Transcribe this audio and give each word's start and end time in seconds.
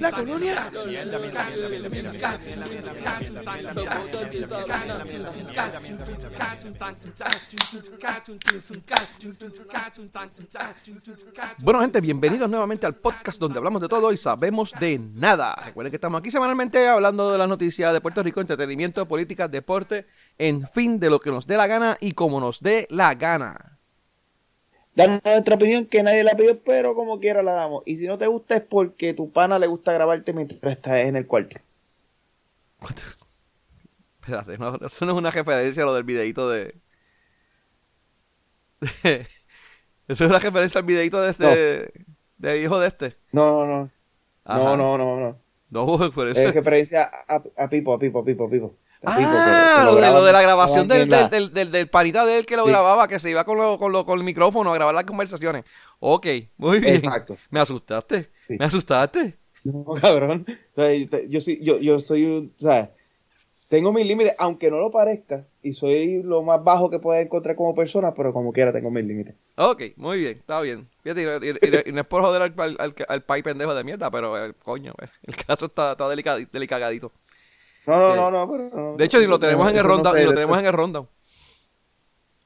La 0.00 0.10
colonia. 0.10 0.70
Bueno, 11.58 11.80
gente, 11.80 12.00
bienvenidos 12.00 12.48
nuevamente 12.48 12.86
al 12.86 12.94
podcast 12.94 13.38
donde 13.38 13.58
hablamos 13.58 13.82
de 13.82 13.88
todo 13.88 14.10
y 14.10 14.16
sabemos 14.16 14.72
de 14.80 14.98
nada. 14.98 15.54
Recuerden 15.66 15.90
que 15.90 15.96
estamos 15.96 16.20
aquí 16.20 16.30
semanalmente 16.30 16.88
hablando 16.88 17.30
de 17.30 17.36
las 17.36 17.48
noticias 17.50 17.92
de 17.92 18.00
Puerto 18.00 18.22
Rico, 18.22 18.40
entretenimiento, 18.40 19.06
política, 19.06 19.46
deporte, 19.46 20.06
en 20.38 20.66
fin, 20.68 20.98
de 20.98 21.10
lo 21.10 21.20
que 21.20 21.30
nos 21.30 21.46
dé 21.46 21.58
la 21.58 21.66
gana 21.66 21.98
y 22.00 22.12
como 22.12 22.40
nos 22.40 22.60
dé 22.60 22.86
la 22.88 23.14
gana. 23.14 23.72
Danos 24.94 25.20
nuestra 25.24 25.54
opinión 25.56 25.86
que 25.86 26.02
nadie 26.02 26.24
la 26.24 26.34
pidió, 26.36 26.62
pero 26.62 26.94
como 26.94 27.18
quiera 27.20 27.42
la 27.42 27.52
damos. 27.52 27.82
Y 27.86 27.98
si 27.98 28.06
no 28.06 28.18
te 28.18 28.26
gusta 28.26 28.56
es 28.56 28.62
porque 28.62 29.14
tu 29.14 29.30
pana 29.30 29.58
le 29.58 29.66
gusta 29.66 29.92
grabarte 29.92 30.32
mientras 30.32 30.60
estás 30.76 30.98
en 31.00 31.16
el 31.16 31.26
cuarto. 31.26 31.56
Espérate, 34.20 34.56
no, 34.58 34.76
eso 34.86 35.04
no 35.04 35.12
es 35.12 35.18
una 35.18 35.30
referencia 35.30 35.82
a 35.82 35.86
lo 35.86 35.94
del 35.94 36.04
videito 36.04 36.48
de... 36.50 36.74
de- 39.02 39.26
Eso 40.08 40.24
es 40.24 40.30
una 40.30 40.38
referencia 40.38 40.80
al 40.80 40.86
videito 40.86 41.20
de 41.22 41.30
este... 41.30 41.92
De 42.38 42.60
hijo 42.60 42.78
de 42.80 42.88
este. 42.88 43.16
No, 43.32 43.64
no, 43.64 43.66
no. 43.66 43.90
Ajá. 44.44 44.76
No, 44.76 44.76
no, 44.76 44.98
no, 44.98 45.20
no. 45.20 45.38
No, 45.70 46.10
por 46.14 46.28
eso... 46.28 46.40
Es 46.40 46.54
referencia 46.54 47.10
a, 47.28 47.42
a 47.56 47.68
Pipo, 47.68 47.92
a 47.94 47.98
Pipo, 47.98 48.20
a 48.20 48.24
Pipo, 48.24 48.44
a 48.44 48.50
Pipo. 48.50 48.66
A 48.66 48.66
Pipo, 48.66 48.70
que- 48.70 48.91
Ah, 49.04 49.82
lo, 49.84 49.94
de, 49.96 50.00
graban- 50.00 50.14
lo 50.14 50.24
de 50.24 50.32
la 50.32 50.42
grabación 50.42 50.88
del, 50.88 51.08
del, 51.08 51.52
del, 51.52 51.70
del, 51.72 51.88
panita 51.88 52.24
de 52.24 52.38
él 52.38 52.46
que 52.46 52.56
lo 52.56 52.64
grababa, 52.64 53.08
que 53.08 53.18
se 53.18 53.30
iba 53.30 53.44
con, 53.44 53.58
lo, 53.58 53.78
con, 53.78 53.90
lo, 53.92 54.04
con 54.06 54.18
el 54.18 54.24
micrófono 54.24 54.70
a 54.70 54.74
grabar 54.74 54.94
las 54.94 55.04
conversaciones. 55.04 55.64
Ok, 56.00 56.26
muy 56.56 56.78
bien. 56.80 56.96
Exacto. 56.96 57.36
Me 57.50 57.60
asustaste, 57.60 58.30
Sí. 58.46 58.56
me 58.58 58.64
asustaste. 58.64 59.38
No, 59.64 59.84
cabrón. 60.00 60.46
O 60.76 60.80
sea, 60.80 60.92
yo, 61.28 61.40
soy, 61.40 61.58
yo, 61.62 61.78
yo 61.78 61.98
soy 62.00 62.24
un, 62.26 62.52
o 62.56 62.60
sea, 62.62 62.90
tengo 63.68 63.92
mis 63.92 64.06
límites, 64.06 64.34
aunque 64.38 64.70
no 64.70 64.78
lo 64.78 64.90
parezca, 64.90 65.46
y 65.62 65.72
soy 65.72 66.22
lo 66.22 66.42
más 66.42 66.62
bajo 66.62 66.90
que 66.90 66.98
puedes 66.98 67.24
encontrar 67.24 67.56
como 67.56 67.74
persona, 67.74 68.12
pero 68.14 68.32
como 68.32 68.52
quiera 68.52 68.72
tengo 68.72 68.90
mis 68.90 69.04
límites. 69.04 69.34
Ok, 69.56 69.82
muy 69.96 70.18
bien, 70.18 70.38
está 70.38 70.60
bien. 70.60 70.88
Fíjate, 71.02 71.22
y, 71.22 71.48
y- 71.86 71.88
y 71.88 71.92
no 71.92 72.00
es 72.02 72.06
por 72.06 72.22
joder 72.22 72.42
al, 72.42 72.54
al, 72.58 72.76
al, 72.78 72.94
al 73.08 73.42
pendejo 73.42 73.74
de 73.74 73.84
mierda, 73.84 74.10
pero 74.10 74.44
eh, 74.46 74.52
coño, 74.62 74.92
eh, 75.00 75.06
el 75.22 75.36
caso 75.36 75.66
está, 75.66 75.92
está 75.92 76.08
delicagadito. 76.08 77.12
No, 77.86 77.98
no, 77.98 78.10
Sí. 78.12 78.16
no, 78.16 78.30
no, 78.30 78.50
pero 78.50 78.70
no, 78.74 78.96
De 78.96 79.04
hecho, 79.04 79.18
ni 79.18 79.26
lo 79.26 79.38
tenemos 79.38 79.68
en 79.68 79.76
el 79.76 79.86
no 79.86 79.96
sé, 80.04 80.18
ni 80.18 80.24
lo 80.24 80.32
tenemos 80.34 80.58
en 80.58 80.66
el 80.66 80.72
rundown. 80.72 81.08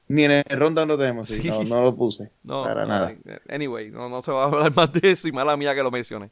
Ni 0.09 0.23
en 0.23 0.31
el 0.31 0.43
ronda 0.49 0.85
lo 0.85 0.97
tenemos, 0.97 1.27
sí. 1.27 1.47
No, 1.49 1.63
no 1.63 1.81
lo 1.83 1.95
puse. 1.95 2.31
No, 2.43 2.63
para 2.63 2.83
no, 2.83 2.87
nada. 2.87 3.11
eh, 3.25 3.39
Anyway, 3.49 3.91
no, 3.91 4.07
no 4.07 4.21
se 4.21 4.31
va 4.31 4.43
a 4.43 4.45
hablar 4.45 4.73
más 4.75 4.91
de 4.93 5.11
eso 5.11 5.27
y 5.27 5.31
mala 5.33 5.57
mía 5.57 5.75
que 5.75 5.83
lo 5.83 5.91
mencione. 5.91 6.29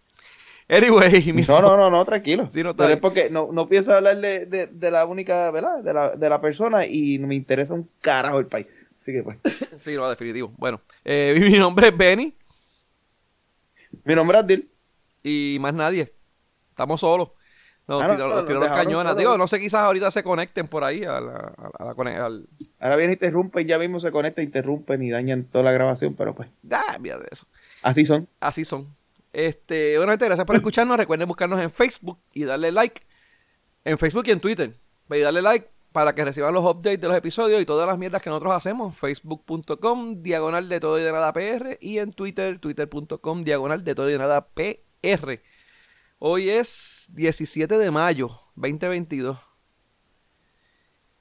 Anyway, 0.70 1.32
No, 1.48 1.62
no, 1.62 1.78
no, 1.78 1.90
no, 1.92 2.06
tranquilo. 2.06 2.50
Sí, 2.50 2.64
no, 2.64 2.76
Pero 2.76 2.94
es 2.94 3.00
porque 3.00 3.30
no, 3.30 3.50
no 3.52 3.68
pienso 3.68 3.94
hablar 3.94 4.18
de, 4.18 4.46
de, 4.46 4.68
de 4.68 4.92
la 4.92 5.06
única, 5.06 5.52
¿verdad? 5.52 5.84
De 5.84 5.94
la, 5.94 6.16
de 6.16 6.30
la 6.30 6.40
persona 6.42 6.86
y 6.88 7.20
me 7.20 7.36
interesa 7.36 7.74
un 7.74 7.90
carajo 8.02 8.40
el 8.40 8.48
país. 8.48 8.68
Así 9.02 9.12
que 9.12 9.22
pues. 9.24 9.38
Sí, 9.78 9.94
no, 9.96 10.10
definitivo. 10.10 10.54
Bueno, 10.58 10.80
eh, 11.04 11.38
mi 11.40 11.60
nombre 11.60 11.90
es 11.90 11.98
Benny 11.98 12.34
Mi 14.06 14.16
nombre 14.16 14.38
es 14.38 14.44
Adil. 14.44 14.70
y 15.24 15.58
más 15.60 15.74
nadie. 15.74 16.14
Estamos 16.70 17.02
solos. 17.02 17.32
Nos 17.88 18.02
Ah, 18.02 18.08
no, 18.08 18.14
tiraron, 18.16 18.36
no, 18.36 18.44
dejaron 18.44 18.70
cañonas. 18.86 19.04
solos. 19.12 19.18
Digo, 19.18 19.38
no 19.38 19.48
sé, 19.48 19.60
quizás 19.60 19.82
ahorita 19.82 20.10
se 20.10 20.24
conecten 20.24 20.68
por 20.68 20.84
ahí 20.84 21.04
a 21.04 21.20
la, 21.22 21.54
a 21.78 21.86
la 21.86 21.94
cone- 21.94 22.16
al... 22.18 22.48
Ahora 22.80 22.96
viene, 22.96 23.14
interrumpe 23.14 23.62
y 23.62 23.66
ya 23.66 23.78
mismo 23.78 24.00
se 24.00 24.12
conecta, 24.12 24.42
interrumpen 24.42 25.04
y 25.04 25.12
dañan 25.12 25.44
toda 25.44 25.64
la 25.64 25.72
grabación, 25.72 26.16
pero 26.16 26.34
pues. 26.34 26.50
Ah, 26.72 26.98
mira 27.00 27.18
de 27.20 27.28
eso. 27.32 27.46
Así 27.84 28.06
son. 28.06 28.28
Así 28.40 28.66
son. 28.66 28.88
Este, 29.34 29.98
bueno, 29.98 30.12
gente, 30.14 30.26
gracias 30.26 30.48
por 30.48 30.56
escucharnos. 30.56 30.98
Recuerden 30.98 31.28
buscarnos 31.28 31.60
en 31.62 31.70
Facebook 31.70 32.18
y 32.34 32.44
darle 32.46 32.72
like. 32.72 33.02
En 33.84 33.98
Facebook 34.00 34.24
y 34.28 34.32
en 34.32 34.40
Twitter. 34.40 34.74
Y 35.12 35.20
darle 35.20 35.42
like 35.44 35.70
para 35.92 36.16
que 36.16 36.26
reciban 36.26 36.54
los 36.54 36.66
updates 36.66 37.00
de 37.00 37.08
los 37.08 37.16
episodios 37.16 37.62
y 37.62 37.66
todas 37.66 37.86
las 37.88 37.98
mierdas 38.00 38.22
que 38.22 38.30
nosotros 38.32 38.54
hacemos. 38.54 38.98
Facebook.com, 38.98 40.24
diagonal 40.24 40.68
de 40.70 40.80
todo 40.80 41.00
y 41.00 41.04
de 41.04 41.12
nada 41.12 41.32
PR. 41.34 41.78
Y 41.82 42.00
en 42.00 42.14
Twitter, 42.14 42.58
twitter.com, 42.60 43.44
diagonal 43.44 43.84
de 43.84 43.94
todo 43.96 44.10
y 44.10 44.14
de 44.14 44.18
nada 44.18 44.48
PR. 44.48 45.40
Hoy 46.20 46.50
es 46.50 47.10
17 47.14 47.78
de 47.78 47.92
mayo, 47.92 48.30
2022. 48.56 49.38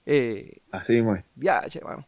Eh, 0.06 0.62
Así 0.70 0.98
es. 0.98 1.04
ya, 1.36 1.68
che, 1.68 1.80
mano. 1.80 2.06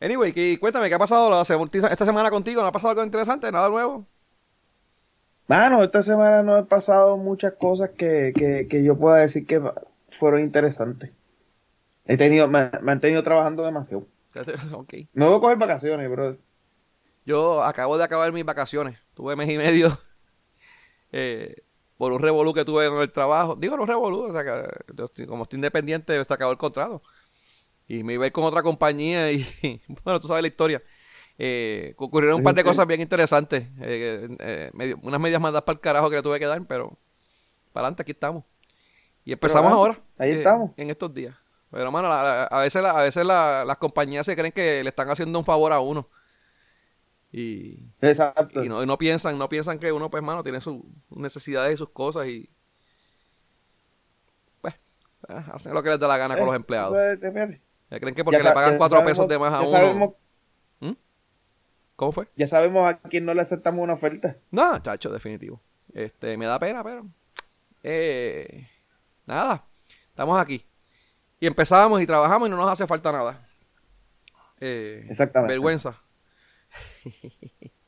Anyway, 0.00 0.32
que, 0.32 0.58
cuéntame, 0.60 0.88
¿qué 0.88 0.94
ha 0.94 0.98
pasado 0.98 1.30
la 1.30 1.40
esta 1.42 2.04
semana 2.04 2.30
contigo? 2.30 2.60
¿No 2.60 2.68
ha 2.68 2.72
pasado 2.72 2.90
algo 2.90 3.04
interesante? 3.04 3.50
¿Nada 3.50 3.68
nuevo? 3.68 4.06
Mano, 5.48 5.82
esta 5.82 6.02
semana 6.02 6.42
no 6.42 6.58
he 6.58 6.64
pasado 6.64 7.16
muchas 7.16 7.54
cosas 7.54 7.90
que, 7.96 8.32
que, 8.36 8.66
que 8.68 8.84
yo 8.84 8.96
pueda 8.98 9.16
decir 9.18 9.46
que 9.46 9.62
fueron 10.10 10.40
interesantes. 10.40 11.12
He 12.04 12.16
tenido, 12.16 12.48
me, 12.48 12.70
me 12.82 12.92
han 12.92 13.00
tenido 13.00 13.22
trabajando 13.22 13.64
demasiado. 13.64 14.06
Ok. 14.72 14.94
No 15.14 15.28
voy 15.28 15.38
a 15.38 15.40
coger 15.40 15.56
vacaciones, 15.56 16.10
bro. 16.10 16.36
Yo 17.24 17.62
acabo 17.64 17.96
de 17.96 18.04
acabar 18.04 18.30
mis 18.32 18.44
vacaciones. 18.44 18.98
Tuve 19.14 19.34
mes 19.34 19.48
y 19.48 19.56
medio 19.56 19.98
eh, 21.12 21.54
por 21.98 22.12
un 22.12 22.18
revolú 22.20 22.52
que 22.52 22.64
tuve 22.64 22.86
en 22.86 22.94
el 22.94 23.10
trabajo. 23.12 23.56
Digo, 23.56 23.76
no 23.76 23.86
revolú, 23.86 24.24
o 24.24 24.32
sea, 24.32 24.44
que 24.44 24.68
yo 24.94 25.04
estoy- 25.06 25.26
como 25.26 25.42
estoy 25.44 25.56
independiente, 25.58 26.22
se 26.24 26.34
acabó 26.34 26.52
el 26.52 26.58
contrato. 26.58 27.02
Y 27.88 28.02
me 28.02 28.14
iba 28.14 28.24
a 28.24 28.26
ir 28.26 28.32
con 28.32 28.44
otra 28.44 28.62
compañía 28.62 29.30
y, 29.32 29.46
bueno, 30.04 30.20
tú 30.20 30.28
sabes 30.28 30.42
la 30.42 30.48
historia. 30.48 30.82
Eh, 31.38 31.94
ocurrieron 31.98 32.38
un 32.38 32.42
par 32.42 32.54
de 32.54 32.64
cosas 32.64 32.86
bien 32.86 33.00
interesantes. 33.00 33.68
Eh, 33.80 34.28
eh, 34.40 34.70
medio- 34.72 34.98
unas 35.02 35.20
medias 35.20 35.40
mandadas 35.40 35.64
para 35.64 35.74
el 35.76 35.80
carajo 35.80 36.10
que 36.10 36.16
le 36.16 36.22
tuve 36.22 36.38
que 36.38 36.46
dar, 36.46 36.62
pero 36.66 36.96
para 37.72 37.86
adelante 37.86 38.02
aquí 38.02 38.12
estamos. 38.12 38.44
Y 39.24 39.32
empezamos 39.32 39.70
Pero, 39.70 39.74
ah, 39.74 39.78
ahora. 39.78 40.00
ahí 40.18 40.30
eh, 40.32 40.38
estamos. 40.38 40.70
En 40.76 40.90
estos 40.90 41.12
días. 41.12 41.34
Pero, 41.70 41.90
mano, 41.92 42.08
la- 42.08 42.22
la- 42.22 42.44
a 42.44 42.60
veces, 42.60 42.82
la- 42.82 42.92
a 42.98 43.02
veces 43.02 43.24
la- 43.24 43.64
las 43.66 43.76
compañías 43.78 44.24
se 44.24 44.34
creen 44.36 44.52
que 44.52 44.82
le 44.82 44.88
están 44.88 45.10
haciendo 45.10 45.38
un 45.38 45.44
favor 45.44 45.72
a 45.72 45.80
uno. 45.80 46.08
Y, 47.38 47.90
Exacto. 48.00 48.64
y 48.64 48.68
no, 48.70 48.82
y 48.82 48.86
no 48.86 48.96
piensan, 48.96 49.36
no 49.36 49.46
piensan 49.50 49.78
que 49.78 49.92
uno, 49.92 50.08
pues, 50.08 50.22
mano, 50.22 50.42
tiene 50.42 50.58
sus 50.62 50.78
necesidades 51.10 51.74
y 51.74 51.76
sus 51.76 51.90
cosas 51.90 52.26
y 52.28 52.48
pues 54.62 54.72
eh, 55.28 55.44
hacen 55.52 55.74
lo 55.74 55.82
que 55.82 55.90
les 55.90 56.00
da 56.00 56.08
la 56.08 56.16
gana 56.16 56.34
con 56.34 56.44
Eh, 56.44 56.46
los 56.46 56.56
empleados. 56.56 56.92
pues. 57.20 57.60
Se 57.90 58.00
creen 58.00 58.14
que 58.14 58.24
porque 58.24 58.38
Ya 58.38 58.44
le 58.48 58.54
pagan 58.54 58.72
ya 58.72 58.78
cuatro 58.78 58.98
sabemos- 58.98 59.12
pesos 59.12 59.28
de 59.28 59.38
más 59.38 59.52
a 59.52 59.60
ya 59.62 59.68
uno. 59.68 59.76
Sabemos, 59.78 60.10
¿Mm? 60.80 60.92
¿Cómo 61.96 62.12
fue? 62.12 62.28
ya 62.36 62.46
sabemos 62.46 62.88
a 62.88 62.98
quién 63.00 63.26
no 63.26 63.34
le 63.34 63.42
aceptamos 63.42 63.82
una 63.82 63.92
oferta. 63.92 64.38
No, 64.50 64.78
chacho, 64.82 65.10
definitivo. 65.12 65.60
Este, 65.92 66.36
me 66.38 66.46
da 66.46 66.58
pena, 66.58 66.82
pero 66.82 67.06
eh, 67.82 68.66
nada, 69.26 69.62
estamos 70.08 70.40
aquí. 70.40 70.64
Y 71.38 71.46
empezamos 71.46 72.00
y 72.00 72.06
trabajamos 72.06 72.48
y 72.48 72.50
no 72.50 72.56
nos 72.56 72.70
hace 72.70 72.86
falta 72.86 73.12
nada. 73.12 73.46
Eh, 74.58 75.06
Exactamente. 75.10 75.52
Vergüenza. 75.52 76.00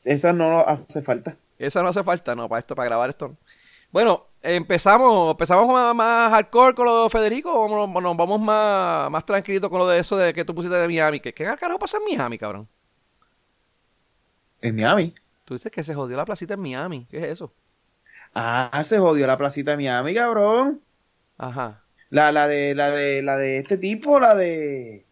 Esa 0.05 0.33
no 0.33 0.61
hace 0.61 1.03
falta. 1.03 1.37
Esa 1.59 1.83
no 1.83 1.89
hace 1.89 2.03
falta, 2.03 2.35
no, 2.35 2.49
para 2.49 2.61
esto, 2.61 2.75
para 2.75 2.87
grabar 2.89 3.11
esto. 3.11 3.29
no. 3.29 3.37
Bueno, 3.91 4.27
empezamos, 4.43 5.33
empezamos 5.33 5.67
más, 5.69 5.95
más 5.95 6.31
hardcore 6.31 6.75
con 6.75 6.87
lo 6.87 7.05
de 7.05 7.11
Federico, 7.11 7.53
o 7.53 7.69
nos, 7.89 8.03
nos 8.03 8.17
vamos 8.17 8.41
más, 8.41 9.11
más 9.11 9.25
tranquilito 9.25 9.71
con 9.71 9.79
lo 9.79 9.89
de 9.89 9.99
eso 9.99 10.17
de 10.17 10.35
que 10.35 10.45
tú 10.45 10.55
pusiste 10.55 10.77
de 10.77 10.87
Miami. 10.89 11.21
¿Qué, 11.21 11.33
qué 11.35 11.45
carajo 11.45 11.79
pasa 11.79 11.97
en 11.99 12.05
Miami, 12.05 12.39
cabrón? 12.39 12.69
En 14.61 14.77
Miami. 14.77 15.15
Tú 15.45 15.55
dices 15.55 15.73
que 15.73 15.83
se 15.85 15.95
jodió 15.95 16.17
la 16.17 16.25
placita 16.25 16.55
en 16.55 16.61
Miami. 16.61 17.07
¿Qué 17.11 17.19
es 17.19 17.25
eso? 17.25 17.53
Ah, 18.35 18.83
se 18.85 18.99
jodió 18.99 19.27
la 19.27 19.39
placita 19.39 19.73
de 19.73 19.77
Miami, 19.79 20.15
cabrón. 20.15 20.83
Ajá. 21.39 21.85
La, 22.11 22.33
la 22.33 22.47
de, 22.49 22.75
la 22.75 22.91
de, 22.91 23.23
la 23.23 23.37
de 23.37 23.59
este 23.59 23.79
tipo, 23.79 24.21
la 24.21 24.35
de. 24.35 25.07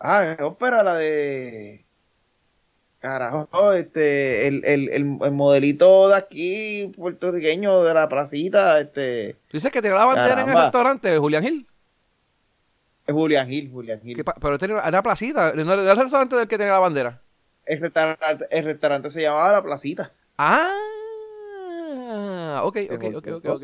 Ah, 0.00 0.36
ópera, 0.40 0.82
la 0.82 0.94
de. 0.96 1.84
Carajo, 3.00 3.72
este, 3.72 4.46
el, 4.46 4.62
el, 4.64 4.88
el, 4.90 5.18
el 5.22 5.32
modelito 5.32 6.10
de 6.10 6.16
aquí, 6.16 6.92
puertorriqueño 6.96 7.82
de 7.82 7.94
la 7.94 8.08
placita, 8.10 8.78
este, 8.78 9.36
Tú 9.48 9.56
dices 9.56 9.72
que 9.72 9.80
tenía 9.80 9.96
la 9.96 10.04
bandera 10.04 10.42
en 10.42 10.50
el 10.50 10.54
restaurante, 10.56 11.16
Julián 11.16 11.42
Gil. 11.42 11.66
es 13.06 13.14
Julián 13.14 13.48
Gil, 13.48 13.70
Julián 13.72 14.00
Gil. 14.02 14.16
¿Qué 14.16 14.22
pa- 14.24 14.34
pero 14.38 14.56
era 14.84 15.02
placita, 15.02 15.54
no 15.54 15.72
era 15.72 15.92
el 15.92 15.96
restaurante 15.98 16.36
del 16.36 16.46
que 16.46 16.58
tenía 16.58 16.74
la 16.74 16.78
bandera. 16.78 17.22
El 17.64 17.80
restaurante, 17.80 18.46
el 18.50 18.64
restaurante 18.66 19.08
se 19.10 19.22
llamaba 19.22 19.52
La 19.52 19.62
Placita. 19.62 20.12
Ah, 20.36 20.68
ok, 22.64 22.76
ok, 22.90 23.04
ok, 23.16 23.26
ok, 23.36 23.44
ok. 23.46 23.62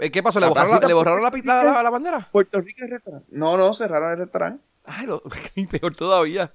Eh, 0.00 0.10
¿Qué 0.10 0.22
pasó? 0.22 0.40
¿Le 0.40 0.46
La 0.46 0.50
borraron, 0.50 0.80
la, 0.80 0.86
¿le 0.86 0.94
borraron 0.94 1.22
la, 1.22 1.30
la- 1.30 1.64
la- 1.64 1.82
la 1.82 1.90
bandera? 1.90 2.28
Puerto 2.32 2.60
Rico 2.60 2.84
es 2.84 2.90
restaurante. 2.90 3.26
No, 3.30 3.56
no, 3.56 3.72
cerraron 3.74 4.12
el 4.12 4.18
restaurante. 4.18 4.62
Ay, 4.84 5.06
lo, 5.06 5.22
peor 5.70 5.94
todavía. 5.94 6.52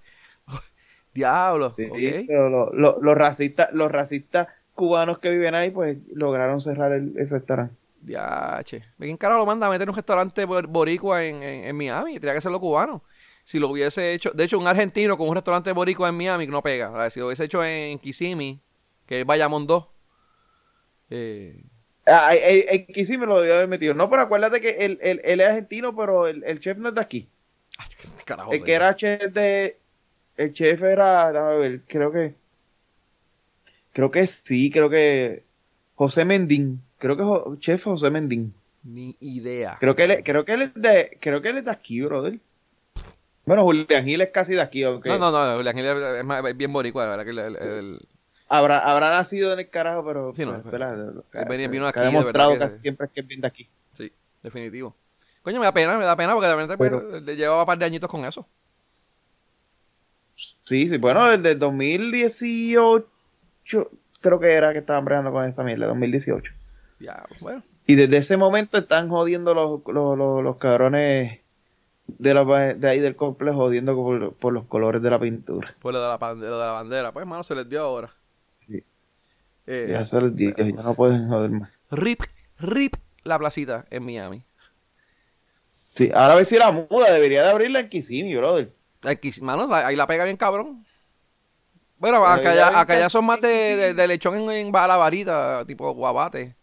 Diablo. 1.16 1.74
Sí, 1.76 1.90
pero 2.28 2.50
lo- 2.50 2.72
lo- 2.74 3.00
los 3.02 3.18
racistas, 3.18 3.72
los 3.74 3.92
racistas 3.92 4.48
cubanos 4.76 5.18
que 5.20 5.30
viven 5.32 5.56
ahí, 5.56 5.72
pues 5.72 5.98
lograron 6.14 6.60
cerrar 6.60 6.92
el, 6.92 7.18
el 7.18 7.30
restaurante. 7.30 7.74
Diache. 8.02 8.84
¿Quién 9.00 9.18
carajo 9.18 9.40
lo 9.40 9.46
manda 9.48 9.66
a 9.66 9.70
meter 9.72 9.84
en 9.84 9.90
un 9.90 9.96
restaurante 9.96 10.46
bor- 10.46 10.68
boricua 10.68 11.24
en, 11.24 11.42
en, 11.42 11.64
en 11.64 11.76
Miami? 11.76 12.20
Tenía 12.20 12.36
que 12.36 12.42
ser 12.42 12.52
lo 12.52 12.60
cubano. 12.60 13.02
Si 13.44 13.58
lo 13.60 13.70
hubiese 13.70 14.14
hecho, 14.14 14.30
de 14.32 14.44
hecho, 14.44 14.60
un 14.60 14.68
argentino 14.68 15.18
con 15.18 15.28
un 15.30 15.36
restaurante 15.36 15.72
boricua 15.72 16.10
en 16.10 16.16
Miami 16.18 16.46
no 16.48 16.62
pega. 16.62 17.10
Si 17.10 17.20
lo 17.20 17.28
hubiese 17.28 17.46
hecho 17.46 17.64
en 17.64 17.98
Kissimmee, 17.98 18.60
que 19.08 19.22
es 19.22 19.26
Bayamón 19.26 19.66
2. 19.66 19.88
Eh, 21.10 21.64
Ah, 22.08 22.34
sí 23.04 23.18
me 23.18 23.26
lo 23.26 23.40
debió 23.40 23.56
haber 23.56 23.68
metido. 23.68 23.96
No, 23.96 24.10
pero 24.12 24.22
acuérdate 24.22 24.62
que 24.62 24.86
él, 24.86 25.00
él- 25.02 25.22
él 25.24 25.40
es 25.42 25.48
argentino, 25.48 25.96
pero 25.96 26.28
el, 26.28 26.44
el 26.44 26.60
chef 26.60 26.78
no 26.78 26.90
es 26.90 26.96
de 26.96 27.02
aquí. 27.02 27.28
ay, 27.80 27.88
carajo. 28.26 28.52
El 28.52 28.64
que 28.64 28.74
era 28.74 28.96
chef 28.96 29.34
de. 29.34 29.80
El 30.38 30.54
chef 30.54 30.82
era. 30.84 31.32
Déjame 31.32 31.58
ver, 31.58 31.82
creo 31.88 32.12
que. 32.12 32.36
Creo 33.94 34.12
que 34.12 34.28
sí, 34.28 34.70
creo 34.72 34.90
que. 34.90 35.44
José 35.96 36.26
Mendín. 36.26 36.82
Creo 36.98 37.16
que 37.16 37.24
Jo- 37.24 37.56
chef 37.60 37.84
José 37.84 38.10
Mendín. 38.10 38.54
Ni 38.84 39.16
idea. 39.20 39.78
Creo 39.80 39.96
que 39.96 40.04
él, 40.04 40.24
creo 40.24 40.46
que 40.46 40.54
él 40.54 40.62
es 40.64 40.74
de. 40.76 41.18
Creo 41.22 41.42
que 41.42 41.50
él 41.50 41.58
es 41.58 41.66
de 41.66 41.72
aquí, 41.72 42.02
brother. 42.02 42.40
Bueno, 43.46 43.64
Julián 43.64 44.06
Gil 44.06 44.22
es 44.22 44.30
casi 44.32 44.54
de 44.56 44.62
aquí, 44.62 44.84
aunque 44.84 45.08
No, 45.10 45.20
no, 45.20 45.32
no, 45.32 45.58
Julián 45.58 45.76
Gil 45.76 45.86
es, 45.86 46.26
más- 46.26 46.44
es 46.44 46.58
bien 46.58 46.74
boricua, 46.74 47.04
de 47.04 47.10
verdad 47.10 47.24
que 47.24 47.30
el, 47.30 47.40
el- 47.40 47.56
el- 47.58 48.00
Habrá, 48.48 48.80
habrá 48.80 49.10
nacido 49.12 49.54
en 49.54 49.60
el 49.60 49.70
carajo, 49.70 50.06
pero. 50.06 50.34
Sí, 50.34 50.46
no, 50.46 50.52
pues, 50.54 50.64
pero- 50.72 50.90
¿verdad? 50.90 51.24
él 51.34 51.46
venía- 51.48 51.68
vino 51.68 51.86
ha 51.86 51.90
aquí, 51.90 52.00
de 52.00 52.10
que- 52.56 52.60
casi 52.60 52.80
siempre 52.80 53.06
es 53.08 53.12
que 53.14 53.22
viene 53.22 53.42
de 53.42 53.48
aquí. 53.48 53.68
sí, 53.94 54.12
definitivo. 54.44 54.96
Coño, 55.42 55.60
me 55.60 55.66
da 55.66 55.74
pena, 55.74 55.98
me 55.98 56.06
da 56.06 56.16
pena 56.16 56.34
porque 56.34 56.48
de 56.48 56.54
repente 56.56 56.78
pues, 56.78 56.90
Pero- 56.92 57.20
le 57.20 57.36
llevaba 57.36 57.62
un 57.62 57.66
par 57.68 57.78
de 57.78 57.86
añitos 57.86 58.10
con 58.10 58.26
eso. 58.26 58.48
Sí, 60.66 60.90
sí, 60.90 60.98
bueno, 60.98 61.26
desde 61.38 61.56
2018 61.56 63.08
creo 64.22 64.40
que 64.40 64.52
era 64.52 64.74
que 64.74 64.80
estaban 64.80 65.06
bregando 65.06 65.32
con 65.32 65.46
esta 65.46 65.64
mierda, 65.64 65.88
2018. 65.88 66.52
Ya, 67.00 67.24
bueno. 67.42 67.64
Y 67.86 67.96
desde 67.96 68.18
ese 68.18 68.38
momento 68.38 68.78
están 68.80 69.10
jodiendo 69.10 69.54
los, 69.54 69.82
los, 69.86 70.18
los, 70.18 70.44
los 70.44 70.58
cabrones 70.58 71.40
de, 72.08 72.34
la, 72.34 72.74
de 72.74 72.90
ahí 72.90 73.00
del 73.00 73.16
complejo, 73.16 73.58
jodiendo 73.58 73.96
por, 73.96 74.34
por 74.34 74.54
los 74.54 74.66
colores 74.66 75.02
de 75.02 75.10
la 75.12 75.20
pintura. 75.20 75.76
Pues 75.80 75.94
lo 75.94 76.02
de 76.02 76.08
la, 76.08 76.34
lo 76.34 76.58
de 76.58 76.66
la 76.66 76.72
bandera, 76.72 77.12
pues 77.12 77.22
hermano, 77.22 77.44
se 77.44 77.56
les 77.56 77.70
dio 77.70 77.82
ahora. 77.82 78.10
Sí. 78.60 78.84
Eh, 79.68 79.88
Ya 79.90 80.06
se 80.06 80.20
les 80.22 80.36
dio, 80.36 80.56
ya 80.56 80.66
no 80.84 80.96
pueden 80.96 81.28
joder 81.28 81.52
más. 81.52 81.70
RIP, 81.92 82.22
RIP 82.60 82.96
la 83.24 83.38
placita 83.38 83.86
en 83.92 84.04
Miami. 84.04 84.44
Sí, 85.96 86.12
ahora 86.14 86.34
a 86.34 86.36
ver 86.38 86.46
si 86.46 86.58
la 86.58 86.72
muda, 86.72 87.12
debería 87.14 87.44
de 87.44 87.52
abrirla 87.52 87.80
en 87.80 87.90
Kissimmee, 87.90 88.36
brother. 88.36 88.72
Aquí, 89.06 89.32
mano, 89.42 89.74
ahí 89.74 89.96
la 89.96 90.08
pega 90.08 90.24
bien 90.26 90.38
cabrón. 90.38 90.86
Bueno, 91.98 92.26
acá 92.26 92.54
ya 92.54 92.80
acá 92.80 93.10
son 93.10 93.26
más 93.26 93.40
de, 93.42 93.48
de, 93.76 93.94
de 93.94 94.08
lechón 94.08 94.36
en, 94.36 94.50
en 94.68 94.72
la 94.72 94.98
varita, 94.98 95.64
tipo 95.66 95.92
guabate. 95.94 96.56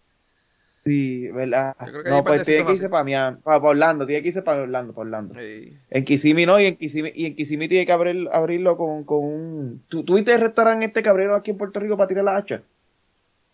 Sí, 0.84 1.28
¿verdad? 1.30 1.76
No, 2.04 2.24
pues 2.24 2.42
tiene 2.44 2.66
que 2.66 2.72
irse 2.72 2.88
para 2.88 3.04
Miami, 3.04 3.36
para, 3.42 3.60
para 3.60 3.70
Orlando, 3.70 4.04
tiene 4.04 4.20
que 4.22 4.28
irse 4.28 4.42
para 4.42 4.62
Orlando, 4.62 4.92
para 4.92 5.02
Orlando. 5.06 5.34
Sí. 5.34 5.78
En 5.90 6.04
Kissimmee 6.04 6.44
no, 6.44 6.58
y 6.60 6.66
en 6.66 6.76
Kissimmee, 6.76 7.12
y 7.14 7.26
en 7.26 7.36
Kissimmee 7.36 7.68
tiene 7.68 7.86
que 7.86 7.92
abrir, 7.92 8.28
abrirlo 8.32 8.76
con, 8.76 9.04
con 9.04 9.18
un... 9.24 9.84
¿Tú, 9.88 10.02
¿Tú 10.04 10.14
viste 10.16 10.34
el 10.34 10.40
restaurante 10.40 10.86
este 10.86 11.02
que 11.02 11.08
abrieron 11.08 11.38
aquí 11.38 11.52
en 11.52 11.58
Puerto 11.58 11.78
Rico 11.78 11.96
para 11.96 12.08
tirar 12.08 12.24
la 12.24 12.36
hacha? 12.36 12.62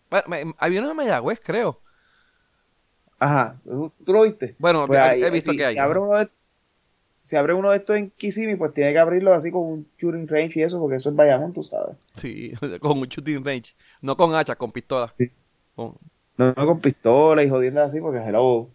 Bueno, 0.09 0.25
me- 0.27 0.53
había 0.57 0.81
uno 0.81 0.91
en 0.91 0.97
Mayagüez, 0.97 1.39
creo. 1.43 1.81
Ajá, 3.19 3.59
¿tú, 3.63 3.91
tú 4.05 4.13
lo 4.13 4.23
viste? 4.23 4.55
Bueno, 4.57 4.87
Pues 4.87 4.99
he, 4.99 5.01
ahí, 5.01 5.23
he 5.25 5.29
visto 5.29 5.53
que 5.53 5.65
hay. 5.65 5.73
Si 5.75 5.79
abre, 5.79 5.99
uno 5.99 6.17
de, 6.17 6.29
si 7.29 7.35
abre 7.35 7.53
uno 7.53 7.69
de 7.69 7.77
estos 7.77 7.95
en 7.95 8.09
Kissimmee, 8.09 8.55
pues 8.57 8.73
tiene 8.73 8.91
que 8.91 8.97
abrirlo 8.97 9.35
así 9.35 9.51
con 9.51 9.61
un 9.61 9.87
shooting 9.99 10.27
range 10.27 10.59
y 10.59 10.63
eso, 10.63 10.79
porque 10.79 10.95
eso 10.95 11.09
es 11.11 11.15
Bayamón, 11.15 11.53
tú 11.53 11.61
sabes. 11.61 11.95
Sí, 12.15 12.53
con 12.81 12.97
un 12.97 13.07
shooting 13.07 13.45
range. 13.45 13.75
No 14.01 14.17
con 14.17 14.33
hacha, 14.33 14.55
con 14.55 14.71
pistola. 14.71 15.13
Sí. 15.15 15.29
Con- 15.75 15.95
No, 16.37 16.53
no 16.57 16.65
con 16.65 16.79
pistola 16.79 17.43
y 17.43 17.49
jodiendo 17.49 17.83
así, 17.83 18.01
porque 18.01 18.17
hello. 18.17 18.67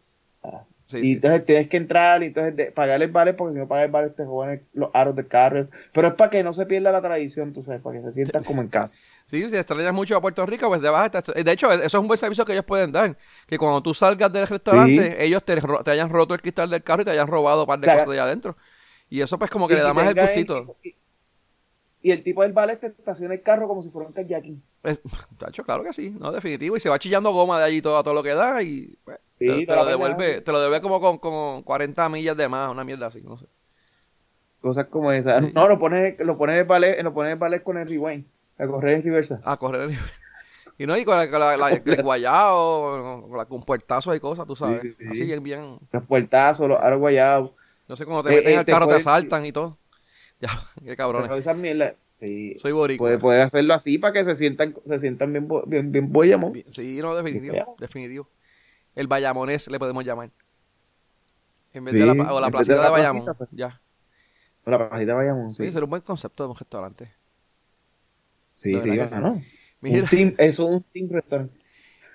Sí, 0.87 0.99
y 0.99 1.03
sí. 1.03 1.13
entonces 1.15 1.47
tienes 1.47 1.69
que 1.69 1.77
entrar 1.77 2.23
y 2.23 2.27
entonces 2.27 2.73
pagar 2.73 3.03
el 3.03 3.11
vale, 3.11 3.35
porque 3.35 3.55
si 3.55 3.61
no 3.61 3.69
pagas 3.69 3.87
el 3.87 3.91
vale 3.93 4.11
te 4.11 4.23
el- 4.23 4.63
los 4.73 4.91
aros 4.95 5.17
del 5.17 5.27
carro. 5.29 5.69
Pero 5.93 6.09
es 6.09 6.15
para 6.15 6.31
que 6.31 6.43
no 6.45 6.53
se 6.55 6.67
pierda 6.67 6.93
la 6.93 7.03
tradición, 7.03 7.53
tú 7.53 7.63
sabes, 7.65 7.81
para 7.83 7.99
que 7.99 8.05
se 8.05 8.13
sientan 8.13 8.45
como 8.45 8.63
en 8.63 8.69
casa. 8.69 8.97
Sí, 9.27 9.49
si 9.49 9.57
extrañas 9.57 9.95
mucho 9.95 10.15
a 10.17 10.21
Puerto 10.21 10.45
Rico, 10.45 10.69
pues 10.69 10.83
te 10.83 10.89
vas 10.91 11.03
a 11.15 11.19
estar- 11.19 11.35
De 11.45 11.51
hecho, 11.53 11.73
eso 11.73 11.83
es 11.83 11.95
un 11.95 12.07
buen 12.07 12.19
servicio 12.19 12.45
que 12.45 12.53
ellos 12.53 12.67
pueden 12.67 12.93
dar. 12.93 13.17
Que 13.47 13.57
cuando 13.57 13.83
tú 13.83 13.95
salgas 13.95 14.31
del 14.31 14.47
restaurante, 14.47 15.25
ellos 15.25 15.43
te, 15.43 15.59
hayan 15.91 16.11
roto 16.11 16.35
el 16.35 16.43
cristal 16.43 16.69
del 16.69 16.83
carro 16.83 17.03
y 17.03 17.05
te 17.07 17.11
hayan 17.13 17.27
robado 17.27 17.63
un 17.63 17.67
par 17.67 17.79
de 17.79 17.85
Claro. 17.85 18.01
cosas 18.01 18.11
de 18.11 18.21
allá 18.21 18.25
adentro. 18.25 18.57
Y 19.09 19.23
eso 19.23 19.39
pues 19.39 19.51
como 19.51 19.67
que 19.67 19.75
Y 19.75 19.77
le 19.79 19.83
da 19.83 19.95
más 19.95 20.09
el 20.09 20.15
gustito. 20.15 20.77
Y, 20.83 20.95
y 22.03 22.11
el 22.11 22.23
tipo 22.23 22.43
del 22.43 22.53
vale 22.53 22.77
te 22.77 22.89
estaciona 22.89 23.33
el 23.35 23.43
carro 23.43 23.67
como 23.67 23.83
si 23.83 23.89
fuera 23.91 24.09
un 24.09 24.15
kayaking. 24.15 24.63
Es- 24.85 25.01
Tacho, 25.39 25.65
claro 25.65 25.83
que 25.83 25.93
sí, 25.93 26.11
no, 26.11 26.31
definitivo. 26.31 26.77
Y 26.77 26.81
se 26.81 26.89
va 26.89 26.99
chillando 26.99 27.33
goma 27.33 27.59
de 27.59 27.65
allí 27.65 27.83
todo, 27.83 27.97
a 27.99 28.03
todo 28.05 28.15
lo 28.15 28.23
que 28.23 28.35
da 28.35 28.63
y 28.63 28.97
pues, 29.05 29.19
Sí, 29.39 29.67
te, 29.67 29.75
lo 29.75 29.85
devuelve, 29.85 30.41
te 30.43 30.53
lo 30.53 30.61
devuelve 30.61 30.81
como 30.83 31.01
con, 31.01 31.19
con 31.19 31.63
40 31.63 32.09
millas 32.09 32.37
de 32.37 32.49
más, 32.49 32.71
una 32.71 32.85
mierda 32.85 33.07
así, 33.09 33.21
no 33.23 33.37
sé. 33.37 33.47
Cosas 34.61 34.87
como 34.87 35.11
esas. 35.13 35.53
No, 35.53 35.69
lo 35.69 35.79
pones, 35.79 36.19
lo 36.21 36.39
pones 36.39 36.59
el 36.59 36.65
ballet, 36.65 37.03
lo 37.03 37.13
pones 37.13 37.33
el 37.33 37.39
ballet 37.39 37.63
con 37.63 37.77
el 37.77 37.89
rewind. 37.89 38.25
A 38.59 38.67
correr 38.67 38.97
en 38.97 39.03
reversa. 39.03 39.41
A 39.45 39.57
correr 39.57 39.83
el 39.83 39.89
nivel. 39.91 40.05
Y 40.79 40.87
no, 40.87 40.97
y 40.97 41.05
con, 41.05 41.17
la, 41.17 41.31
con 41.31 41.41
la- 41.41 41.57
la- 41.57 41.69
el 41.85 42.03
guayao, 42.03 43.47
con, 43.49 43.63
puertazos 43.65 44.17
y 44.17 44.21
cosas, 44.21 44.47
tú 44.47 44.57
sabes. 44.57 44.83
Sí, 44.83 44.95
sí. 44.99 45.05
Así 45.11 45.25
bien, 45.25 45.43
bien. 45.43 45.79
Los 45.93 46.05
puertazos, 46.05 46.69
los 46.69 46.81
aros 46.81 46.99
guayados. 47.01 47.51
No 47.89 47.97
sé, 47.97 48.05
cuando 48.05 48.23
te 48.25 48.33
Eh, 48.33 48.37
meten 48.37 48.53
eh, 48.53 48.57
al 48.59 48.65
carro 48.65 48.87
te 48.89 48.95
asaltan 48.95 49.45
y 49.47 49.53
todo. 49.53 49.79
Ya, 50.41 50.51
qué 50.85 50.97
cabrones. 50.97 51.29
Pero 51.29 51.41
esas 51.41 51.57
mierdas. 51.57 51.95
Sí. 52.21 52.57
Soy 52.59 52.73
boricua. 52.73 53.07
Puede, 53.07 53.19
puede 53.19 53.43
hacerlo 53.43 53.75
así 53.75 53.99
para 53.99 54.13
que 54.13 54.25
se 54.25 54.35
sientan, 54.37 54.75
se 54.87 54.99
sientan 54.99 55.33
bien, 55.33 55.49
bien, 55.67 55.93
bien 55.93 56.65
Sí, 56.71 56.99
no, 57.01 57.15
definitivo, 57.15 57.55
Ya. 57.55 57.67
definitivo. 57.79 58.29
El 58.95 59.09
Bayamonés 59.09 59.69
le 59.69 59.79
podemos 59.79 60.05
llamar. 60.05 60.31
En 61.73 61.85
vez 61.85 61.95
Sí, 61.95 62.01
de 62.01 62.07
la, 62.07 62.33
o 62.33 62.41
la 62.41 62.51
placita 62.51 62.83
de 62.83 62.91
Bayamón. 62.91 63.25
placita, 63.25 63.35
pues. 63.35 63.51
Ya. 63.53 63.81
La 64.65 64.89
pajita 64.89 65.13
de 65.13 65.19
Bayamón, 65.19 65.55
Sí, 65.55 65.65
sí. 65.65 65.73
sería 65.73 65.85
un 65.85 65.91
buen 65.91 66.03
concepto 66.03 66.45
de 66.45 66.51
un 66.51 66.57
restaurante. 66.57 67.13
Sí, 68.55 68.73
verdad 68.75 69.09
sí, 69.09 69.15
sí. 69.17 69.21
¿no? 69.21 69.43
Mira, 69.81 70.03
Un 70.05 70.09
team, 70.09 70.35
eso 70.39 70.65
es 70.69 70.71
un 70.77 70.83
team 70.85 71.09
restaurante. 71.11 71.59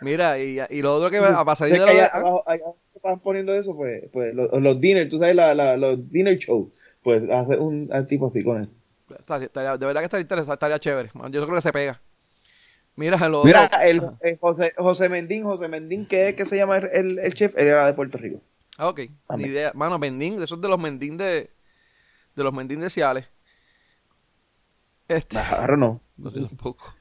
mira, 0.02 0.40
y, 0.40 0.58
y 0.70 0.82
lo 0.82 0.96
otro 0.96 1.12
que 1.12 1.20
va 1.20 1.42
a 1.42 1.56
salir 1.56 1.76
Es 1.76 1.84
que 1.84 1.92
allá 1.92 2.06
abajo, 2.08 2.44
allá 2.48 2.64
estaban 2.96 3.20
poniendo 3.20 3.54
eso, 3.54 3.76
pues, 3.76 4.06
pues 4.12 4.34
los, 4.34 4.50
los 4.60 4.80
dinner, 4.82 5.08
tú 5.10 5.18
sabes, 5.20 5.36
la, 5.36 5.54
la, 5.54 5.78
los 5.78 6.10
dinner 6.10 6.38
shows, 6.38 6.74
pues 7.04 7.30
hacer 7.30 7.60
un 7.60 7.90
un 7.94 8.06
tipo 8.08 8.28
así 8.28 8.44
con 8.44 8.62
eso. 8.62 8.76
Estaría- 9.18 9.46
estaría- 9.48 9.78
de 9.78 9.86
verdad 9.86 10.02
que 10.02 10.06
estaría 10.06 10.22
interesante, 10.22 10.54
estaría 10.54 10.80
chévere. 10.80 11.10
Yo 11.32 11.44
creo 11.46 11.56
que 11.56 11.62
se 11.62 11.72
pega. 11.74 12.02
Mira, 12.96 13.30
lo 13.30 13.44
Mira, 13.46 13.66
el, 13.84 14.02
el 14.22 14.38
José, 14.40 14.74
José 14.78 15.08
Mendín, 15.08 15.44
José 15.46 15.68
Mendín, 15.70 16.06
¿qué 16.06 16.30
es 16.30 16.36
que 16.36 16.44
se 16.44 16.58
llama 16.58 16.78
el, 16.78 17.18
el, 17.20 17.34
chef? 17.34 17.54
Él 17.56 17.68
era 17.68 17.86
de 17.86 17.94
Puerto 17.94 18.18
Rico. 18.18 18.42
Ah, 18.78 18.90
ok. 18.90 19.00
Ni 19.38 19.44
idea. 19.46 19.72
Mano, 19.74 19.98
Mendín, 19.98 20.42
esos 20.42 20.60
de 20.60 20.68
los 20.68 20.80
Mendín 20.80 21.18
de. 21.18 21.50
De 22.36 22.44
los 22.44 22.54
Mendín 22.54 22.82
de 22.82 22.90
Ciales. 22.90 23.30
Este. 25.08 25.36
Claro, 25.36 25.78
no. 25.78 26.02
No 26.18 26.32
sé 26.32 26.42
tampoco. 26.42 26.94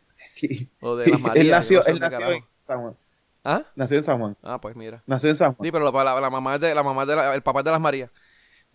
O 0.80 0.94
de 0.94 1.06
las 1.08 1.18
él 1.18 1.22
Marías. 1.26 1.46
nació, 1.48 1.78
yo 1.78 1.78
no 1.80 1.84
sé 1.84 1.90
él 1.90 1.98
dónde 2.00 2.16
nació 2.18 2.32
en. 2.36 2.44
San 2.66 2.80
Juan. 2.80 2.96
¿Ah? 3.44 3.62
Nació 3.74 3.96
en 3.96 4.02
San 4.04 4.18
Juan. 4.20 4.36
Ah, 4.44 4.60
pues 4.60 4.76
mira. 4.76 5.02
Nació 5.06 5.30
en 5.30 5.34
San 5.36 5.54
Juan. 5.54 5.66
Sí, 5.66 5.72
pero 5.72 5.90
la, 5.90 6.04
la- 6.04 6.20
la 6.20 6.30
mamá 6.30 6.54
es 6.54 6.60
de 6.60 6.72
la 6.74 6.82
mamá 6.84 7.02
es 7.02 7.08
de 7.08 7.16
la- 7.16 7.34
el 7.34 7.42
papá 7.42 7.60
es 7.60 7.64
de 7.64 7.70
las 7.72 7.80
Marías. 7.80 8.10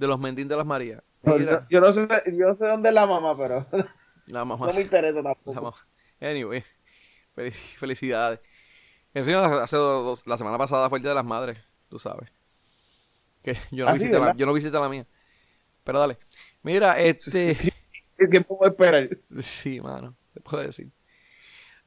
De 0.04 0.08
los 0.10 0.20
Mendín 0.20 0.50
de 0.50 0.58
las 0.58 0.66
Marías. 0.66 1.02
Mira, 1.22 1.66
yo, 1.70 1.80
no 1.80 1.94
sé, 1.94 2.06
yo 2.38 2.48
no 2.50 2.56
sé 2.58 2.68
dónde 2.68 2.90
es 2.90 2.96
la 2.96 3.06
mamá, 3.06 3.38
pero 3.38 3.66
la 4.28 4.44
mamá. 4.44 4.68
no 4.68 4.74
me 4.74 4.82
interesa 4.82 5.22
la 5.22 5.34
tampoco. 5.34 5.54
mamá. 5.62 5.74
Anyway, 6.20 6.62
fel- 7.38 7.52
felicidades. 7.54 8.42
En 9.14 9.24
fin, 9.24 9.36
hace 9.36 9.78
dos- 9.78 10.28
la 10.28 10.36
semana 10.36 10.58
pasada 10.58 10.90
fue 10.90 10.98
el 11.00 11.04
Día 11.04 11.12
de 11.12 11.16
las 11.16 11.24
Madres, 11.26 11.58
tú 11.88 12.00
sabes. 12.00 12.30
Que 13.42 13.54
yo 13.72 13.86
no, 13.86 13.92
Ah, 13.92 13.94
sí, 13.94 14.00
visité, 14.00 14.20
la, 14.20 14.36
yo 14.36 14.46
no 14.46 14.52
visité 14.54 14.78
la 14.78 14.90
mía. 14.90 15.06
Pero 15.86 16.00
dale. 16.00 16.18
Mira, 16.64 17.00
este. 17.00 17.56
¿Qué 18.18 18.28
tiempo 18.28 18.58
voy 18.58 18.68
a 18.68 18.72
esperar? 18.72 19.10
Sí, 19.40 19.80
mano, 19.80 20.16
te 20.34 20.42
puedo 20.42 20.62
decir. 20.64 20.90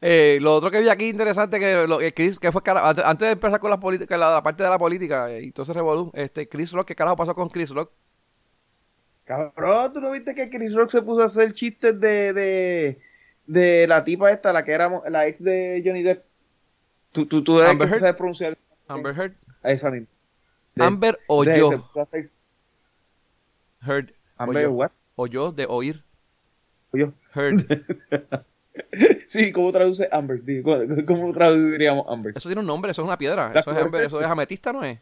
Eh, 0.00 0.38
lo 0.40 0.54
otro 0.54 0.70
que 0.70 0.80
vi 0.80 0.88
aquí 0.88 1.08
interesante 1.08 1.58
que 1.60 1.86
lo 1.86 1.98
que 1.98 2.12
Chris, 2.14 2.38
que 2.38 2.52
fue 2.52 2.62
antes, 2.66 3.18
de 3.26 3.32
empezar 3.32 3.60
con 3.60 3.70
la 3.70 3.80
política, 3.80 4.16
la, 4.16 4.30
la 4.30 4.42
parte 4.42 4.62
de 4.62 4.68
la 4.70 4.78
política 4.78 5.30
eh, 5.30 5.42
y 5.42 5.52
todo 5.52 5.64
ese 5.64 5.72
revolú, 5.74 6.10
este 6.14 6.48
Chris 6.48 6.72
Rock, 6.72 6.88
¿qué 6.88 6.94
carajo 6.94 7.16
pasó 7.16 7.34
con 7.34 7.48
Chris 7.50 7.70
Rock? 7.70 7.92
Cabrón, 9.26 9.92
¿tú 9.92 10.00
no 10.00 10.12
viste 10.12 10.34
que 10.34 10.48
Chris 10.48 10.72
Rock 10.72 10.90
se 10.90 11.02
puso 11.02 11.20
a 11.22 11.26
hacer 11.26 11.52
chistes 11.52 11.98
de, 12.00 12.32
de, 12.32 13.00
de 13.46 13.86
la 13.88 14.04
tipa 14.04 14.30
esta, 14.30 14.52
la 14.52 14.64
que 14.64 14.70
era 14.72 14.88
la 15.08 15.26
ex 15.26 15.42
de 15.42 15.82
Johnny 15.84 16.02
Depp? 16.02 16.24
¿Tú, 17.12 17.26
tú, 17.26 17.42
tú 17.42 17.60
Amber 17.60 17.90
que 17.90 17.98
sabes 17.98 18.14
pronunciar 18.14 18.56
Amber 18.86 19.14
Heard, 19.18 19.32
a 19.62 19.72
esa 19.72 19.90
misma? 19.90 20.06
De- 20.76 20.84
Amber 20.84 21.18
o 21.26 21.44
de- 21.44 21.58
yo, 21.58 21.70
hacer- 22.00 22.30
Heard, 23.84 24.12
Amber, 24.36 24.56
o 24.58 24.68
yo, 24.68 24.72
what? 24.72 24.90
o 25.16 25.26
yo 25.26 25.50
de 25.52 25.66
oír, 25.68 26.04
Yo. 26.92 27.12
Heard. 27.34 27.66
Sí, 29.26 29.52
¿cómo 29.52 29.72
traduce 29.72 30.06
Amber? 30.12 30.40
¿Cómo, 31.06 31.32
traduciríamos 31.32 32.06
Amber? 32.08 32.34
Eso 32.36 32.48
tiene 32.48 32.60
un 32.60 32.66
nombre, 32.66 32.90
eso 32.92 33.02
es 33.02 33.06
una 33.06 33.16
piedra, 33.18 33.50
eso 33.54 33.72
es 33.72 33.78
Amber, 33.78 34.04
eso 34.04 34.20
es 34.20 34.26
ametista, 34.26 34.72
¿no 34.72 34.84
es? 34.84 34.98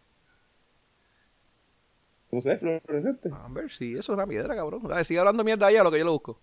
¿Cómo 2.35 2.41
se 2.41 2.57
llama? 2.57 2.81
¿Fluorescente? 2.85 3.31
Amber, 3.45 3.71
sí, 3.71 3.93
eso 3.93 4.01
es 4.01 4.09
una 4.17 4.27
piedra, 4.27 4.57
cabrón. 4.57 4.83
Dale, 4.89 5.05
sigue 5.05 5.21
hablando 5.21 5.45
mierda 5.45 5.67
ahí 5.69 5.77
a 5.77 5.85
lo 5.85 5.91
que 5.93 5.99
yo 5.99 6.05
lo 6.05 6.13
busco. 6.13 6.39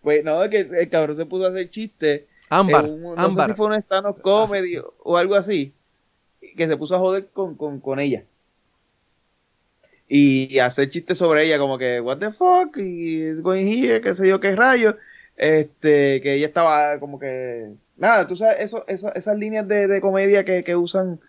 Pues 0.01 0.23
no, 0.23 0.43
es 0.43 0.49
que 0.49 0.59
el 0.61 0.89
cabrón 0.89 1.15
se 1.15 1.25
puso 1.25 1.45
a 1.45 1.49
hacer 1.49 1.69
chistes. 1.69 2.23
Ámbar, 2.49 2.85
un- 2.85 3.01
no 3.01 3.15
sé 3.15 3.51
si 3.51 3.53
fue 3.57 3.67
un 3.67 3.73
stand-up 3.75 4.21
comedy 4.21 4.77
o- 4.77 4.93
o 5.03 5.17
algo 5.17 5.35
así. 5.35 5.73
Que 6.55 6.67
se 6.67 6.77
puso 6.77 6.95
a 6.95 6.99
joder 6.99 7.27
con, 7.33 7.55
con, 7.55 7.79
con 7.79 7.99
ella. 7.99 8.23
Y 10.07 10.57
hacer 10.59 10.89
chistes 10.89 11.17
sobre 11.17 11.43
ella, 11.45 11.59
como 11.59 11.77
que, 11.77 11.99
what 11.99 12.17
the 12.19 12.31
fuck, 12.31 12.77
y 12.77 13.21
is 13.23 13.41
going 13.41 13.67
here, 13.67 13.99
qué 14.01 14.13
sé 14.13 14.27
yo, 14.29 14.39
qué 14.39 14.55
rayo. 14.55 14.95
Este, 15.35 16.21
que 16.21 16.35
ella 16.35 16.47
estaba 16.47 16.99
como 16.99 17.19
que. 17.19 17.73
Nada, 17.97 18.25
tú 18.25 18.35
sabes, 18.35 18.59
eso, 18.59 18.85
eso, 18.87 19.13
esas 19.13 19.37
líneas 19.37 19.67
de, 19.67 19.87
de 19.87 20.01
comedia 20.01 20.45
que, 20.45 20.63
que 20.63 20.75
usan, 20.75 21.19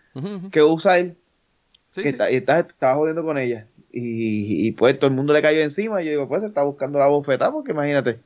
que 0.51 0.63
usa 0.63 0.99
él, 0.99 1.17
Sí, 1.91 2.03
que 2.03 2.09
sí. 2.09 2.15
está- 2.15 2.31
y 2.31 2.37
está- 2.37 2.61
estaba 2.61 2.95
jodiendo 2.97 3.23
con 3.25 3.39
ella. 3.39 3.67
Y, 3.91 4.67
y 4.69 4.73
pues 4.73 4.99
todo 4.99 5.09
el 5.09 5.17
mundo 5.17 5.33
le 5.33 5.43
cayó 5.43 5.61
encima. 5.61 6.03
Y 6.03 6.05
yo 6.07 6.11
digo, 6.11 6.29
pues 6.29 6.43
está 6.43 6.63
buscando 6.63 6.99
la 6.99 7.07
bofetada, 7.09 7.53
porque 7.53 7.73
imagínate. 7.73 8.21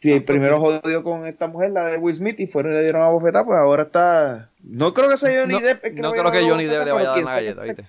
Si 0.00 0.12
el 0.12 0.24
pues, 0.24 0.36
primero 0.36 0.60
jodió 0.60 1.02
con 1.02 1.26
esta 1.26 1.46
mujer, 1.48 1.70
la 1.70 1.86
de 1.86 1.98
Will 1.98 2.16
Smith, 2.16 2.38
y 2.40 2.46
fueron 2.46 2.72
y 2.72 2.76
le 2.76 2.82
dieron 2.82 3.02
la 3.02 3.08
bofetada, 3.08 3.44
pues 3.44 3.58
ahora 3.58 3.84
está. 3.84 4.50
No 4.62 4.92
creo 4.94 5.08
que 5.08 5.16
sea 5.16 5.40
Johnny 5.42 5.54
no, 5.54 5.60
Depp. 5.60 5.80
que 5.82 5.90
no 5.92 6.12
creo 6.12 6.30
que 6.30 6.42
Johnny 6.48 6.64
Depp 6.64 6.84
le 6.84 6.92
vaya 6.92 7.10
a 7.12 7.14
dar 7.14 7.22
una 7.22 7.34
galleta, 7.34 7.62
¿viste? 7.62 7.88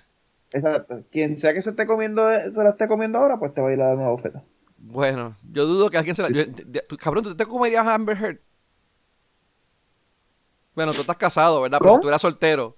Exacto. 0.52 1.02
Quien 1.12 1.36
sea 1.36 1.52
que 1.52 1.60
se 1.62 1.70
esté 1.70 1.86
comiendo, 1.86 2.30
se 2.32 2.62
la 2.64 2.70
esté 2.70 2.88
comiendo 2.88 3.18
ahora, 3.18 3.38
pues 3.38 3.52
te 3.52 3.60
va 3.60 3.68
a 3.68 3.72
ir 3.72 3.80
a 3.82 3.86
dar 3.88 3.96
una 3.96 4.08
bofetada. 4.08 4.44
Bueno, 4.78 5.36
yo 5.52 5.66
dudo 5.66 5.90
que 5.90 5.98
alguien 5.98 6.16
se 6.16 6.22
la... 6.22 6.30
yo- 6.30 6.44
de- 6.46 6.82
tú- 6.88 6.96
cabrón, 6.96 7.24
¿tú 7.24 7.36
te 7.36 7.44
comerías 7.44 7.86
a 7.86 7.94
Amber 7.94 8.16
Heard? 8.16 8.38
Bueno, 10.74 10.92
tú 10.92 11.00
estás 11.00 11.16
casado, 11.16 11.60
¿verdad? 11.62 11.78
Pero 11.82 11.94
si 11.96 12.00
tú 12.00 12.08
eras 12.08 12.22
soltero, 12.22 12.76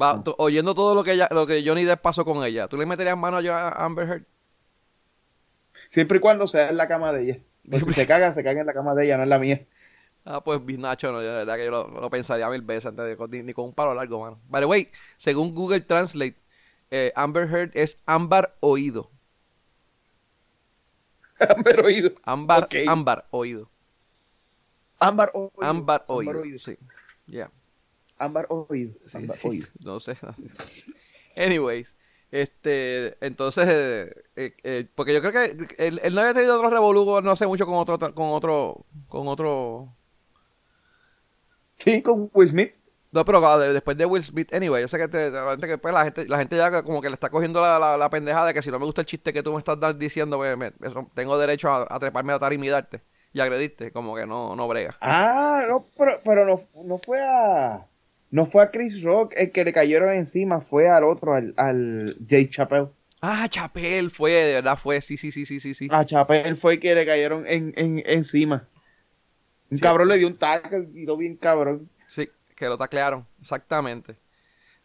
va, 0.00 0.22
tú- 0.22 0.34
oyendo 0.38 0.74
todo 0.74 0.94
lo 0.94 1.04
que 1.04 1.12
ella, 1.12 1.28
lo 1.30 1.46
que 1.46 1.62
Johnny 1.66 1.84
Depp 1.84 2.00
pasó 2.02 2.24
con 2.24 2.44
ella, 2.44 2.68
¿tú 2.68 2.76
le 2.76 2.86
meterías 2.86 3.16
mano 3.16 3.38
a 3.38 3.84
Amber 3.84 4.08
Heard? 4.08 4.24
Siempre 5.88 6.18
y 6.18 6.20
cuando 6.20 6.46
sea 6.46 6.70
en 6.70 6.76
la 6.76 6.88
cama 6.88 7.12
de 7.12 7.22
ella. 7.22 7.38
Pues 7.70 7.84
si 7.84 7.92
se 7.92 8.06
caga, 8.06 8.32
se 8.32 8.42
caga 8.44 8.60
en 8.60 8.66
la 8.66 8.74
cama 8.74 8.94
de 8.94 9.04
ella, 9.06 9.16
no 9.16 9.22
en 9.22 9.30
la 9.30 9.38
mía. 9.38 9.66
Ah, 10.24 10.42
pues 10.42 10.60
Nacho, 10.64 11.12
no, 11.12 11.20
de 11.20 11.28
verdad 11.28 11.56
que 11.56 11.64
yo 11.66 11.70
lo, 11.70 11.88
lo 11.88 12.10
pensaría 12.10 12.48
mil 12.48 12.62
veces 12.62 12.86
antes 12.86 13.04
de, 13.18 13.28
ni, 13.28 13.42
ni 13.42 13.52
con 13.52 13.66
un 13.66 13.74
palo 13.74 13.94
largo, 13.94 14.20
mano. 14.20 14.40
By 14.48 14.62
the 14.62 14.66
way, 14.66 14.90
según 15.16 15.54
Google 15.54 15.82
Translate, 15.82 16.36
eh, 16.90 17.12
Amber 17.14 17.48
Heard 17.48 17.70
es 17.74 17.98
ámbar 18.06 18.56
oído. 18.60 19.10
Ámbar 21.38 21.84
oído. 21.84 22.10
Ámbar, 22.24 22.64
Ok. 22.64 22.74
ámbar 22.86 23.26
oído. 23.30 23.68
Ámbar 24.98 25.30
oído. 25.34 25.52
Ámbar 25.60 26.04
oído. 26.08 26.58
Sí. 26.58 26.78
Yeah. 27.26 27.50
Ámbar 28.18 28.46
oído. 28.48 28.94
Sí, 29.06 29.18
Ámbar 29.18 29.38
sí, 29.38 29.62
no 29.80 30.00
sé. 30.00 30.16
Anyways, 31.36 31.94
este, 32.30 33.16
entonces, 33.24 33.68
eh, 33.68 34.54
eh, 34.64 34.86
porque 34.94 35.14
yo 35.14 35.20
creo 35.20 35.32
que 35.32 35.66
él, 35.78 36.00
él 36.02 36.14
no 36.14 36.20
había 36.20 36.34
tenido 36.34 36.56
otro 36.56 36.70
revolú 36.70 37.20
no 37.22 37.30
hace 37.30 37.46
mucho 37.46 37.66
con 37.66 37.76
otro, 37.76 37.98
con 38.14 38.28
otro, 38.28 38.84
con 39.08 39.28
otro, 39.28 39.88
Sí, 41.78 42.02
con 42.02 42.30
Will 42.32 42.48
Smith. 42.48 42.72
no, 43.12 43.24
pero 43.24 43.58
de- 43.58 43.72
después 43.72 43.96
de 43.96 44.06
Will 44.06 44.22
Smith, 44.22 44.52
anyway, 44.54 44.82
yo 44.82 44.88
sé 44.88 44.98
que, 44.98 45.08
te- 45.08 45.30
la 45.30 45.56
que, 45.56 45.78
pues, 45.78 45.92
la 45.94 46.04
gente, 46.04 46.26
la 46.26 46.38
gente 46.38 46.56
ya 46.56 46.82
como 46.82 47.00
que 47.02 47.08
le 47.08 47.14
está 47.14 47.30
cogiendo 47.30 47.60
la, 47.60 47.78
la, 47.78 47.96
la 47.96 48.10
pendejada 48.10 48.46
de 48.46 48.54
que 48.54 48.62
si 48.62 48.70
no 48.70 48.78
me 48.78 48.86
gusta 48.86 49.02
el 49.02 49.06
chiste 49.06 49.32
que 49.32 49.42
tú 49.42 49.52
me 49.52 49.58
estás 49.58 49.78
diciendo, 49.98 50.36
pues, 50.36 50.56
me- 50.56 50.72
tengo 51.14 51.36
derecho 51.38 51.68
a, 51.70 51.86
a 51.88 51.98
treparme 51.98 52.32
a 52.32 52.38
tarima 52.38 52.66
y 52.66 52.68
darte 52.70 53.02
y 53.32 53.40
agredirte, 53.40 53.90
como 53.92 54.14
que 54.14 54.26
no, 54.26 54.54
no 54.56 54.68
brega. 54.68 54.96
Ah, 55.00 55.64
no, 55.68 55.86
pero, 55.98 56.12
pero 56.24 56.44
no, 56.46 56.60
no 56.84 56.98
fue 56.98 57.20
a. 57.20 57.84
No 58.34 58.46
fue 58.46 58.64
a 58.64 58.70
Chris 58.72 59.00
Rock 59.02 59.32
el 59.36 59.52
que 59.52 59.64
le 59.64 59.72
cayeron 59.72 60.12
encima, 60.12 60.60
fue 60.60 60.88
al 60.88 61.04
otro, 61.04 61.34
al, 61.34 61.54
al 61.56 62.16
Jay 62.28 62.48
Chappelle. 62.50 62.88
Ah, 63.20 63.46
Chapel 63.48 64.10
fue, 64.10 64.32
de 64.32 64.54
verdad 64.54 64.76
fue, 64.76 65.00
sí, 65.00 65.16
sí, 65.16 65.30
sí, 65.30 65.46
sí, 65.46 65.60
sí, 65.60 65.72
sí. 65.72 65.88
A 65.92 66.04
Chappelle 66.04 66.56
fue 66.56 66.74
el 66.74 66.80
que 66.80 66.96
le 66.96 67.06
cayeron 67.06 67.46
en, 67.46 67.72
en, 67.76 68.02
encima. 68.04 68.66
Un 69.70 69.76
Sí. 69.76 69.80
cabrón 69.82 70.08
le 70.08 70.16
dio 70.18 70.26
un 70.26 70.36
tackle 70.36 70.88
y 70.94 71.06
lo 71.06 71.16
bien 71.16 71.36
cabrón. 71.36 71.88
Sí, 72.08 72.28
que 72.56 72.66
lo 72.66 72.76
taclearon, 72.76 73.24
exactamente. 73.40 74.16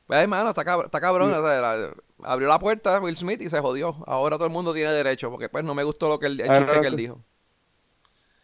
Pues, 0.06 0.20
hermano, 0.22 0.50
está, 0.50 0.64
cab- 0.64 0.86
está 0.86 1.02
cabrón. 1.02 1.34
o 1.34 1.36
sea, 1.44 1.60
la- 1.60 1.94
abrió 2.24 2.48
la 2.48 2.60
puerta 2.60 3.00
Will 3.00 3.18
Smith 3.18 3.42
y 3.42 3.50
se 3.50 3.60
jodió. 3.60 3.96
Ahora 4.06 4.36
todo 4.38 4.46
el 4.46 4.54
mundo 4.54 4.76
tiene 4.76 4.92
derecho, 4.94 5.32
porque 5.32 5.50
pues 5.50 5.64
no 5.66 5.74
me 5.74 5.84
gustó 5.84 6.08
lo 6.08 6.20
que 6.20 6.28
él- 6.28 6.40
el 6.40 6.50
Ahora 6.50 6.66
chiste 6.68 6.82
que 6.82 6.88
él 6.88 6.96
dijo. 6.96 7.20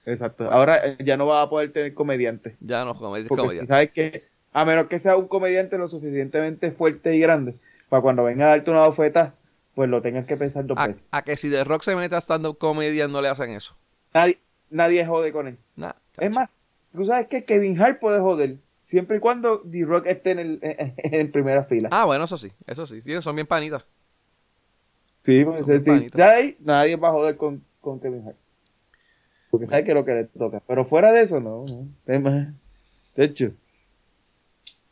Exacto. 0.06 0.50
Ahora 0.52 0.86
eh, 0.86 0.98
ya 1.04 1.16
no 1.16 1.26
va 1.28 1.42
a 1.44 1.50
poder 1.50 1.72
tener 1.72 1.94
comediante. 1.94 2.58
Ya 2.60 2.84
no, 2.86 2.96
comedia. 2.96 3.28
Porque 3.28 3.42
comedia. 3.44 3.62
si 3.62 3.68
sabes 3.68 3.92
que, 3.92 4.28
a 4.56 4.64
menos 4.64 4.88
que 4.88 5.00
sea 5.00 5.18
un 5.18 5.28
comediante 5.28 5.78
lo 5.78 5.90
suficientemente 5.90 6.72
fuerte 6.72 7.14
y 7.14 7.20
grande, 7.20 7.56
para 7.90 8.02
cuando 8.02 8.24
venga 8.24 8.46
a 8.46 8.50
darte 8.52 8.72
una 8.72 8.88
bofeta, 8.88 9.36
pues 9.74 9.90
lo 9.90 10.02
tengas 10.02 10.26
que 10.26 10.38
pensar 10.38 10.66
dos 10.66 10.78
A, 10.80 10.88
veces. 10.88 11.04
a 11.12 11.24
que 11.24 11.36
si 11.36 11.50
The 11.50 11.66
Rock 11.66 11.84
se 11.84 11.94
mete 11.94 12.16
a 12.16 12.22
stand-up 12.22 12.58
comedy 12.58 13.06
no 13.10 13.22
le 13.22 13.28
hacen 13.28 13.50
eso. 13.50 13.76
Nadie, 14.14 14.40
nadie 14.70 15.06
jode 15.06 15.34
con 15.34 15.50
él. 15.50 15.58
Nah, 15.76 15.92
Es 16.18 16.32
más, 16.32 16.50
tú 16.94 17.04
sabes 17.04 17.28
que 17.28 17.44
Kevin 17.44 17.78
Hart 17.82 18.00
puede 18.00 18.22
joder, 18.22 18.56
siempre 18.86 19.18
y 19.18 19.20
cuando 19.20 19.60
The 19.60 19.84
Rock 19.84 20.06
esté 20.06 20.32
en, 20.32 20.40
el, 20.40 20.60
en, 20.62 20.94
en 20.98 21.32
primera 21.34 21.66
fila. 21.66 21.90
Ah, 21.92 22.06
bueno, 22.06 22.24
eso 22.24 22.38
sí, 22.38 22.50
eso 22.66 22.86
sí. 22.86 23.02
son 23.22 23.36
bien 23.36 23.48
panitas. 23.48 23.86
sí, 25.24 25.44
pues, 25.44 25.66
son 25.66 25.84
panitas. 25.84 26.22
ahí 26.22 26.56
nadie 26.62 26.96
va 26.96 27.10
a 27.10 27.12
joder 27.12 27.36
con, 27.36 27.62
con 27.82 28.00
Kevin 28.00 28.26
Hart. 28.26 28.38
Porque 29.52 29.68
sabe 29.68 29.84
que 29.84 29.92
es 29.92 29.96
lo 29.96 30.06
que 30.06 30.14
le 30.14 30.24
toca. 30.26 30.62
Pero 30.66 30.86
fuera 30.86 31.12
de 31.12 31.24
eso, 31.24 31.42
no. 31.42 31.66
no. 31.68 32.54
De 33.16 33.24
hecho, 33.26 33.52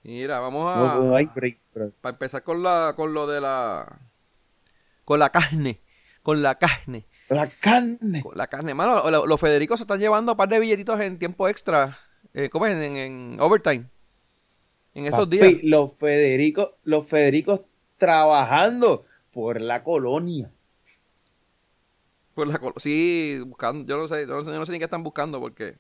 Mira, 0.04 0.40
vamos 0.40 0.70
a... 0.76 0.96
no 1.00 1.16
hay 1.16 1.26
break, 1.26 1.60
bro. 1.74 1.92
Para 2.02 2.14
empezar 2.14 2.44
con 2.44 2.62
la 2.62 2.94
con 2.96 3.14
lo 3.14 3.26
de 3.28 3.40
la... 3.42 4.00
Con 5.06 5.20
la 5.20 5.30
carne. 5.32 5.82
Con 6.22 6.42
la 6.42 6.56
carne. 6.56 7.06
La 7.30 7.50
carne. 7.50 8.22
Con 8.22 8.38
la 8.38 8.48
carne. 8.48 8.74
Mano, 8.74 9.10
lo- 9.10 9.26
los 9.26 9.40
Federicos 9.40 9.80
se 9.80 9.84
están 9.84 10.00
llevando 10.00 10.34
un 10.34 10.38
par 10.38 10.50
de 10.50 10.60
billetitos 10.60 11.00
en 11.00 11.20
tiempo 11.20 11.48
extra. 11.48 11.98
Eh, 12.34 12.50
¿Cómo 12.50 12.66
es? 12.68 12.74
En, 12.76 12.96
en 12.98 13.38
overtime. 13.40 13.86
En 14.94 15.06
estos 15.06 15.26
Papi, 15.26 15.38
días. 15.38 15.64
Los 15.64 15.94
Federicos, 15.94 16.72
los 16.84 17.08
Federicos 17.08 17.62
trabajando 17.98 19.06
por 19.32 19.60
la 19.60 19.84
colonia. 19.84 20.52
Por 22.34 22.48
la 22.48 22.60
col- 22.60 22.74
sí, 22.78 23.40
buscando. 23.46 23.86
Yo 23.86 23.98
no 23.98 24.08
sé, 24.08 24.26
yo 24.28 24.36
no 24.36 24.44
sé, 24.44 24.52
yo 24.52 24.60
no 24.60 24.66
sé 24.66 24.72
ni 24.72 24.80
qué 24.80 24.86
están 24.86 25.04
buscando 25.04 25.40
porque. 25.40 25.78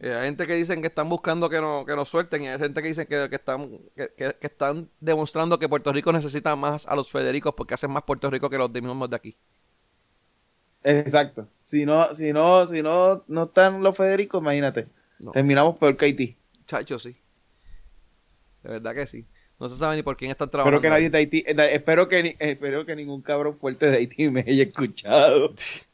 Eh, 0.00 0.14
hay 0.14 0.26
gente 0.26 0.46
que 0.46 0.54
dicen 0.54 0.80
que 0.80 0.86
están 0.88 1.08
buscando 1.08 1.48
que, 1.50 1.60
no, 1.60 1.84
que 1.84 1.96
nos 1.96 2.08
suelten 2.08 2.42
y 2.44 2.48
hay 2.48 2.58
gente 2.58 2.80
que 2.82 2.88
dicen 2.88 3.06
que, 3.06 3.28
que 3.28 3.36
están 3.36 3.78
que, 3.96 4.10
que- 4.16 4.36
están 4.40 4.88
demostrando 5.00 5.58
que 5.58 5.68
Puerto 5.68 5.92
Rico 5.92 6.12
necesita 6.12 6.54
más 6.56 6.86
a 6.86 6.94
los 6.94 7.10
Federicos 7.10 7.54
porque 7.56 7.74
hacen 7.74 7.90
más 7.90 8.02
Puerto 8.04 8.30
Rico 8.30 8.48
que 8.48 8.58
los 8.58 8.72
de 8.72 8.80
mismos 8.80 9.10
de 9.10 9.16
aquí. 9.16 9.36
Exacto. 10.84 11.48
Si 11.62 11.84
no, 11.84 12.14
si 12.14 12.32
no, 12.32 12.66
si 12.68 12.82
no, 12.82 13.24
no 13.26 13.44
están 13.44 13.82
los 13.82 13.96
Federicos, 13.96 14.40
imagínate. 14.40 14.86
No. 15.18 15.32
Terminamos 15.32 15.78
peor 15.78 15.96
que 15.96 16.04
Haití. 16.06 16.36
Chacho, 16.66 16.98
sí. 16.98 17.16
De 18.62 18.70
verdad 18.70 18.94
que 18.94 19.06
sí. 19.06 19.26
No 19.58 19.68
se 19.68 19.76
sabe 19.76 19.96
ni 19.96 20.02
por 20.04 20.16
quién 20.16 20.30
están 20.30 20.46
Espero 20.46 20.62
trabajando. 20.62 20.80
que 20.80 20.88
nadie 20.90 21.10
de 21.10 21.18
Haití, 21.18 21.38
eh, 21.46 21.56
espero 21.72 22.08
que, 22.08 22.36
espero 22.38 22.86
que 22.86 22.94
ningún 22.94 23.22
cabrón 23.22 23.58
fuerte 23.58 23.86
de 23.90 23.96
Haití 23.96 24.30
me 24.30 24.40
haya 24.46 24.62
escuchado. 24.62 25.52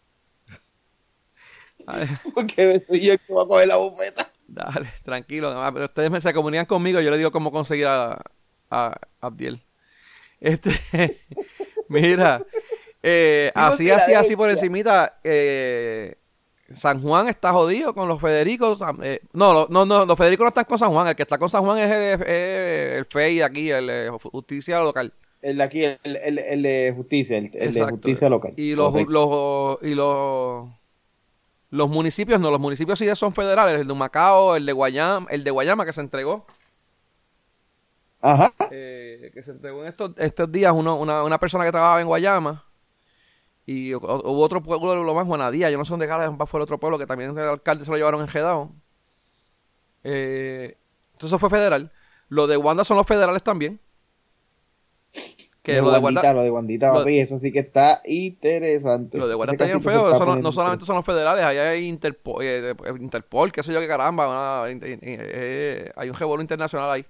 Porque 2.35 2.81
soy 2.81 3.01
yo 3.01 3.13
el 3.13 3.21
que 3.21 3.35
va 3.35 3.43
a 3.43 3.47
coger 3.47 3.69
la 3.69 3.77
bufeta. 3.77 4.31
Dale, 4.47 4.89
tranquilo. 5.03 5.55
Pero 5.73 5.87
Ustedes 5.87 6.11
me 6.11 6.21
se 6.21 6.33
comunican 6.33 6.67
conmigo, 6.67 7.01
yo 7.01 7.11
le 7.11 7.19
digo 7.19 7.33
cómo 7.33 7.51
conseguir 7.51 7.87
a, 7.87 8.21
a 8.71 8.95
Abdiel. 9.21 9.63
Este, 10.41 10.71
mira, 11.89 12.45
eh, 13.03 13.51
así, 13.55 13.91
así, 13.91 14.13
así 14.13 14.37
por 14.37 14.51
encimita, 14.51 15.19
eh, 15.25 16.17
San 16.75 17.03
Juan 17.03 17.29
está 17.29 17.53
jodido 17.53 17.95
con 17.95 18.09
los 18.09 18.21
Federicos. 18.21 18.79
eh, 19.03 19.21
no, 19.33 19.67
no, 19.69 19.87
no, 19.87 20.05
los 20.05 20.19
Federicos 20.19 20.45
no 20.45 20.49
están 20.49 20.65
con 20.65 20.79
San 20.79 20.93
Juan, 20.93 21.09
el 21.09 21.15
que 21.17 21.23
está 21.23 21.39
con 21.39 21.49
San 21.49 21.65
Juan 21.65 21.79
es 21.79 21.91
el, 21.91 22.29
el 22.29 23.05
FEI 23.07 23.41
aquí, 23.43 23.71
el 23.71 24.11
Justicia 24.11 24.81
Local. 24.81 25.13
El 25.45 25.59
de 25.59 25.63
aquí, 25.63 25.85
el, 25.85 25.99
el, 26.03 26.39
el 26.39 26.63
de 26.63 26.93
justicia, 26.97 27.37
el, 27.37 27.51
de 27.75 27.85
justicia 27.85 28.31
local. 28.31 28.55
Y 28.57 28.75
los, 28.75 28.95
los, 28.95 29.79
y 29.83 29.95
los, 29.95 30.69
los 31.75 31.89
municipios, 31.91 32.41
no, 32.41 32.51
los 32.51 32.61
municipios 32.61 32.99
sí 32.99 33.09
son 33.17 33.35
federales, 33.35 33.81
el 33.81 33.87
de 33.89 33.95
Macao, 33.95 34.57
el 34.57 34.65
de 34.67 34.73
Guayama, 34.73 35.27
el 35.31 35.45
de 35.45 35.51
Guayama 35.51 35.85
que 35.85 35.93
se 35.93 36.01
entregó. 36.01 36.47
Ajá. 38.21 38.55
eh, 38.71 39.31
que 39.35 39.43
se 39.43 39.51
entregó 39.51 39.83
en 39.83 39.89
estos, 39.89 40.13
estos 40.17 40.51
días 40.51 40.73
uno- 40.75 40.97
una, 40.97 41.23
una 41.25 41.39
persona 41.39 41.65
que 41.65 41.73
trabajaba 41.73 42.01
en 42.01 42.07
Guayama 42.07 42.65
y 43.67 43.93
o- 43.95 43.99
hubo 43.99 44.43
otro 44.43 44.63
pueblo 44.63 45.03
lo 45.05 45.15
más 45.15 45.27
Juanadía, 45.27 45.71
yo 45.71 45.79
no 45.79 45.85
sé 45.85 45.91
dónde 45.91 46.07
carajo 46.09 46.47
fue 46.47 46.59
el 46.59 46.65
otro 46.65 46.79
pueblo 46.81 46.99
que 46.99 47.07
también 47.07 47.37
el 47.39 47.49
alcalde 47.49 47.85
se 47.85 47.91
lo 47.91 47.97
llevaron 47.99 48.21
enjedado. 48.23 48.73
Eh, 50.05 50.77
entonces 51.13 51.29
eso 51.31 51.39
fue 51.39 51.51
federal. 51.51 51.93
Lo 52.29 52.47
de 52.47 52.57
Wanda 52.57 52.85
son 52.85 52.97
los 52.97 53.07
federales 53.07 53.43
también. 53.43 53.81
Que 55.65 55.81
Lo 55.81 55.91
de 55.91 55.99
Wanda, 55.99 56.33
lo 56.35 56.43
de 56.43 56.51
Wandita, 56.51 56.89
lo- 56.89 56.95
papi, 56.99 57.19
eso 57.21 57.39
sí 57.39 57.51
que 57.51 57.61
está 57.61 58.03
interesante. 58.05 59.17
lo 59.17 59.27
de 59.27 59.35
Ese 59.35 59.53
está 59.53 59.65
bien 59.65 59.81
feo. 59.83 60.05
está 60.13 60.17
Eso 60.17 60.27
no, 60.27 60.37
no 60.37 60.53
solamente 60.53 60.85
son 60.85 60.97
los 60.97 61.05
federales, 61.07 61.43
allá 61.43 61.71
hay 61.71 61.89
Interpol, 61.89 62.45
eh, 62.45 62.75
Interpol 63.01 63.51
qué 63.51 63.63
sé 63.63 63.73
yo 63.73 63.81
qué 63.81 63.89
caramba. 63.89 64.29
una- 64.67 64.71
eh, 64.71 64.99
eh, 65.03 65.91
hay 65.97 66.09
un 66.11 66.15
revuelo 66.15 66.43
internacional 66.43 66.91
ahí. 66.91 67.07